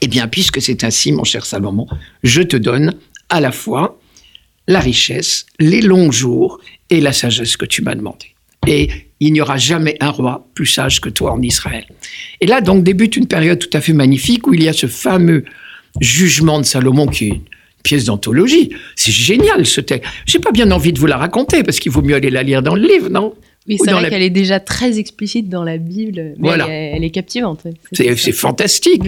Eh 0.00 0.06
bien, 0.06 0.28
puisque 0.28 0.62
c'est 0.62 0.84
ainsi, 0.84 1.10
mon 1.10 1.24
cher 1.24 1.44
Salomon, 1.44 1.88
je 2.22 2.42
te 2.42 2.56
donne 2.56 2.94
à 3.28 3.40
la 3.40 3.50
fois 3.50 3.98
la 4.66 4.80
richesse, 4.80 5.46
les 5.58 5.80
longs 5.80 6.10
jours 6.10 6.60
et 6.90 7.00
la 7.00 7.12
sagesse 7.12 7.56
que 7.56 7.66
tu 7.66 7.82
m'as 7.82 7.94
demandé. 7.94 8.26
Et 8.66 8.88
il 9.20 9.32
n'y 9.32 9.40
aura 9.40 9.56
jamais 9.56 9.96
un 10.00 10.10
roi 10.10 10.46
plus 10.54 10.66
sage 10.66 11.00
que 11.00 11.08
toi 11.08 11.32
en 11.32 11.42
Israël. 11.42 11.84
Et 12.40 12.46
là, 12.46 12.60
donc, 12.60 12.82
débute 12.82 13.16
une 13.16 13.26
période 13.26 13.58
tout 13.58 13.74
à 13.76 13.80
fait 13.80 13.92
magnifique 13.92 14.46
où 14.46 14.54
il 14.54 14.62
y 14.62 14.68
a 14.68 14.72
ce 14.72 14.86
fameux 14.86 15.44
jugement 16.00 16.60
de 16.60 16.64
Salomon 16.64 17.06
qui 17.06 17.26
est 17.26 17.28
une 17.28 17.42
pièce 17.82 18.04
d'anthologie. 18.04 18.70
C'est 18.96 19.12
génial 19.12 19.66
ce 19.66 19.80
texte. 19.80 20.10
J'ai 20.26 20.38
pas 20.38 20.50
bien 20.50 20.70
envie 20.70 20.92
de 20.92 20.98
vous 20.98 21.06
la 21.06 21.16
raconter 21.16 21.62
parce 21.62 21.78
qu'il 21.78 21.92
vaut 21.92 22.02
mieux 22.02 22.14
aller 22.14 22.30
la 22.30 22.42
lire 22.42 22.62
dans 22.62 22.74
le 22.74 22.86
livre, 22.86 23.08
non? 23.10 23.34
Oui, 23.66 23.78
c'est 23.82 23.92
vrai 23.92 24.10
qu'elle 24.10 24.22
est 24.22 24.28
déjà 24.28 24.60
très 24.60 24.98
explicite 24.98 25.48
dans 25.48 25.64
la 25.64 25.78
Bible, 25.78 26.34
mais 26.38 26.48
voilà. 26.48 26.68
elle, 26.68 27.02
est, 27.02 27.10
captivante. 27.10 27.66
C'est 27.92 28.32
fantastique. 28.32 29.02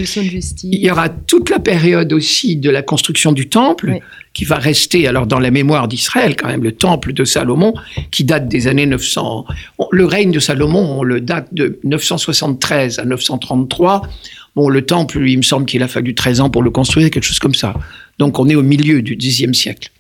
Il 0.63 0.81
y 0.81 0.91
aura 0.91 1.11
toute 1.11 1.51
la 1.51 1.59
période 1.59 2.11
aussi 2.15 2.57
de 2.57 2.71
la 2.71 2.81
construction 2.81 3.33
du 3.33 3.51
temple, 3.51 3.99
qui 4.33 4.47
va 4.47 4.57
rester 4.57 5.07
alors 5.07 5.27
dans 5.27 5.41
la 5.41 5.51
mémoire 5.51 5.89
d'Israël 5.89 6.37
quand 6.37 6.49
même, 6.49 6.63
le 6.63 6.73
temple 6.73 7.13
de 7.13 7.25
Salomon, 7.25 7.75
qui 8.11 8.25
date 8.25 8.49
des 8.49 8.67
années 8.67 8.87
900. 8.87 9.45
Le 9.91 10.05
règne 10.07 10.31
de 10.31 10.41
Salomon, 10.41 11.01
on 11.01 11.03
le 11.03 11.21
date 11.21 11.53
de 11.53 11.79
973 11.85 12.99
à 12.99 13.05
933. 13.05 14.03
Bon, 14.55 14.71
le 14.71 14.87
temple, 14.87 15.23
il 15.29 15.37
me 15.37 15.43
semble 15.43 15.67
qu'il 15.67 15.83
a 15.83 15.89
fallu 15.89 16.15
13 16.15 16.41
ans 16.41 16.49
pour 16.49 16.63
le 16.63 16.71
construire, 16.71 17.11
quelque 17.11 17.25
chose 17.25 17.39
comme 17.39 17.55
ça. 17.55 17.75
Donc 18.19 18.39
on 18.39 18.49
est 18.49 18.55
au 18.55 18.63
milieu 18.63 19.03
du 19.03 19.17
Xe 19.17 19.53
siècle. 19.53 19.91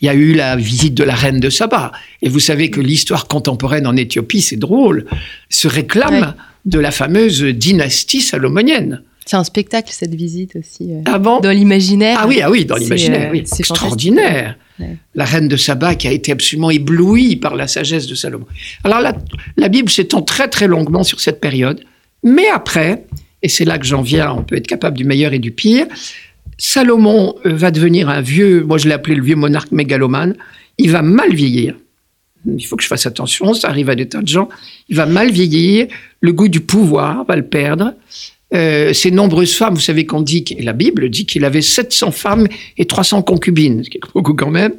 Il 0.00 0.06
y 0.06 0.08
a 0.08 0.14
eu 0.14 0.32
la 0.34 0.56
visite 0.56 0.94
de 0.94 1.04
la 1.04 1.14
reine 1.14 1.40
de 1.40 1.48
Saba. 1.48 1.92
Et 2.22 2.28
vous 2.28 2.40
savez 2.40 2.70
que 2.70 2.80
l'histoire 2.80 3.28
contemporaine 3.28 3.86
en 3.86 3.96
Éthiopie, 3.96 4.40
c'est 4.40 4.56
drôle, 4.56 5.06
se 5.48 5.68
réclame 5.68 6.34
de 6.64 6.78
la 6.78 6.90
fameuse 6.90 7.42
dynastie 7.42 8.20
salomonienne. 8.20 9.02
C'est 9.24 9.36
un 9.36 9.44
spectacle, 9.44 9.92
cette 9.92 10.14
visite 10.14 10.56
aussi. 10.56 10.92
Euh, 10.92 11.02
ah 11.04 11.18
bon? 11.18 11.38
Dans 11.38 11.52
l'imaginaire. 11.52 12.18
Ah 12.20 12.26
oui, 12.26 12.40
ah 12.42 12.50
oui, 12.50 12.64
dans 12.64 12.76
l'imaginaire, 12.76 13.28
euh, 13.28 13.32
oui. 13.32 13.42
C'est 13.44 13.60
extraordinaire. 13.60 14.56
La 15.14 15.24
reine 15.24 15.46
de 15.46 15.56
Saba 15.56 15.94
qui 15.94 16.08
a 16.08 16.10
été 16.12 16.32
absolument 16.32 16.70
éblouie 16.70 17.36
par 17.36 17.54
la 17.54 17.68
sagesse 17.68 18.08
de 18.08 18.16
Salomon. 18.16 18.46
Alors 18.82 19.00
la, 19.00 19.14
la 19.56 19.68
Bible 19.68 19.88
s'étend 19.88 20.22
très 20.22 20.48
très 20.48 20.66
longuement 20.66 21.04
sur 21.04 21.20
cette 21.20 21.40
période, 21.40 21.84
mais 22.24 22.48
après, 22.48 23.04
et 23.42 23.48
c'est 23.48 23.64
là 23.64 23.78
que 23.78 23.86
j'en 23.86 24.02
viens, 24.02 24.32
on 24.32 24.42
peut 24.42 24.56
être 24.56 24.66
capable 24.66 24.96
du 24.96 25.04
meilleur 25.04 25.34
et 25.34 25.38
du 25.38 25.52
pire, 25.52 25.86
Salomon 26.64 27.34
va 27.44 27.72
devenir 27.72 28.08
un 28.08 28.20
vieux, 28.20 28.62
moi 28.62 28.78
je 28.78 28.86
l'ai 28.86 28.94
appelé 28.94 29.16
le 29.16 29.24
vieux 29.24 29.34
monarque 29.34 29.72
mégalomane, 29.72 30.36
il 30.78 30.92
va 30.92 31.02
mal 31.02 31.34
vieillir. 31.34 31.74
Il 32.46 32.64
faut 32.64 32.76
que 32.76 32.84
je 32.84 32.88
fasse 32.88 33.04
attention, 33.04 33.52
ça 33.52 33.68
arrive 33.68 33.90
à 33.90 33.96
des 33.96 34.08
tas 34.08 34.22
de 34.22 34.28
gens. 34.28 34.48
Il 34.88 34.94
va 34.94 35.06
mal 35.06 35.32
vieillir, 35.32 35.88
le 36.20 36.32
goût 36.32 36.46
du 36.46 36.60
pouvoir 36.60 37.24
va 37.24 37.34
le 37.34 37.44
perdre. 37.44 37.94
Euh, 38.54 38.92
ces 38.92 39.10
nombreuses 39.10 39.54
femmes, 39.54 39.74
vous 39.74 39.80
savez 39.80 40.06
qu'on 40.06 40.22
dit, 40.22 40.44
et 40.56 40.62
la 40.62 40.72
Bible 40.72 41.10
dit 41.10 41.26
qu'il 41.26 41.44
avait 41.44 41.62
700 41.62 42.12
femmes 42.12 42.46
et 42.78 42.84
300 42.84 43.22
concubines, 43.22 43.82
ce 43.82 43.90
qui 43.90 43.96
est 43.96 44.12
beaucoup 44.14 44.34
quand 44.34 44.50
même. 44.50 44.74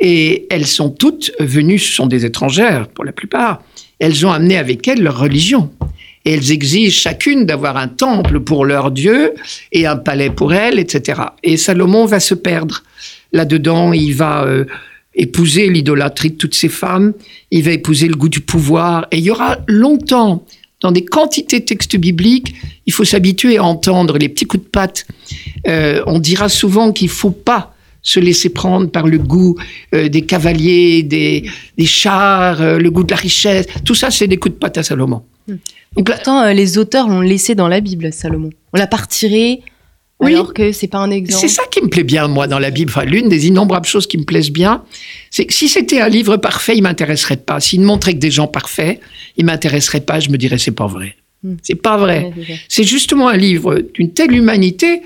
Et 0.00 0.48
elles 0.50 0.66
sont 0.66 0.90
toutes 0.90 1.30
venues, 1.38 1.78
ce 1.78 1.92
sont 1.92 2.08
des 2.08 2.24
étrangères 2.24 2.88
pour 2.88 3.04
la 3.04 3.12
plupart. 3.12 3.62
Elles 4.00 4.26
ont 4.26 4.32
amené 4.32 4.58
avec 4.58 4.88
elles 4.88 5.02
leur 5.04 5.20
religion 5.20 5.70
et 6.26 6.32
elles 6.32 6.50
exigent 6.50 6.94
chacune 6.94 7.46
d'avoir 7.46 7.76
un 7.76 7.86
temple 7.86 8.40
pour 8.40 8.66
leur 8.66 8.90
Dieu 8.90 9.32
et 9.70 9.86
un 9.86 9.96
palais 9.96 10.28
pour 10.28 10.52
elles, 10.52 10.80
etc. 10.80 11.22
Et 11.44 11.56
Salomon 11.56 12.04
va 12.04 12.18
se 12.18 12.34
perdre. 12.34 12.82
Là-dedans, 13.32 13.92
il 13.92 14.12
va 14.12 14.44
euh, 14.44 14.64
épouser 15.14 15.70
l'idolâtrie 15.70 16.30
de 16.30 16.34
toutes 16.34 16.54
ces 16.54 16.68
femmes, 16.68 17.12
il 17.52 17.62
va 17.62 17.70
épouser 17.70 18.08
le 18.08 18.16
goût 18.16 18.28
du 18.28 18.40
pouvoir, 18.40 19.06
et 19.12 19.18
il 19.18 19.24
y 19.24 19.30
aura 19.30 19.58
longtemps, 19.68 20.44
dans 20.80 20.90
des 20.90 21.04
quantités 21.04 21.60
de 21.60 21.64
textes 21.64 21.96
bibliques, 21.96 22.54
il 22.86 22.92
faut 22.92 23.04
s'habituer 23.04 23.58
à 23.58 23.64
entendre 23.64 24.18
les 24.18 24.28
petits 24.28 24.46
coups 24.46 24.64
de 24.64 24.68
patte. 24.68 25.06
Euh, 25.68 26.02
on 26.06 26.18
dira 26.18 26.48
souvent 26.48 26.92
qu'il 26.92 27.08
faut 27.08 27.30
pas 27.30 27.72
se 28.02 28.20
laisser 28.20 28.50
prendre 28.50 28.90
par 28.90 29.06
le 29.06 29.18
goût 29.18 29.56
euh, 29.94 30.08
des 30.08 30.22
cavaliers, 30.22 31.02
des, 31.04 31.44
des 31.78 31.86
chars, 31.86 32.78
le 32.78 32.90
goût 32.90 33.04
de 33.04 33.10
la 33.10 33.16
richesse. 33.16 33.66
Tout 33.84 33.94
ça, 33.94 34.10
c'est 34.10 34.26
des 34.26 34.36
coups 34.36 34.54
de 34.54 34.58
patte 34.58 34.78
à 34.78 34.82
Salomon. 34.82 35.22
Donc, 35.48 36.06
pourtant, 36.06 36.42
euh, 36.42 36.52
les 36.52 36.78
auteurs 36.78 37.08
l'ont 37.08 37.20
laissé 37.20 37.54
dans 37.54 37.68
la 37.68 37.80
Bible, 37.80 38.12
Salomon. 38.12 38.50
On 38.72 38.78
l'a 38.78 38.86
pas 38.86 38.98
retiré, 38.98 39.62
alors 40.20 40.54
que 40.54 40.72
c'est 40.72 40.88
pas 40.88 40.98
un 40.98 41.10
exemple. 41.10 41.40
C'est 41.40 41.54
ça 41.54 41.62
qui 41.70 41.82
me 41.82 41.88
plaît 41.88 42.04
bien, 42.04 42.28
moi, 42.28 42.46
dans 42.46 42.58
la 42.58 42.70
Bible. 42.70 42.90
Enfin, 42.90 43.04
l'une 43.04 43.28
des 43.28 43.46
innombrables 43.46 43.86
choses 43.86 44.06
qui 44.06 44.18
me 44.18 44.24
plaisent 44.24 44.50
bien, 44.50 44.84
c'est 45.30 45.44
que 45.44 45.52
si 45.52 45.68
c'était 45.68 46.00
un 46.00 46.08
livre 46.08 46.36
parfait, 46.36 46.76
il 46.76 46.82
m'intéresserait 46.82 47.36
pas. 47.36 47.60
S'il 47.60 47.80
ne 47.80 47.86
montrait 47.86 48.14
que 48.14 48.18
des 48.18 48.30
gens 48.30 48.46
parfaits, 48.46 49.00
il 49.36 49.44
m'intéresserait 49.44 50.00
pas. 50.00 50.20
Je 50.20 50.30
me 50.30 50.38
dirais, 50.38 50.58
c'est 50.58 50.70
pas 50.70 50.86
vrai. 50.86 51.16
Hmm. 51.42 51.56
C'est 51.62 51.74
pas 51.74 51.96
vrai. 51.96 52.32
c'est 52.68 52.84
justement 52.84 53.28
un 53.28 53.36
livre 53.36 53.82
d'une 53.94 54.12
telle 54.12 54.32
humanité. 54.32 55.02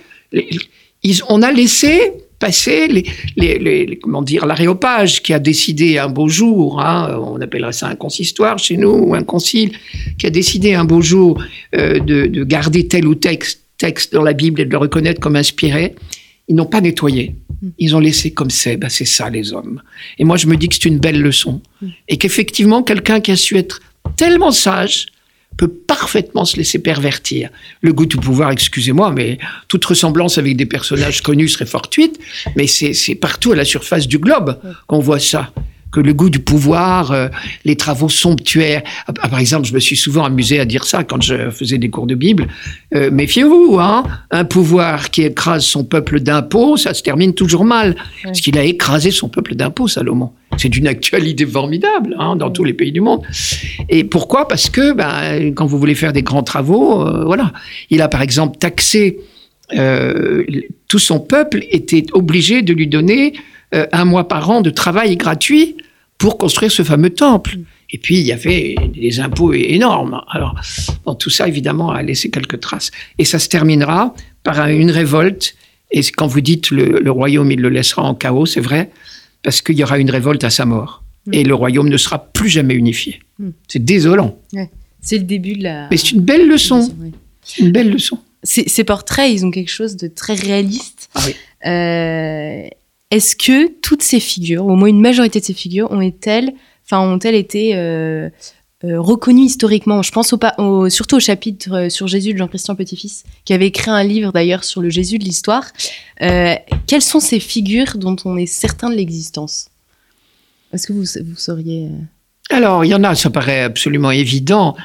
on 1.29 1.42
a 1.42 1.50
laissé 1.50 2.12
passé, 2.40 2.88
les, 2.88 3.05
les, 3.37 3.98
comment 4.03 4.22
dire, 4.22 4.46
l'aréopage 4.46 5.22
qui 5.22 5.33
a 5.33 5.38
décidé 5.38 5.98
un 5.98 6.09
beau 6.09 6.29
jour, 6.29 6.81
hein, 6.81 7.16
on 7.22 7.40
appellerait 7.40 7.72
ça 7.72 7.87
un 7.87 7.94
consistoire 7.94 8.59
chez 8.59 8.76
nous, 8.76 8.90
ou 8.90 9.14
un 9.14 9.22
concile, 9.22 9.70
qui 10.18 10.26
a 10.26 10.31
décidé 10.31 10.74
un 10.74 10.85
beau 10.85 11.03
jour 11.03 11.40
euh, 11.76 12.00
de, 12.00 12.42
garder 12.42 12.88
tel 12.88 13.07
ou 13.07 13.14
tel 13.14 13.38
texte 13.79 14.12
dans 14.12 14.22
la 14.22 14.33
Bible 14.33 14.61
et 14.61 14.64
de 14.64 14.70
le 14.70 14.79
reconnaître 14.79 15.20
comme 15.20 15.37
inspiré, 15.37 15.94
ils 16.48 16.57
n'ont 16.57 16.66
pas 16.66 16.81
nettoyé. 16.81 17.37
Ils 17.79 17.94
ont 17.94 18.00
laissé 18.00 18.33
comme 18.33 18.50
c'est. 18.50 18.79
Ben 18.79 18.88
c'est 18.88 19.05
ça, 19.05 19.29
les 19.29 19.53
hommes. 19.53 19.83
Et 20.18 20.24
moi, 20.24 20.38
je 20.38 20.46
me 20.46 20.57
dis 20.57 20.68
que 20.68 20.74
c'est 20.74 20.87
une 20.87 20.98
belle 20.98 21.20
leçon. 21.20 21.61
Et 22.09 22.16
qu'effectivement, 22.16 22.83
quelqu'un 22.83 23.20
qui 23.20 23.31
a 23.31 23.37
su 23.37 23.59
être 23.59 23.81
tellement 24.16 24.50
sage, 24.50 25.07
peut 25.61 25.68
parfaitement 25.68 26.46
se 26.46 26.57
laisser 26.57 26.79
pervertir. 26.79 27.51
Le 27.83 27.92
goût 27.92 28.07
du 28.07 28.16
pouvoir, 28.16 28.51
excusez-moi, 28.51 29.12
mais 29.12 29.37
toute 29.68 29.85
ressemblance 29.85 30.38
avec 30.38 30.57
des 30.57 30.64
personnages 30.64 31.20
connus 31.20 31.51
serait 31.51 31.66
fortuite, 31.66 32.18
mais 32.57 32.66
c'est 32.66 33.14
partout 33.14 33.53
à 33.53 33.57
la 33.57 33.66
surface 33.66 34.09
du 34.09 34.18
globe 34.18 34.59
qu'on 34.87 35.01
voit 35.01 35.18
ça 35.18 35.53
que 35.92 36.00
le 36.00 36.12
goût 36.12 36.31
du 36.31 36.38
pouvoir, 36.38 37.11
euh, 37.11 37.29
les 37.64 37.76
travaux 37.76 38.09
somptuaires. 38.09 38.83
Ah, 39.07 39.29
par 39.29 39.38
exemple, 39.38 39.66
je 39.66 39.74
me 39.74 39.81
suis 39.81 39.96
souvent 39.96 40.24
amusé 40.24 40.61
à 40.61 40.64
dire 40.64 40.85
ça 40.85 41.05
quand 41.05 41.20
je 41.22 41.50
faisais 41.50 41.79
des 41.79 41.90
cours 41.90 42.07
de 42.07 42.14
Bible. 42.14 42.48
Euh, 42.94 43.11
méfiez-vous, 43.11 43.79
hein, 43.81 44.05
un 44.31 44.44
pouvoir 44.44 45.11
qui 45.11 45.22
écrase 45.22 45.64
son 45.64 45.85
peuple 45.85 46.20
d'impôts, 46.20 46.76
ça 46.76 46.94
se 46.94 47.03
termine 47.03 47.35
toujours 47.35 47.64
mal. 47.64 47.96
Parce 48.22 48.40
qu'il 48.40 48.59
a 48.59 48.64
écrasé 48.64 49.11
son 49.11 49.29
peuple 49.29 49.55
d'impôts, 49.55 49.88
Salomon. 49.88 50.33
C'est 50.57 50.68
d'une 50.68 50.87
actualité 50.87 51.46
formidable 51.46 52.16
hein, 52.18 52.37
dans 52.37 52.50
tous 52.50 52.64
les 52.64 52.72
pays 52.72 52.92
du 52.92 53.00
monde. 53.00 53.22
Et 53.88 54.05
pourquoi? 54.05 54.46
Parce 54.46 54.68
que 54.68 54.92
ben, 54.92 55.53
quand 55.55 55.66
vous 55.66 55.79
voulez 55.79 55.94
faire 55.94 56.12
des 56.12 56.22
grands 56.22 56.42
travaux, 56.42 57.07
euh, 57.07 57.24
voilà, 57.24 57.53
il 57.88 58.03
a 58.03 58.09
par 58.09 58.22
exemple 58.22 58.59
taxé 58.59 59.18
tout 60.88 60.98
son 60.98 61.20
peuple 61.20 61.64
était 61.70 62.05
obligé 62.12 62.62
de 62.62 62.72
lui 62.72 62.88
donner 62.88 63.35
euh, 63.74 63.87
un 63.92 64.04
mois 64.04 64.28
par 64.28 64.50
an 64.50 64.61
de 64.61 64.70
travail 64.70 65.16
gratuit 65.16 65.76
pour 66.18 66.38
construire 66.38 66.70
ce 66.70 66.83
fameux 66.83 67.11
temple. 67.11 67.59
Et 67.92 67.98
puis, 67.98 68.18
il 68.18 68.26
y 68.26 68.33
avait 68.33 68.76
des 68.94 69.20
impôts 69.20 69.52
énormes. 69.52 70.20
Alors, 70.28 70.54
tout 71.18 71.30
ça, 71.30 71.48
évidemment, 71.48 71.90
a 71.90 72.02
laissé 72.02 72.30
quelques 72.30 72.61
traces. 72.61 72.90
Et 73.18 73.24
ça 73.24 73.38
se 73.38 73.48
terminera 73.48 74.14
par 74.42 74.66
une 74.68 74.90
révolte. 74.90 75.56
Et 75.90 76.02
quand 76.02 76.26
vous 76.26 76.40
dites 76.40 76.70
le, 76.70 77.11
royaume, 77.11 77.50
il 77.50 77.61
le 77.61 77.68
laissera 77.68 78.02
en 78.02 78.14
chaos, 78.14 78.46
c'est 78.46 78.61
vrai, 78.61 78.90
parce 79.42 79.61
qu'il 79.62 79.76
y 79.76 79.83
aura 79.83 79.98
une 79.98 80.11
révolte 80.11 80.44
à 80.44 80.50
sa 80.50 80.66
mort. 80.66 81.02
Mm. 81.26 81.35
Et 81.35 81.44
le 81.44 81.54
royaume 81.54 81.88
ne 81.88 81.96
sera 81.96 82.18
plus 82.33 82.48
jamais 82.48 82.74
unifié. 82.74 83.20
Mm. 83.38 83.48
C'est 83.66 83.85
désolant. 83.85 84.38
C'est 85.00 85.18
le 85.18 85.25
début 85.25 85.54
de 85.54 85.64
la. 85.64 85.88
Mais 85.90 85.96
c'est 85.96 86.12
une 86.12 86.21
belle 86.21 86.46
leçon. 86.46 86.88
une 87.58 87.73
belle 87.73 87.90
leçon. 87.90 88.18
Ces, 88.42 88.85
portraits, 88.85 89.31
ils 89.31 89.44
ont 89.44 89.50
quelque 89.50 89.71
chose 89.71 89.96
de 89.96 90.08
très 90.08 90.35
réaliste. 90.35 91.10
Ah 91.14 91.21
oui. 91.27 91.35
Euh, 91.66 92.68
est-ce 93.11 93.35
que 93.35 93.69
toutes 93.81 94.02
ces 94.02 94.21
figures, 94.21 94.65
au 94.65 94.77
moins 94.77 94.88
une 94.88 95.00
majorité 95.00 95.40
de 95.40 95.44
ces 95.44 95.54
figures, 95.54 95.90
ont 95.90 96.00
ont-elles 96.00 97.35
été 97.35 97.77
euh, 97.77 98.29
euh, 98.85 99.00
reconnues 99.00 99.44
historiquement? 99.44 100.02
Je 100.02 100.13
pense 100.13 100.29
surtout 100.88 101.17
au 101.17 101.21
chapitre 101.21 101.75
euh, 101.75 101.88
sur 101.88 102.06
Jésus 102.06 102.33
de 102.33 102.38
Jean-Christian 102.38 102.77
Petit-Fils, 102.77 103.25
qui 103.44 103.52
avait 103.52 103.67
écrit 103.67 103.90
un 103.90 104.04
livre 104.04 104.33
d'ailleurs 104.33 104.63
sur 104.63 104.81
le 104.81 104.90
Jésus 104.90 105.19
de 105.19 105.25
l'histoire. 105.25 105.73
Quelles 106.19 107.02
sont 107.02 107.21
ces 107.21 107.40
figures 107.40 107.96
dont 107.96 108.17
on 108.25 108.37
est 108.37 108.46
certain 108.46 108.90
de 108.90 108.94
l'existence? 108.94 109.71
Est-ce 110.73 110.87
que 110.87 110.92
vous, 110.92 111.04
sauriez 111.37 111.88
Alors, 112.48 112.85
il 112.85 112.88
y 112.88 112.94
en 112.94 113.02
a, 113.02 113.17
ça 113.17 113.31
paraît 113.31 113.63
absolument 113.63 114.13
évident. 114.13 114.77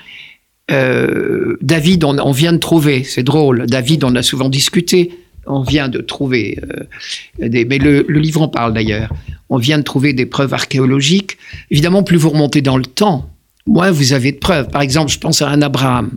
David, 0.67 2.03
on, 2.03 2.17
on 2.17 2.31
vient 2.31 2.53
de 2.53 2.57
trouver, 2.57 3.03
c'est 3.03 3.21
drôle. 3.21 3.67
David, 3.67 4.03
on 4.03 4.15
a 4.15 4.23
souvent 4.23 4.49
discuté. 4.49 5.24
On 5.47 5.61
vient 5.61 5.89
de 5.89 5.99
trouver 5.99 6.59
euh, 6.63 7.47
des, 7.47 7.65
mais 7.65 7.77
le, 7.77 8.05
le 8.07 8.19
livre 8.19 8.41
en 8.41 8.47
parle 8.47 8.73
d'ailleurs. 8.73 9.11
On 9.49 9.57
vient 9.57 9.77
de 9.77 9.83
trouver 9.83 10.13
des 10.13 10.25
preuves 10.25 10.53
archéologiques. 10.53 11.37
Évidemment, 11.71 12.03
plus 12.03 12.17
vous 12.17 12.29
remontez 12.29 12.61
dans 12.61 12.77
le 12.77 12.85
temps, 12.85 13.29
moins 13.67 13.91
vous 13.91 14.13
avez 14.13 14.31
de 14.31 14.37
preuves. 14.37 14.69
Par 14.69 14.81
exemple, 14.81 15.11
je 15.11 15.19
pense 15.19 15.41
à 15.41 15.49
un 15.49 15.61
Abraham. 15.61 16.11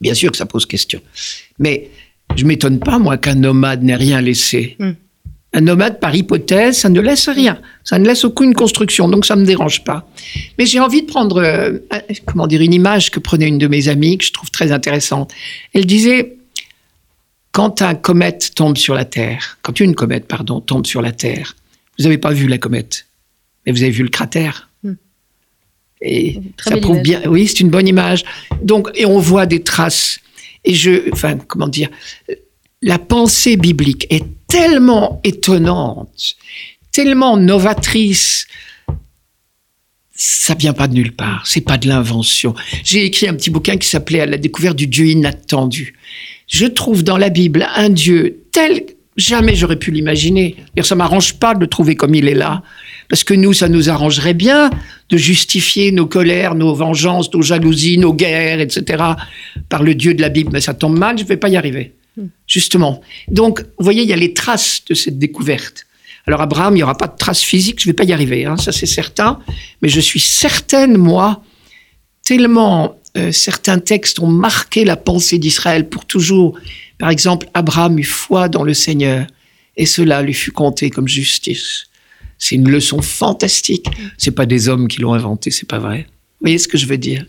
Bien 0.00 0.14
sûr 0.14 0.30
que 0.30 0.36
ça 0.36 0.46
pose 0.46 0.64
question, 0.64 1.00
mais 1.58 1.90
je 2.36 2.44
m'étonne 2.44 2.78
pas 2.78 2.98
moi 2.98 3.18
qu'un 3.18 3.34
nomade 3.34 3.82
n'ait 3.82 3.96
rien 3.96 4.20
laissé. 4.20 4.76
Hmm. 4.78 4.92
Un 5.54 5.62
nomade, 5.62 5.98
par 5.98 6.14
hypothèse, 6.14 6.76
ça 6.76 6.90
ne 6.90 7.00
laisse 7.00 7.28
rien. 7.28 7.58
Ça 7.82 7.98
ne 7.98 8.06
laisse 8.06 8.24
aucune 8.24 8.52
construction, 8.54 9.08
donc 9.08 9.24
ça 9.24 9.34
me 9.34 9.46
dérange 9.46 9.82
pas. 9.82 10.08
Mais 10.58 10.66
j'ai 10.66 10.78
envie 10.78 11.02
de 11.02 11.06
prendre, 11.06 11.42
euh, 11.42 11.78
comment 12.26 12.46
dire, 12.46 12.60
une 12.60 12.74
image 12.74 13.10
que 13.10 13.18
prenait 13.18 13.48
une 13.48 13.56
de 13.56 13.66
mes 13.66 13.88
amies 13.88 14.18
que 14.18 14.24
je 14.24 14.32
trouve 14.32 14.50
très 14.50 14.72
intéressante. 14.72 15.32
Elle 15.72 15.86
disait, 15.86 16.36
quand 17.58 17.82
un 17.82 17.96
comète 17.96 18.52
tombe 18.54 18.76
sur 18.78 18.94
la 18.94 19.04
Terre, 19.04 19.58
quand 19.62 19.80
une 19.80 19.96
comète, 19.96 20.28
pardon, 20.28 20.60
tombe 20.60 20.86
sur 20.86 21.02
la 21.02 21.10
Terre, 21.10 21.56
vous 21.98 22.04
n'avez 22.04 22.16
pas 22.16 22.30
vu 22.30 22.46
la 22.46 22.56
comète, 22.56 23.06
mais 23.66 23.72
vous 23.72 23.82
avez 23.82 23.90
vu 23.90 24.04
le 24.04 24.10
cratère. 24.10 24.70
Hmm. 24.84 24.94
Et 26.00 26.40
Très 26.56 26.70
ça 26.70 26.76
prouve 26.76 26.98
image. 26.98 27.02
bien, 27.02 27.22
oui, 27.26 27.48
c'est 27.48 27.58
une 27.58 27.70
bonne 27.70 27.88
image. 27.88 28.22
Donc, 28.62 28.90
et 28.94 29.06
on 29.06 29.18
voit 29.18 29.46
des 29.46 29.64
traces. 29.64 30.20
Et 30.62 30.72
je, 30.72 31.12
enfin, 31.12 31.36
comment 31.36 31.66
dire, 31.66 31.88
la 32.80 33.00
pensée 33.00 33.56
biblique 33.56 34.06
est 34.08 34.24
tellement 34.46 35.20
étonnante, 35.24 36.36
tellement 36.92 37.36
novatrice. 37.36 38.46
Ça 40.14 40.54
vient 40.54 40.74
pas 40.74 40.86
de 40.86 40.94
nulle 40.94 41.16
part. 41.16 41.44
C'est 41.44 41.62
pas 41.62 41.76
de 41.76 41.88
l'invention. 41.88 42.54
J'ai 42.84 43.04
écrit 43.04 43.26
un 43.26 43.34
petit 43.34 43.50
bouquin 43.50 43.78
qui 43.78 43.88
s'appelait 43.88 44.20
À 44.20 44.26
la 44.26 44.38
découverte 44.38 44.76
du 44.76 44.86
Dieu 44.86 45.06
inattendu. 45.06 45.96
Je 46.48 46.66
trouve 46.66 47.04
dans 47.04 47.18
la 47.18 47.28
Bible 47.28 47.68
un 47.76 47.90
Dieu 47.90 48.44
tel 48.52 48.82
jamais 49.18 49.54
j'aurais 49.54 49.76
pu 49.76 49.90
l'imaginer. 49.90 50.56
Ça 50.82 50.94
m'arrange 50.94 51.34
pas 51.34 51.54
de 51.54 51.60
le 51.60 51.66
trouver 51.66 51.96
comme 51.96 52.14
il 52.14 52.28
est 52.28 52.34
là, 52.34 52.62
parce 53.08 53.24
que 53.24 53.34
nous, 53.34 53.52
ça 53.52 53.68
nous 53.68 53.90
arrangerait 53.90 54.34
bien 54.34 54.70
de 55.10 55.16
justifier 55.16 55.92
nos 55.92 56.06
colères, 56.06 56.54
nos 56.54 56.74
vengeances, 56.74 57.32
nos 57.34 57.42
jalousies, 57.42 57.98
nos 57.98 58.14
guerres, 58.14 58.60
etc. 58.60 59.02
par 59.68 59.82
le 59.82 59.94
Dieu 59.94 60.14
de 60.14 60.22
la 60.22 60.28
Bible. 60.30 60.50
Mais 60.52 60.60
ça 60.60 60.72
tombe 60.72 60.96
mal, 60.96 61.18
je 61.18 61.24
vais 61.24 61.36
pas 61.36 61.48
y 61.48 61.56
arriver. 61.56 61.94
Justement. 62.48 63.00
Donc, 63.28 63.60
vous 63.60 63.84
voyez, 63.84 64.02
il 64.02 64.08
y 64.08 64.12
a 64.12 64.16
les 64.16 64.34
traces 64.34 64.82
de 64.88 64.94
cette 64.94 65.18
découverte. 65.18 65.86
Alors, 66.26 66.40
Abraham, 66.40 66.74
il 66.74 66.78
n'y 66.78 66.82
aura 66.82 66.96
pas 66.96 67.06
de 67.06 67.16
traces 67.16 67.42
physiques, 67.42 67.80
je 67.80 67.86
vais 67.86 67.92
pas 67.92 68.04
y 68.04 68.12
arriver, 68.12 68.44
hein, 68.44 68.56
ça 68.56 68.72
c'est 68.72 68.86
certain. 68.86 69.38
Mais 69.82 69.88
je 69.88 70.00
suis 70.00 70.20
certaine, 70.20 70.98
moi, 70.98 71.42
tellement 72.24 72.97
euh, 73.16 73.32
certains 73.32 73.78
textes 73.78 74.20
ont 74.20 74.28
marqué 74.28 74.84
la 74.84 74.96
pensée 74.96 75.38
d'Israël 75.38 75.88
pour 75.88 76.04
toujours. 76.04 76.58
Par 76.98 77.10
exemple, 77.10 77.48
Abraham 77.54 77.98
eut 77.98 78.04
foi 78.04 78.48
dans 78.48 78.64
le 78.64 78.74
Seigneur, 78.74 79.26
et 79.76 79.86
cela 79.86 80.22
lui 80.22 80.34
fut 80.34 80.52
compté 80.52 80.90
comme 80.90 81.08
justice. 81.08 81.86
C'est 82.38 82.54
une 82.54 82.68
leçon 82.68 83.02
fantastique. 83.02 83.86
C'est 84.16 84.30
pas 84.30 84.46
des 84.46 84.68
hommes 84.68 84.88
qui 84.88 85.00
l'ont 85.00 85.14
inventé, 85.14 85.50
c'est 85.50 85.68
pas 85.68 85.78
vrai. 85.78 86.06
Vous 86.08 86.44
voyez 86.44 86.58
ce 86.58 86.68
que 86.68 86.78
je 86.78 86.86
veux 86.86 86.98
dire? 86.98 87.24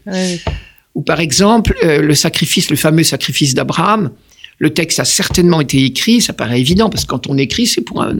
Ou 0.96 1.02
par 1.02 1.20
exemple, 1.20 1.76
euh, 1.84 2.02
le 2.02 2.16
sacrifice, 2.16 2.70
le 2.70 2.76
fameux 2.76 3.04
sacrifice 3.04 3.54
d'Abraham, 3.54 4.12
le 4.58 4.74
texte 4.74 5.00
a 5.00 5.06
certainement 5.06 5.62
été 5.62 5.84
écrit, 5.84 6.22
ça 6.22 6.34
paraît 6.34 6.60
évident, 6.60 6.90
parce 6.90 7.06
que 7.06 7.10
quand 7.10 7.28
on 7.28 7.38
écrit, 7.38 7.66
c'est 7.66 7.82
pour 7.82 8.04
un, 8.04 8.16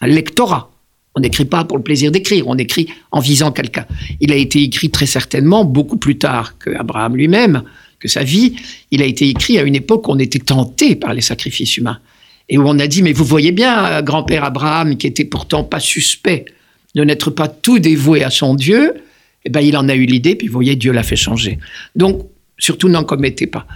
un 0.00 0.06
lectorat. 0.06 0.70
On 1.18 1.20
n'écrit 1.20 1.46
pas 1.46 1.64
pour 1.64 1.76
le 1.76 1.82
plaisir 1.82 2.12
d'écrire, 2.12 2.46
on 2.46 2.56
écrit 2.56 2.86
en 3.10 3.18
visant 3.18 3.50
quelqu'un. 3.50 3.86
Il 4.20 4.30
a 4.30 4.36
été 4.36 4.62
écrit 4.62 4.88
très 4.88 5.06
certainement 5.06 5.64
beaucoup 5.64 5.96
plus 5.96 6.16
tard 6.16 6.56
que 6.58 6.70
Abraham 6.70 7.16
lui-même, 7.16 7.64
que 7.98 8.06
sa 8.06 8.22
vie. 8.22 8.54
Il 8.92 9.02
a 9.02 9.04
été 9.04 9.28
écrit 9.28 9.58
à 9.58 9.62
une 9.62 9.74
époque 9.74 10.06
où 10.06 10.12
on 10.12 10.18
était 10.20 10.38
tenté 10.38 10.94
par 10.94 11.14
les 11.14 11.20
sacrifices 11.20 11.76
humains. 11.76 11.98
Et 12.48 12.56
où 12.56 12.62
on 12.68 12.78
a 12.78 12.86
dit, 12.86 13.02
mais 13.02 13.12
vous 13.12 13.24
voyez 13.24 13.50
bien, 13.50 13.84
euh, 13.86 14.00
grand-père 14.00 14.44
Abraham, 14.44 14.96
qui 14.96 15.08
était 15.08 15.24
pourtant 15.24 15.64
pas 15.64 15.80
suspect 15.80 16.44
de 16.94 17.02
n'être 17.02 17.30
pas 17.30 17.48
tout 17.48 17.80
dévoué 17.80 18.22
à 18.22 18.30
son 18.30 18.54
Dieu, 18.54 18.94
eh 19.44 19.50
ben, 19.50 19.60
il 19.60 19.76
en 19.76 19.88
a 19.88 19.96
eu 19.96 20.04
l'idée, 20.04 20.36
puis 20.36 20.46
vous 20.46 20.52
voyez, 20.52 20.76
Dieu 20.76 20.92
l'a 20.92 21.02
fait 21.02 21.16
changer. 21.16 21.58
Donc, 21.96 22.28
surtout 22.58 22.88
n'en 22.88 23.02
commettez 23.02 23.48
pas. 23.48 23.66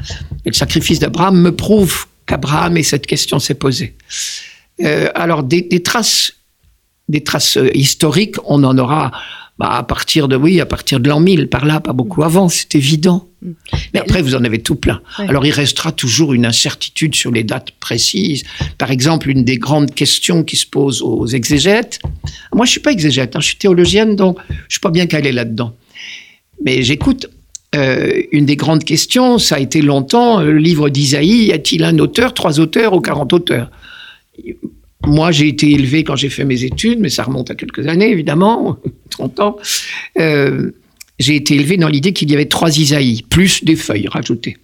Et 0.45 0.51
le 0.51 0.55
sacrifice 0.55 1.01
d'Abraham 1.01 1.41
me 1.41 1.51
prouve 1.51 2.07
qu'Abraham 2.25 2.77
et 2.77 2.85
cette 2.85 3.09
question 3.09 3.41
s'est 3.41 3.57
posée. 3.57 3.97
Euh, 4.83 5.09
alors, 5.17 5.43
des, 5.43 5.63
des 5.63 5.83
traces, 5.83 6.35
des 7.13 7.23
traces 7.23 7.57
euh, 7.57 7.71
historiques, 7.75 8.37
on 8.45 8.65
en 8.65 8.77
aura 8.77 9.13
bah, 9.59 9.71
à 9.71 9.83
partir 9.83 10.29
de, 10.29 10.35
oui, 10.35 10.61
à 10.61 10.67
partir 10.67 10.99
de 10.99 11.09
l'an 11.09 11.21
1000, 11.21 11.49
par 11.49 11.65
là, 11.67 11.79
pas 11.79 11.93
beaucoup 11.93 12.25
avant, 12.25 12.49
c'est 12.49 12.75
évident. 12.75 13.29
Mais 13.43 13.53
Mais 13.95 14.01
après, 14.01 14.23
vous 14.23 14.35
en 14.35 14.43
avez 14.45 14.61
tout 14.61 14.77
plein. 14.77 15.01
Ouais. 15.19 15.29
Alors, 15.29 15.45
il 15.45 15.53
restera 15.53 15.93
toujours 15.93 16.33
une 16.33 16.47
incertitude 16.47 17.15
sur 17.15 17.31
les 17.31 17.45
dates 17.45 17.73
précises. 17.79 18.45
Par 18.79 18.91
exemple, 18.91 19.29
une 19.29 19.45
des 19.45 19.59
grandes 19.59 19.95
questions 19.95 20.43
qui 20.43 20.57
se 20.57 20.67
posent 20.67 21.03
aux 21.03 21.27
exégètes. 21.27 22.01
Moi, 22.55 22.65
je 22.67 22.73
suis 22.73 22.81
pas 22.81 22.93
exégète, 22.93 23.37
hein, 23.37 23.41
je 23.41 23.47
suis 23.47 23.59
théologienne, 23.59 24.17
donc 24.17 24.39
je 24.69 24.75
suis 24.75 24.81
pas 24.81 24.91
bien 24.91 25.07
calé 25.07 25.33
là-dedans. 25.33 25.75
Mais 26.65 26.83
j'écoute. 26.83 27.29
Euh, 27.75 28.21
une 28.33 28.45
des 28.45 28.57
grandes 28.57 28.85
questions, 28.85 29.39
ça 29.39 29.55
a 29.55 29.59
été 29.59 29.81
longtemps 29.81 30.41
euh, 30.41 30.45
le 30.45 30.59
livre 30.59 30.91
d'Isaïe. 30.91 31.47
Y 31.47 31.53
a-t-il 31.53 31.85
un 31.85 31.99
auteur, 32.01 32.35
trois 32.35 32.61
auteurs 32.61 32.93
ou 32.93 33.01
40 33.01 33.33
auteurs? 33.33 33.71
Moi, 35.07 35.33
j'ai 35.33 35.49
été 35.49 35.71
élevé 35.73 36.05
quand 36.05 36.17
j'ai 36.17 36.29
fait 36.31 36.45
mes 36.45 36.65
études, 36.65 37.01
mais 37.01 37.09
ça 37.09 37.25
remonte 37.25 37.51
à 37.51 37.55
quelques 37.55 37.87
années, 37.89 38.11
évidemment, 38.11 38.79
30 39.11 39.41
ans. 39.41 39.57
Euh, 40.19 40.71
j'ai 41.19 41.37
été 41.37 41.55
élevé 41.55 41.77
dans 41.77 41.89
l'idée 41.89 42.13
qu'il 42.13 42.31
y 42.31 42.35
avait 42.35 42.47
trois 42.47 42.77
Isaïe, 42.79 43.23
plus 43.29 43.65
des 43.65 43.77
feuilles 43.77 44.09
rajoutées. 44.09 44.57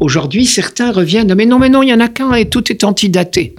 Aujourd'hui, 0.00 0.46
certains 0.46 0.92
reviennent, 0.92 1.34
mais 1.34 1.46
non, 1.46 1.58
mais 1.58 1.68
non, 1.68 1.82
il 1.82 1.88
y 1.88 1.94
en 1.94 2.00
a 2.00 2.08
qu'un 2.08 2.34
et 2.34 2.48
tout 2.48 2.70
est 2.70 2.84
antidaté. 2.84 3.54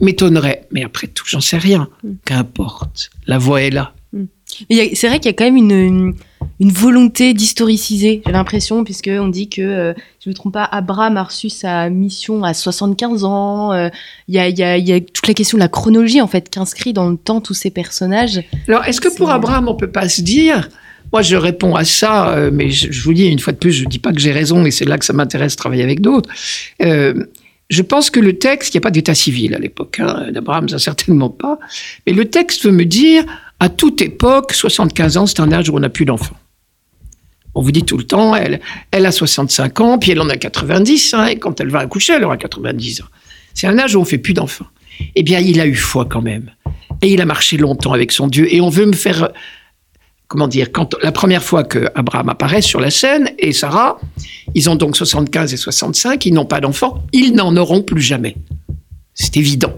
M'étonnerait, 0.00 0.66
mais 0.72 0.84
après 0.84 1.06
tout, 1.08 1.24
j'en 1.28 1.40
sais 1.40 1.58
rien. 1.58 1.88
Qu'importe, 2.24 3.10
la 3.26 3.38
voix 3.38 3.62
est 3.62 3.70
là. 3.70 3.94
A- 4.70 4.94
c'est 4.94 5.08
vrai 5.08 5.18
qu'il 5.18 5.26
y 5.26 5.30
a 5.30 5.32
quand 5.32 5.44
même 5.44 5.56
une, 5.56 5.70
une, 5.72 6.14
une 6.60 6.70
volonté 6.72 7.34
d'historiciser, 7.34 8.22
j'ai 8.24 8.32
l'impression, 8.32 8.84
puisque 8.84 9.10
on 9.12 9.28
dit 9.28 9.48
que, 9.48 9.62
euh, 9.62 9.92
si 10.18 10.24
je 10.24 10.28
ne 10.30 10.32
me 10.32 10.36
trompe 10.36 10.52
pas, 10.54 10.64
Abraham 10.64 11.16
a 11.16 11.24
reçu 11.24 11.50
sa 11.50 11.88
mission 11.90 12.44
à 12.44 12.54
75 12.54 13.24
ans. 13.24 13.72
euh, 13.72 13.88
Il 14.28 14.34
y, 14.34 14.38
a, 14.38 14.48
y, 14.48 14.62
a, 14.62 14.76
il 14.78 14.88
y 14.88 14.92
a 14.92 15.00
toute 15.00 15.26
la 15.26 15.34
question 15.34 15.58
de 15.58 15.62
la 15.62 15.68
chronologie, 15.68 16.20
en 16.20 16.26
fait, 16.26 16.48
qu'inscrit 16.50 16.92
dans 16.92 17.08
le 17.08 17.16
temps 17.16 17.40
tous 17.40 17.54
ces 17.54 17.70
personnages. 17.70 18.42
Alors, 18.68 18.84
est-ce 18.84 19.00
que 19.00 19.14
pour 19.14 19.30
Abraham, 19.30 19.68
on 19.68 19.74
peut 19.74 19.90
pas 19.90 20.08
se 20.08 20.22
dire 20.22 20.68
Moi, 21.12 21.22
je 21.22 21.36
réponds 21.36 21.74
à 21.74 21.84
ça, 21.84 22.30
euh, 22.30 22.50
mais 22.52 22.70
je, 22.70 22.90
je 22.92 23.02
vous 23.02 23.12
dis 23.14 23.26
une 23.26 23.38
fois 23.38 23.52
de 23.52 23.58
plus, 23.58 23.72
je 23.72 23.84
dis 23.84 23.98
pas 23.98 24.12
que 24.12 24.20
j'ai 24.20 24.32
raison, 24.32 24.64
et 24.64 24.70
c'est 24.70 24.84
là 24.84 24.98
que 24.98 25.04
ça 25.04 25.12
m'intéresse 25.12 25.52
de 25.52 25.58
travailler 25.58 25.82
avec 25.82 26.00
d'autres. 26.00 26.30
Euh, 26.82 27.14
je 27.70 27.80
pense 27.82 28.10
que 28.10 28.20
le 28.20 28.38
texte, 28.38 28.74
il 28.74 28.76
n'y 28.76 28.80
a 28.82 28.82
pas 28.82 28.90
d'état 28.90 29.14
civil 29.14 29.54
à 29.54 29.58
l'époque 29.58 29.98
hein, 29.98 30.26
d'Abraham, 30.30 30.68
ça 30.68 30.78
certainement 30.78 31.30
pas. 31.30 31.58
Mais 32.06 32.12
le 32.12 32.26
texte 32.26 32.64
veut 32.66 32.72
me 32.72 32.84
dire, 32.84 33.24
à 33.62 33.68
toute 33.68 34.02
époque, 34.02 34.54
75 34.54 35.16
ans, 35.18 35.26
c'est 35.26 35.38
un 35.38 35.52
âge 35.52 35.70
où 35.70 35.76
on 35.76 35.78
n'a 35.78 35.88
plus 35.88 36.04
d'enfants. 36.04 36.34
On 37.54 37.62
vous 37.62 37.70
dit 37.70 37.84
tout 37.84 37.96
le 37.96 38.02
temps, 38.02 38.34
elle, 38.34 38.60
elle 38.90 39.06
a 39.06 39.12
65 39.12 39.80
ans, 39.80 39.98
puis 40.00 40.10
elle 40.10 40.20
en 40.20 40.28
a 40.28 40.36
90, 40.36 41.14
hein, 41.14 41.26
et 41.26 41.38
quand 41.38 41.60
elle 41.60 41.68
va 41.68 41.78
accoucher, 41.78 42.14
elle 42.14 42.24
aura 42.24 42.36
90 42.36 43.02
ans. 43.02 43.06
C'est 43.54 43.68
un 43.68 43.78
âge 43.78 43.94
où 43.94 44.00
on 44.00 44.04
fait 44.04 44.18
plus 44.18 44.34
d'enfants. 44.34 44.66
Eh 45.14 45.22
bien, 45.22 45.38
il 45.38 45.60
a 45.60 45.68
eu 45.68 45.76
foi 45.76 46.06
quand 46.06 46.22
même. 46.22 46.50
Et 47.02 47.12
il 47.12 47.20
a 47.20 47.24
marché 47.24 47.56
longtemps 47.56 47.92
avec 47.92 48.10
son 48.10 48.26
Dieu. 48.26 48.52
Et 48.52 48.60
on 48.60 48.68
veut 48.68 48.86
me 48.86 48.94
faire, 48.94 49.30
comment 50.26 50.48
dire, 50.48 50.72
quand 50.72 50.96
la 51.00 51.12
première 51.12 51.44
fois 51.44 51.62
que 51.62 51.86
Abraham 51.94 52.30
apparaît 52.30 52.62
sur 52.62 52.80
la 52.80 52.90
scène 52.90 53.30
et 53.38 53.52
Sarah, 53.52 54.00
ils 54.56 54.70
ont 54.70 54.74
donc 54.74 54.96
75 54.96 55.54
et 55.54 55.56
65, 55.56 56.26
ils 56.26 56.34
n'ont 56.34 56.46
pas 56.46 56.60
d'enfants, 56.60 57.04
ils 57.12 57.32
n'en 57.32 57.56
auront 57.56 57.82
plus 57.82 58.02
jamais. 58.02 58.34
C'est 59.14 59.36
évident. 59.36 59.76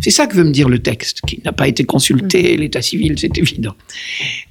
C'est 0.00 0.10
ça 0.10 0.26
que 0.26 0.34
veut 0.36 0.44
me 0.44 0.52
dire 0.52 0.68
le 0.68 0.78
texte, 0.80 1.20
qui 1.26 1.40
n'a 1.44 1.52
pas 1.52 1.66
été 1.68 1.84
consulté, 1.84 2.56
l'état 2.56 2.82
civil, 2.82 3.14
c'est 3.18 3.36
évident. 3.38 3.74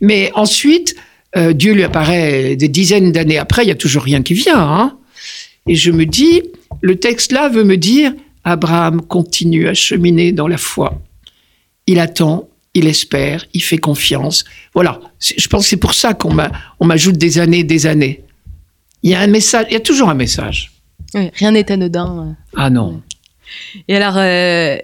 Mais 0.01 0.31
ensuite, 0.35 0.95
euh, 1.35 1.53
Dieu 1.53 1.73
lui 1.73 1.83
apparaît 1.83 2.55
des 2.55 2.67
dizaines 2.67 3.11
d'années 3.11 3.37
après, 3.37 3.63
il 3.63 3.67
y 3.67 3.71
a 3.71 3.75
toujours 3.75 4.03
rien 4.03 4.21
qui 4.23 4.33
vient. 4.33 4.59
Hein 4.59 4.97
et 5.67 5.75
je 5.75 5.91
me 5.91 6.05
dis, 6.05 6.41
le 6.81 6.95
texte 6.97 7.31
là 7.31 7.49
veut 7.49 7.63
me 7.63 7.77
dire, 7.77 8.13
Abraham 8.43 9.01
continue 9.01 9.67
à 9.67 9.73
cheminer 9.73 10.31
dans 10.31 10.47
la 10.47 10.57
foi. 10.57 11.01
Il 11.87 11.99
attend, 11.99 12.47
il 12.73 12.87
espère, 12.87 13.45
il 13.53 13.61
fait 13.63 13.77
confiance. 13.77 14.45
Voilà, 14.73 15.01
je 15.19 15.47
pense 15.47 15.63
que 15.63 15.69
c'est 15.69 15.77
pour 15.77 15.93
ça 15.93 16.13
qu'on 16.13 16.33
m'a- 16.33 16.51
on 16.79 16.85
m'ajoute 16.85 17.17
des 17.17 17.39
années, 17.39 17.63
des 17.63 17.85
années. 17.87 18.21
Il 19.03 19.11
y 19.11 19.15
a 19.15 19.19
un 19.21 19.27
message, 19.27 19.65
il 19.69 19.73
y 19.73 19.77
a 19.77 19.81
toujours 19.81 20.09
un 20.09 20.13
message. 20.15 20.71
Oui, 21.13 21.29
rien 21.35 21.51
n'est 21.51 21.69
anodin. 21.71 22.27
euh. 22.29 22.33
Ah 22.57 22.69
non. 22.69 23.01
Et 23.87 23.95
alors, 23.95 24.15
euh, 24.17 24.77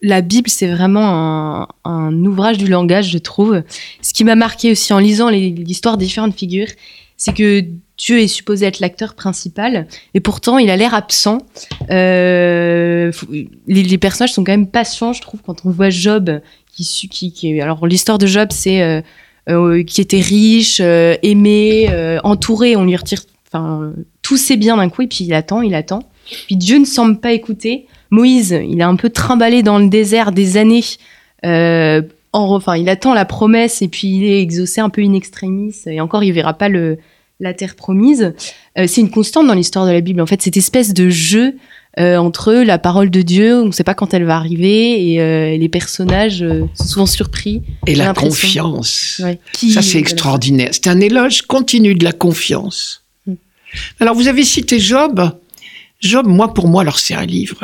la 0.00 0.20
Bible, 0.20 0.48
c'est 0.48 0.68
vraiment 0.68 1.68
un, 1.84 2.24
ouvrage 2.24 2.58
du 2.58 2.66
langage, 2.68 3.10
je 3.10 3.18
trouve. 3.18 3.62
Ce 4.00 4.12
qui 4.12 4.24
m'a 4.24 4.36
marqué 4.36 4.70
aussi 4.70 4.92
en 4.92 4.98
lisant 4.98 5.28
l'histoire 5.28 5.96
des 5.96 6.06
différentes 6.06 6.34
figures, 6.34 6.68
c'est 7.16 7.34
que 7.34 7.64
Dieu 7.96 8.20
est 8.20 8.28
supposé 8.28 8.66
être 8.66 8.78
l'acteur 8.78 9.14
principal, 9.14 9.88
et 10.14 10.20
pourtant 10.20 10.58
il 10.58 10.70
a 10.70 10.76
l'air 10.76 10.94
absent. 10.94 11.38
Euh, 11.90 13.10
les, 13.66 13.98
personnages 13.98 14.32
sont 14.32 14.44
quand 14.44 14.52
même 14.52 14.68
patients, 14.68 15.12
je 15.12 15.20
trouve, 15.20 15.40
quand 15.44 15.66
on 15.66 15.70
voit 15.70 15.90
Job, 15.90 16.40
qui, 16.84 17.60
alors 17.60 17.86
l'histoire 17.86 18.18
de 18.18 18.26
Job, 18.26 18.48
c'est 18.52 18.82
euh, 18.82 19.00
euh, 19.48 19.82
qui 19.82 20.00
était 20.00 20.20
riche, 20.20 20.78
euh, 20.80 21.16
aimé, 21.22 21.90
entouré, 22.22 22.76
on 22.76 22.84
lui 22.84 22.96
retire, 22.96 23.22
enfin, 23.48 23.92
tous 24.22 24.36
ses 24.36 24.56
biens 24.56 24.76
d'un 24.76 24.88
coup, 24.88 25.02
et 25.02 25.06
puis 25.08 25.24
il 25.24 25.34
attend, 25.34 25.62
il 25.62 25.74
attend. 25.74 26.02
Puis 26.46 26.56
Dieu 26.56 26.78
ne 26.78 26.84
semble 26.84 27.18
pas 27.18 27.32
écouter. 27.32 27.86
Moïse, 28.10 28.58
il 28.68 28.80
est 28.80 28.84
un 28.84 28.96
peu 28.96 29.10
trimballé 29.10 29.62
dans 29.62 29.78
le 29.78 29.88
désert 29.88 30.32
des 30.32 30.56
années. 30.56 30.84
Euh, 31.44 32.02
en, 32.32 32.54
enfin, 32.54 32.76
il 32.76 32.88
attend 32.88 33.14
la 33.14 33.24
promesse 33.24 33.80
et 33.82 33.88
puis 33.88 34.08
il 34.08 34.24
est 34.24 34.40
exaucé 34.42 34.80
un 34.80 34.88
peu 34.90 35.02
in 35.02 35.14
extremis. 35.14 35.74
Et 35.86 36.00
encore, 36.00 36.24
il 36.24 36.32
verra 36.32 36.54
pas 36.54 36.68
le, 36.68 36.98
la 37.40 37.54
terre 37.54 37.74
promise. 37.76 38.34
Euh, 38.78 38.86
c'est 38.86 39.00
une 39.00 39.10
constante 39.10 39.46
dans 39.46 39.54
l'histoire 39.54 39.86
de 39.86 39.92
la 39.92 40.00
Bible. 40.00 40.20
En 40.20 40.26
fait, 40.26 40.42
cette 40.42 40.56
espèce 40.56 40.94
de 40.94 41.08
jeu 41.08 41.54
euh, 41.98 42.16
entre 42.16 42.52
la 42.52 42.78
parole 42.78 43.10
de 43.10 43.22
Dieu, 43.22 43.60
on 43.62 43.66
ne 43.66 43.72
sait 43.72 43.82
pas 43.84 43.94
quand 43.94 44.14
elle 44.14 44.24
va 44.24 44.36
arriver, 44.36 45.10
et 45.12 45.20
euh, 45.20 45.56
les 45.56 45.68
personnages 45.68 46.44
sont 46.74 46.84
souvent 46.84 47.06
surpris. 47.06 47.62
Et 47.86 47.94
la 47.96 48.12
confiance. 48.14 49.20
Ouais. 49.24 49.38
Qui- 49.52 49.72
Ça, 49.72 49.82
c'est 49.82 49.98
extraordinaire. 49.98 50.68
C'est 50.72 50.86
un 50.86 51.00
éloge 51.00 51.42
continu 51.42 51.94
de 51.94 52.04
la 52.04 52.12
confiance. 52.12 53.02
Mm. 53.26 53.34
Alors, 54.00 54.14
vous 54.14 54.28
avez 54.28 54.44
cité 54.44 54.78
Job. 54.78 55.32
Job, 56.00 56.26
moi, 56.28 56.54
pour 56.54 56.68
moi, 56.68 56.82
alors 56.82 56.98
c'est 57.00 57.14
un 57.14 57.26
livre 57.26 57.58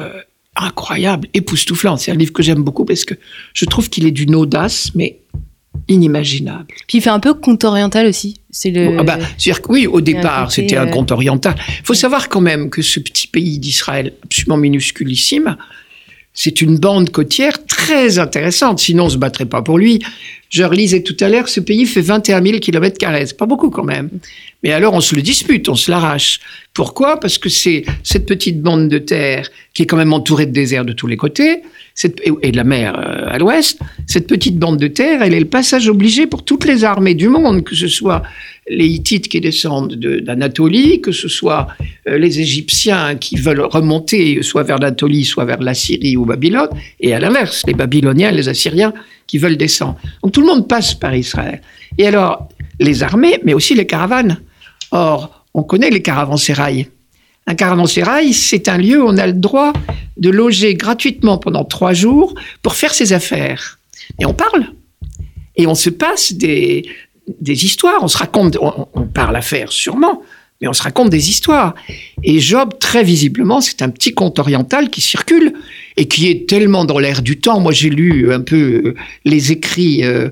incroyable, 0.57 1.29
époustouflant. 1.35 1.97
C'est 1.97 2.13
un 2.13 2.17
livre 2.17 2.33
que 2.33 2.43
j'aime 2.43 2.63
beaucoup 2.63 2.85
parce 2.85 3.05
que 3.05 3.15
je 3.53 3.65
trouve 3.65 3.89
qu'il 3.89 4.07
est 4.07 4.13
d'une 4.13 4.35
audace, 4.35 4.91
mais 4.95 5.21
inimaginable. 5.89 6.75
Puis 6.87 6.99
il 6.99 7.01
fait 7.01 7.11
un 7.11 7.21
peu 7.21 7.35
conte 7.35 7.65
oriental 7.65 8.07
aussi. 8.07 8.41
C'est 8.51 8.71
le. 8.71 8.99
Ah 8.99 9.03
bah, 9.03 9.19
c'est-à-dire 9.19 9.63
que 9.63 9.73
oui, 9.73 9.87
au 9.87 10.01
départ, 10.01 10.53
c'était 10.53 10.77
un 10.77 10.87
euh, 10.87 10.91
conte 10.91 11.13
oriental. 11.13 11.55
Il 11.81 11.85
faut 11.85 11.95
savoir 11.95 12.29
quand 12.29 12.41
même 12.41 12.71
que 12.71 12.83
ce 12.83 13.01
petit 13.01 13.27
pays 13.27 13.59
d'Israël, 13.59 14.13
absolument 14.23 14.57
minusculissime, 14.57 15.57
c'est 16.33 16.61
une 16.61 16.79
bande 16.79 17.11
côtière 17.11 17.65
très 17.67 18.19
intéressante. 18.19 18.81
Sinon, 18.81 19.05
on 19.05 19.11
se 19.11 19.19
battrait 19.19 19.47
pas 19.47 19.63
pour 19.63 19.79
lui. 19.79 20.01
Je 20.55 20.63
relisais 20.63 21.03
tout 21.03 21.17
à 21.19 21.29
l'heure, 21.29 21.49
ce 21.49 21.59
pays 21.59 21.85
fait 21.85 22.01
21 22.01 22.41
000 22.41 22.59
kilomètres 22.61 22.97
carrés. 22.97 23.25
Pas 23.37 23.45
beaucoup 23.45 23.71
quand 23.71 23.83
même. 23.83 24.09
Mais 24.63 24.71
alors, 24.71 24.95
on 24.95 25.01
se 25.01 25.17
le 25.17 25.21
dispute, 25.21 25.69
on 25.69 25.75
se 25.75 25.91
l'arrache. 25.91 26.39
Pourquoi? 26.73 27.19
Parce 27.19 27.39
que 27.39 27.49
c'est 27.49 27.83
cette 28.05 28.25
petite 28.25 28.63
bande 28.63 28.89
de 28.89 28.99
terre 28.99 29.51
qui 29.75 29.83
est 29.83 29.87
quand 29.87 29.97
même 29.97 30.13
entourée 30.13 30.47
de 30.47 30.53
désert 30.53 30.85
de 30.85 30.93
tous 30.93 31.09
les 31.09 31.17
côtés, 31.17 31.63
et 32.43 32.53
de 32.53 32.57
la 32.57 32.63
mer 32.63 32.95
euh, 32.97 33.35
à 33.35 33.39
l'ouest. 33.39 33.81
Cette 34.07 34.29
petite 34.29 34.57
bande 34.57 34.79
de 34.79 34.87
terre, 34.87 35.23
elle 35.23 35.35
est 35.35 35.41
le 35.41 35.45
passage 35.47 35.89
obligé 35.89 36.29
pour 36.29 36.45
toutes 36.45 36.65
les 36.67 36.85
armées 36.85 37.15
du 37.15 37.29
monde, 37.29 37.65
que 37.65 37.75
ce 37.75 37.89
soit 37.89 38.23
les 38.69 38.87
Hittites 38.87 39.27
qui 39.29 39.41
descendent 39.41 39.95
de- 39.97 40.21
d'Anatolie, 40.21 41.01
que 41.01 41.11
ce 41.11 41.27
soit 41.27 41.67
euh, 42.09 42.17
les 42.17 42.39
Égyptiens 42.39 43.17
qui 43.17 43.35
veulent 43.37 43.61
remonter 43.61 44.41
soit 44.43 44.63
vers 44.63 44.79
l'Anatolie, 44.79 45.25
soit 45.25 45.45
vers 45.45 45.61
la 45.61 45.75
Syrie 45.75 46.17
ou 46.17 46.25
Babylone, 46.25 46.69
et 47.01 47.13
à 47.13 47.19
l'inverse, 47.19 47.63
les 47.67 47.75
Babyloniens, 47.75 48.31
les 48.31 48.49
Assyriens 48.49 48.95
qui 49.27 49.39
veulent 49.39 49.57
descendre. 49.57 49.97
Donc 50.23 50.33
tout 50.33 50.41
le 50.41 50.47
monde 50.47 50.69
passe 50.69 50.95
par 50.95 51.15
Israël. 51.15 51.61
Et 51.99 52.07
alors, 52.07 52.49
les 52.81 53.03
armées, 53.03 53.41
mais 53.45 53.55
aussi 53.55 53.75
les 53.75 53.87
caravanes. 53.87 54.41
Or, 54.91 55.45
on 55.55 55.63
connaît 55.63 55.91
les 55.91 56.03
caravansérails. 56.03 56.89
Un 57.47 57.55
caravansérail, 57.55 58.33
c'est 58.33 58.69
un 58.69 58.79
lieu 58.79 59.03
où 59.03 59.07
on 59.07 59.19
a 59.19 59.27
le 59.27 59.33
droit 59.33 59.73
de 60.17 60.31
loger 60.31 60.75
gratuitement 60.75 61.39
pendant 61.39 61.65
trois 61.65 61.93
jours 61.93 62.35
pour 62.63 62.75
faire 62.75 62.95
ses 62.95 63.13
affaires. 63.13 63.79
Et 64.19 64.27
on 64.27 64.35
parle. 64.35 64.67
Et 65.57 65.67
on 65.67 65.75
se 65.75 65.91
passe 65.91 66.33
des, 66.33 66.89
des 67.41 67.65
histoires. 67.65 68.03
On 68.03 68.09
se 68.09 68.19
raconte, 68.19 68.57
on, 68.61 68.89
on 68.95 69.07
parle 69.07 69.37
affaires 69.37 69.73
sûrement, 69.73 70.23
mais 70.61 70.69
on 70.69 70.73
se 70.73 70.83
raconte 70.83 71.11
des 71.11 71.31
histoires. 71.31 71.75
Et 72.23 72.41
Job, 72.41 72.75
très 72.79 73.03
visiblement, 73.03 73.61
c'est 73.61 73.83
un 73.83 73.91
petit 73.91 74.15
conte 74.15 74.39
oriental 74.39 74.91
qui 74.91 75.01
circule 75.01 75.53
et 75.97 76.07
qui 76.07 76.29
est 76.29 76.49
tellement 76.49 76.85
dans 76.85 76.99
l'air 76.99 77.23
du 77.23 77.39
temps. 77.39 77.61
Moi, 77.61 77.73
j'ai 77.73 77.91
lu 77.91 78.33
un 78.33 78.41
peu 78.41 78.57
euh, 78.57 78.95
les 79.25 79.53
écrits 79.53 80.05
euh, 80.05 80.31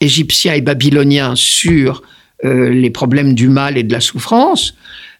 égyptiens 0.00 0.54
et 0.54 0.60
babyloniens 0.60 1.34
sur 1.36 2.02
euh, 2.44 2.70
les 2.70 2.90
problèmes 2.90 3.34
du 3.34 3.48
mal 3.48 3.76
et 3.76 3.82
de 3.82 3.92
la 3.92 4.00
souffrance. 4.00 4.74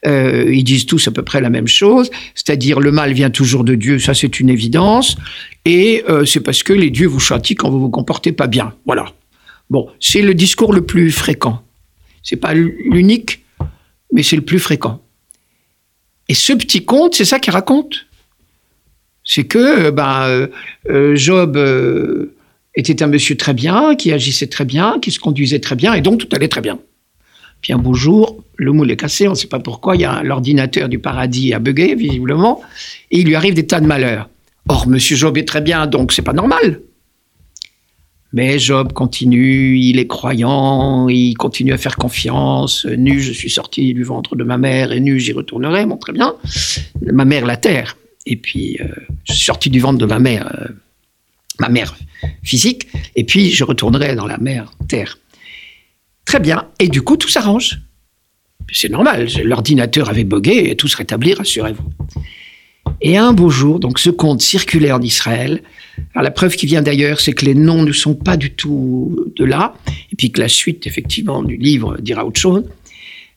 Ils 0.06 0.64
disent 0.64 0.84
tous 0.84 1.08
à 1.08 1.12
peu 1.12 1.22
près 1.22 1.40
la 1.40 1.48
même 1.48 1.66
chose, 1.66 2.10
c'est-à-dire 2.34 2.78
le 2.78 2.92
mal 2.92 3.14
vient 3.14 3.30
toujours 3.30 3.64
de 3.64 3.74
Dieu, 3.74 3.98
ça 3.98 4.12
c'est 4.12 4.38
une 4.38 4.50
évidence, 4.50 5.16
et 5.64 6.04
c'est 6.26 6.40
parce 6.40 6.62
que 6.62 6.74
les 6.74 6.90
dieux 6.90 7.06
vous 7.06 7.20
châtient 7.20 7.56
quand 7.58 7.70
vous 7.70 7.80
vous 7.80 7.88
comportez 7.88 8.30
pas 8.30 8.46
bien. 8.46 8.74
Voilà. 8.84 9.06
Bon, 9.70 9.88
c'est 10.00 10.20
le 10.20 10.34
discours 10.34 10.74
le 10.74 10.84
plus 10.84 11.10
fréquent. 11.10 11.62
C'est 12.22 12.36
pas 12.36 12.52
l'unique, 12.52 13.43
mais 14.12 14.22
c'est 14.22 14.36
le 14.36 14.42
plus 14.42 14.58
fréquent. 14.58 15.00
Et 16.28 16.34
ce 16.34 16.52
petit 16.52 16.84
conte, 16.84 17.14
c'est 17.14 17.24
ça 17.24 17.38
qu'il 17.38 17.52
raconte. 17.52 18.06
C'est 19.24 19.44
que 19.44 19.86
euh, 19.86 19.90
ben, 19.90 20.26
euh, 20.26 20.46
euh, 20.90 21.16
Job 21.16 21.58
était 22.74 23.02
un 23.02 23.06
monsieur 23.06 23.36
très 23.36 23.54
bien, 23.54 23.94
qui 23.94 24.12
agissait 24.12 24.46
très 24.46 24.64
bien, 24.64 24.98
qui 25.00 25.10
se 25.10 25.18
conduisait 25.18 25.60
très 25.60 25.76
bien, 25.76 25.94
et 25.94 26.00
donc 26.00 26.18
tout 26.18 26.28
allait 26.32 26.48
très 26.48 26.60
bien. 26.60 26.78
Puis 27.60 27.72
un 27.72 27.78
beau 27.78 27.94
jour, 27.94 28.42
le 28.56 28.72
moule 28.72 28.90
est 28.90 28.96
cassé, 28.96 29.26
on 29.26 29.30
ne 29.30 29.36
sait 29.36 29.46
pas 29.46 29.60
pourquoi, 29.60 29.96
il 29.96 30.02
y 30.02 30.04
a 30.04 30.22
l'ordinateur 30.22 30.88
du 30.88 30.98
paradis 30.98 31.54
a 31.54 31.58
bugué, 31.58 31.94
visiblement, 31.94 32.60
et 33.10 33.20
il 33.20 33.26
lui 33.26 33.36
arrive 33.36 33.54
des 33.54 33.66
tas 33.66 33.80
de 33.80 33.86
malheurs. 33.86 34.28
Or, 34.68 34.88
monsieur 34.88 35.16
Job 35.16 35.38
est 35.38 35.46
très 35.46 35.60
bien, 35.60 35.86
donc 35.86 36.12
c'est 36.12 36.22
pas 36.22 36.32
normal. 36.32 36.80
Mais 38.34 38.58
Job 38.58 38.92
continue, 38.92 39.78
il 39.78 40.00
est 40.00 40.08
croyant, 40.08 41.08
il 41.08 41.34
continue 41.34 41.72
à 41.72 41.78
faire 41.78 41.94
confiance. 41.94 42.84
Nu, 42.84 43.20
je 43.20 43.32
suis 43.32 43.48
sorti 43.48 43.94
du 43.94 44.02
ventre 44.02 44.34
de 44.34 44.42
ma 44.42 44.58
mère, 44.58 44.90
et 44.90 44.98
nu, 44.98 45.20
j'y 45.20 45.32
retournerai, 45.32 45.86
bon, 45.86 45.96
très 45.96 46.12
bien. 46.12 46.34
Ma 47.12 47.24
mère, 47.24 47.46
la 47.46 47.56
terre. 47.56 47.96
Et 48.26 48.34
puis, 48.34 48.76
euh, 48.80 48.88
je 49.22 49.34
suis 49.34 49.44
sorti 49.44 49.70
du 49.70 49.78
ventre 49.78 49.98
de 49.98 50.06
ma 50.06 50.18
mère, 50.18 50.52
euh, 50.58 50.66
ma 51.60 51.68
mère 51.68 51.94
physique, 52.42 52.88
et 53.14 53.22
puis 53.22 53.52
je 53.52 53.62
retournerai 53.62 54.16
dans 54.16 54.26
la 54.26 54.38
mer 54.38 54.72
terre. 54.88 55.20
Très 56.24 56.40
bien. 56.40 56.66
Et 56.80 56.88
du 56.88 57.02
coup, 57.02 57.16
tout 57.16 57.28
s'arrange. 57.28 57.82
C'est 58.72 58.90
normal. 58.90 59.28
L'ordinateur 59.44 60.08
avait 60.08 60.24
bugué 60.24 60.70
et 60.70 60.76
tout 60.76 60.88
se 60.88 60.96
rétablit, 60.96 61.34
rassurez-vous. 61.34 61.88
Et 63.00 63.16
un 63.16 63.32
beau 63.32 63.50
jour, 63.50 63.80
donc 63.80 63.98
ce 63.98 64.10
conte 64.10 64.40
circulait 64.40 64.92
en 64.92 65.00
Israël. 65.00 65.62
Alors 66.14 66.24
la 66.24 66.30
preuve 66.30 66.56
qui 66.56 66.66
vient 66.66 66.82
d'ailleurs, 66.82 67.20
c'est 67.20 67.32
que 67.32 67.44
les 67.44 67.54
noms 67.54 67.82
ne 67.82 67.92
sont 67.92 68.14
pas 68.14 68.36
du 68.36 68.50
tout 68.50 69.16
de 69.36 69.44
là, 69.44 69.74
et 70.12 70.16
puis 70.16 70.30
que 70.30 70.40
la 70.40 70.48
suite, 70.48 70.86
effectivement, 70.86 71.42
du 71.42 71.56
livre 71.56 71.98
dira 72.00 72.24
autre 72.24 72.40
chose. 72.40 72.64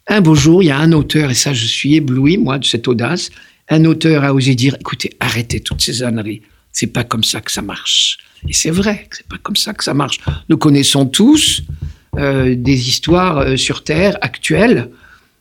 Un 0.07 0.21
beau 0.21 0.35
jour, 0.35 0.63
il 0.63 0.67
y 0.67 0.71
a 0.71 0.77
un 0.77 0.93
auteur, 0.93 1.31
et 1.31 1.33
ça 1.33 1.53
je 1.53 1.65
suis 1.65 1.95
ébloui, 1.95 2.37
moi, 2.37 2.59
de 2.59 2.65
cette 2.65 2.87
audace, 2.87 3.29
un 3.69 3.83
auteur 3.85 4.23
a 4.23 4.33
osé 4.33 4.55
dire, 4.55 4.77
écoutez, 4.79 5.11
arrêtez 5.19 5.59
toutes 5.59 5.81
ces 5.81 6.03
âneries, 6.03 6.41
c'est 6.71 6.87
pas 6.87 7.03
comme 7.03 7.23
ça 7.23 7.41
que 7.41 7.51
ça 7.51 7.61
marche. 7.61 8.17
Et 8.47 8.53
c'est 8.53 8.69
vrai 8.69 9.07
c'est 9.11 9.27
pas 9.27 9.37
comme 9.41 9.55
ça 9.55 9.73
que 9.73 9.83
ça 9.83 9.93
marche. 9.93 10.19
Nous 10.47 10.57
connaissons 10.57 11.05
tous 11.05 11.63
euh, 12.17 12.55
des 12.55 12.87
histoires 12.87 13.39
euh, 13.39 13.57
sur 13.57 13.83
Terre 13.83 14.17
actuelles 14.21 14.89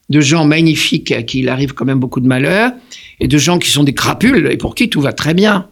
de 0.08 0.20
gens 0.20 0.44
magnifiques 0.44 1.12
à 1.12 1.22
qui 1.22 1.40
il 1.40 1.48
arrive 1.48 1.72
quand 1.72 1.84
même 1.84 1.98
beaucoup 1.98 2.20
de 2.20 2.28
malheurs, 2.28 2.72
et 3.20 3.28
de 3.28 3.38
gens 3.38 3.58
qui 3.58 3.70
sont 3.70 3.84
des 3.84 3.94
crapules 3.94 4.48
et 4.50 4.56
pour 4.56 4.74
qui 4.74 4.88
tout 4.88 5.00
va 5.00 5.12
très 5.12 5.34
bien. 5.34 5.68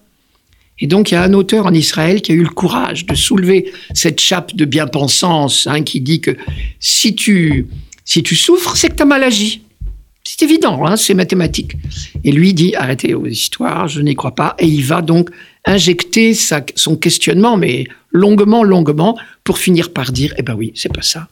Et 0.81 0.87
donc 0.87 1.11
il 1.11 1.15
y 1.15 1.17
a 1.17 1.23
un 1.23 1.33
auteur 1.35 1.67
en 1.67 1.73
Israël 1.73 2.21
qui 2.21 2.33
a 2.33 2.35
eu 2.35 2.43
le 2.43 2.49
courage 2.49 3.07
de 3.07 3.15
soulever 3.15 3.73
cette 3.93 4.21
chape 4.21 4.57
de 4.57 4.65
bien-pensance 4.65 5.69
hein, 5.69 5.83
qui 5.83 6.01
dit 6.01 6.21
que 6.21 6.37
si 6.81 7.15
tu, 7.15 7.69
si 8.05 8.23
tu 8.23 8.35
souffres, 8.35 8.77
c'est 8.77 8.89
que 8.89 8.97
tu 8.97 9.03
as 9.03 9.07
mal 9.07 9.23
agi. 9.23 9.63
C'est 10.27 10.43
évident, 10.43 10.87
hein, 10.87 10.97
c'est 10.97 11.13
mathématique. 11.13 11.77
Et 12.25 12.33
lui 12.33 12.55
dit 12.55 12.75
arrêtez 12.75 13.13
vos 13.13 13.27
histoires, 13.27 13.89
je 13.89 14.01
n'y 14.01 14.15
crois 14.15 14.35
pas. 14.35 14.57
Et 14.59 14.67
il 14.67 14.83
va 14.83 15.03
donc 15.03 15.31
injecter 15.67 16.35
son 16.35 16.97
questionnement, 16.97 17.57
mais 17.57 17.85
longuement, 18.11 18.65
longuement, 18.65 19.19
pour 19.45 19.59
finir 19.59 19.93
par 19.93 20.13
dire 20.13 20.35
eh 20.39 20.43
ben 20.43 20.55
oui, 20.55 20.73
c'est 20.75 20.93
pas 20.93 21.03
ça. 21.03 21.29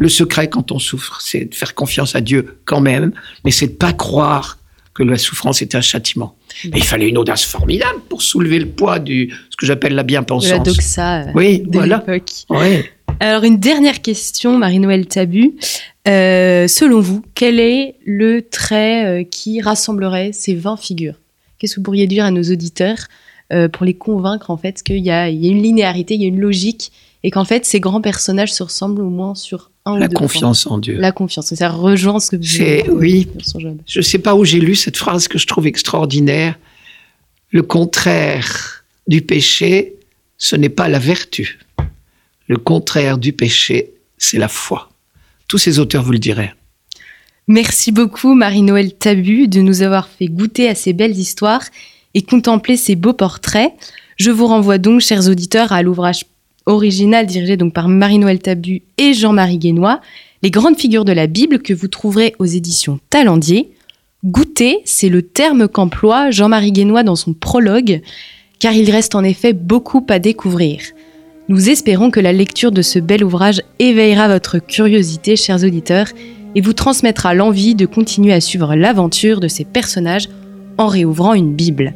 Le 0.00 0.08
secret 0.08 0.48
quand 0.48 0.72
on 0.72 0.78
souffre, 0.78 1.18
c'est 1.20 1.44
de 1.44 1.54
faire 1.54 1.74
confiance 1.74 2.16
à 2.16 2.20
Dieu 2.20 2.58
quand 2.64 2.80
même, 2.80 3.12
mais 3.44 3.50
c'est 3.50 3.68
de 3.68 3.72
pas 3.72 3.92
croire 3.92 4.58
que 4.92 5.02
la 5.02 5.18
souffrance 5.18 5.60
est 5.62 5.74
un 5.74 5.80
châtiment. 5.80 6.36
Mais 6.64 6.78
il 6.78 6.84
fallait 6.84 7.08
une 7.08 7.18
audace 7.18 7.44
formidable 7.44 8.00
pour 8.08 8.22
soulever 8.22 8.58
le 8.58 8.68
poids 8.68 8.98
du 8.98 9.32
ce 9.50 9.56
que 9.56 9.66
j'appelle 9.66 9.94
la 9.94 10.04
bien-pensance. 10.04 10.50
La 10.50 10.58
doxa 10.60 11.22
euh, 11.22 11.32
Oui, 11.34 11.60
de 11.60 11.78
voilà. 11.78 12.04
l'époque. 12.06 12.30
Ouais. 12.48 12.90
Alors, 13.20 13.44
une 13.44 13.58
dernière 13.58 14.02
question, 14.02 14.58
Marie-Noël 14.58 15.06
Tabu. 15.06 15.54
Euh, 16.06 16.68
selon 16.68 17.00
vous, 17.00 17.22
quel 17.34 17.58
est 17.58 17.96
le 18.04 18.42
trait 18.42 19.06
euh, 19.06 19.24
qui 19.24 19.60
rassemblerait 19.60 20.32
ces 20.32 20.54
20 20.54 20.76
figures? 20.76 21.14
Qu'est-ce 21.58 21.74
que 21.74 21.80
vous 21.80 21.84
pourriez 21.84 22.06
dire 22.06 22.24
à 22.24 22.30
nos 22.30 22.42
auditeurs 22.42 22.98
euh, 23.52 23.68
pour 23.68 23.84
les 23.84 23.94
convaincre 23.94 24.50
en 24.50 24.56
fait 24.56 24.82
qu'il 24.82 24.96
y 24.96 25.02
y 25.04 25.10
a 25.10 25.28
une 25.28 25.62
linéarité, 25.62 26.14
il 26.14 26.22
y 26.22 26.24
a 26.24 26.28
une 26.28 26.40
logique 26.40 26.92
et 27.22 27.30
qu'en 27.30 27.44
fait 27.44 27.66
ces 27.66 27.78
grands 27.78 28.00
personnages 28.00 28.52
se 28.52 28.62
ressemblent 28.62 29.02
au 29.02 29.10
moins 29.10 29.34
sur 29.34 29.70
un 29.86 29.98
La 29.98 30.08
confiance 30.08 30.66
en 30.66 30.78
Dieu. 30.78 30.96
La 30.98 31.12
confiance, 31.12 31.54
ça 31.54 31.68
rejoint 31.68 32.20
ce 32.20 32.30
que 32.30 32.36
vous 32.36 32.96
oui. 32.96 33.28
sur 33.42 33.60
Job. 33.60 33.78
Je 33.86 33.98
ne 33.98 34.02
sais 34.04 34.18
pas 34.18 34.34
où 34.34 34.44
j'ai 34.44 34.60
lu 34.60 34.74
cette 34.74 34.96
phrase 34.96 35.28
que 35.28 35.38
je 35.38 35.46
trouve 35.46 35.66
extraordinaire. 35.66 36.58
Le 37.50 37.62
contraire 37.62 38.84
du 39.06 39.20
péché, 39.20 39.94
ce 40.38 40.56
n'est 40.56 40.70
pas 40.70 40.88
la 40.88 40.98
vertu. 40.98 41.58
Le 42.48 42.56
contraire 42.56 43.18
du 43.18 43.32
péché, 43.32 43.92
c'est 44.18 44.38
la 44.38 44.48
foi. 44.48 44.90
Tous 45.48 45.58
ces 45.58 45.78
auteurs 45.78 46.02
vous 46.02 46.12
le 46.12 46.18
diraient. 46.18 46.54
Merci 47.46 47.92
beaucoup 47.92 48.34
Marie-Noël 48.34 48.94
Tabu 48.94 49.48
de 49.48 49.60
nous 49.60 49.82
avoir 49.82 50.08
fait 50.08 50.28
goûter 50.28 50.66
à 50.66 50.74
ces 50.74 50.94
belles 50.94 51.18
histoires 51.18 51.64
et 52.14 52.22
contempler 52.22 52.78
ces 52.78 52.96
beaux 52.96 53.12
portraits. 53.12 53.72
Je 54.16 54.30
vous 54.30 54.46
renvoie 54.46 54.78
donc, 54.78 55.00
chers 55.00 55.28
auditeurs, 55.28 55.72
à 55.72 55.82
l'ouvrage 55.82 56.24
original 56.66 57.26
dirigé 57.26 57.56
donc 57.56 57.72
par 57.72 57.88
Marie-Noël 57.88 58.38
Tabu 58.38 58.82
et 58.98 59.14
Jean-Marie 59.14 59.58
Guénois, 59.58 60.00
Les 60.42 60.50
grandes 60.50 60.78
figures 60.78 61.06
de 61.06 61.12
la 61.12 61.26
Bible 61.26 61.60
que 61.60 61.72
vous 61.72 61.88
trouverez 61.88 62.34
aux 62.38 62.44
éditions 62.44 63.00
Talendier. 63.08 63.70
Goûter, 64.24 64.78
c'est 64.84 65.08
le 65.08 65.22
terme 65.22 65.68
qu'emploie 65.68 66.30
Jean-Marie 66.30 66.72
Guénois 66.72 67.02
dans 67.02 67.16
son 67.16 67.32
prologue, 67.32 68.02
car 68.58 68.72
il 68.74 68.90
reste 68.90 69.14
en 69.14 69.24
effet 69.24 69.52
beaucoup 69.52 70.04
à 70.08 70.18
découvrir. 70.18 70.80
Nous 71.48 71.68
espérons 71.68 72.10
que 72.10 72.20
la 72.20 72.32
lecture 72.32 72.72
de 72.72 72.82
ce 72.82 72.98
bel 72.98 73.22
ouvrage 73.22 73.62
éveillera 73.78 74.28
votre 74.28 74.58
curiosité, 74.58 75.36
chers 75.36 75.62
auditeurs, 75.62 76.08
et 76.54 76.60
vous 76.60 76.72
transmettra 76.72 77.34
l'envie 77.34 77.74
de 77.74 77.86
continuer 77.86 78.32
à 78.32 78.40
suivre 78.40 78.74
l'aventure 78.74 79.40
de 79.40 79.48
ces 79.48 79.64
personnages 79.64 80.28
en 80.78 80.86
réouvrant 80.86 81.34
une 81.34 81.54
Bible. 81.54 81.94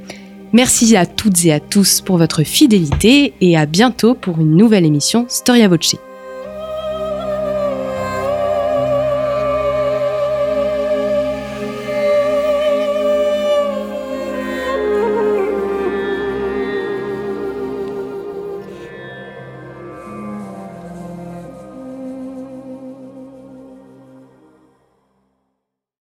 Merci 0.52 0.96
à 0.96 1.04
toutes 1.04 1.44
et 1.44 1.52
à 1.52 1.60
tous 1.60 2.00
pour 2.00 2.16
votre 2.16 2.42
fidélité 2.42 3.34
et 3.40 3.56
à 3.56 3.66
bientôt 3.66 4.14
pour 4.14 4.40
une 4.40 4.56
nouvelle 4.56 4.86
émission 4.86 5.26
Storia 5.28 5.68
Voce. 5.68 6.07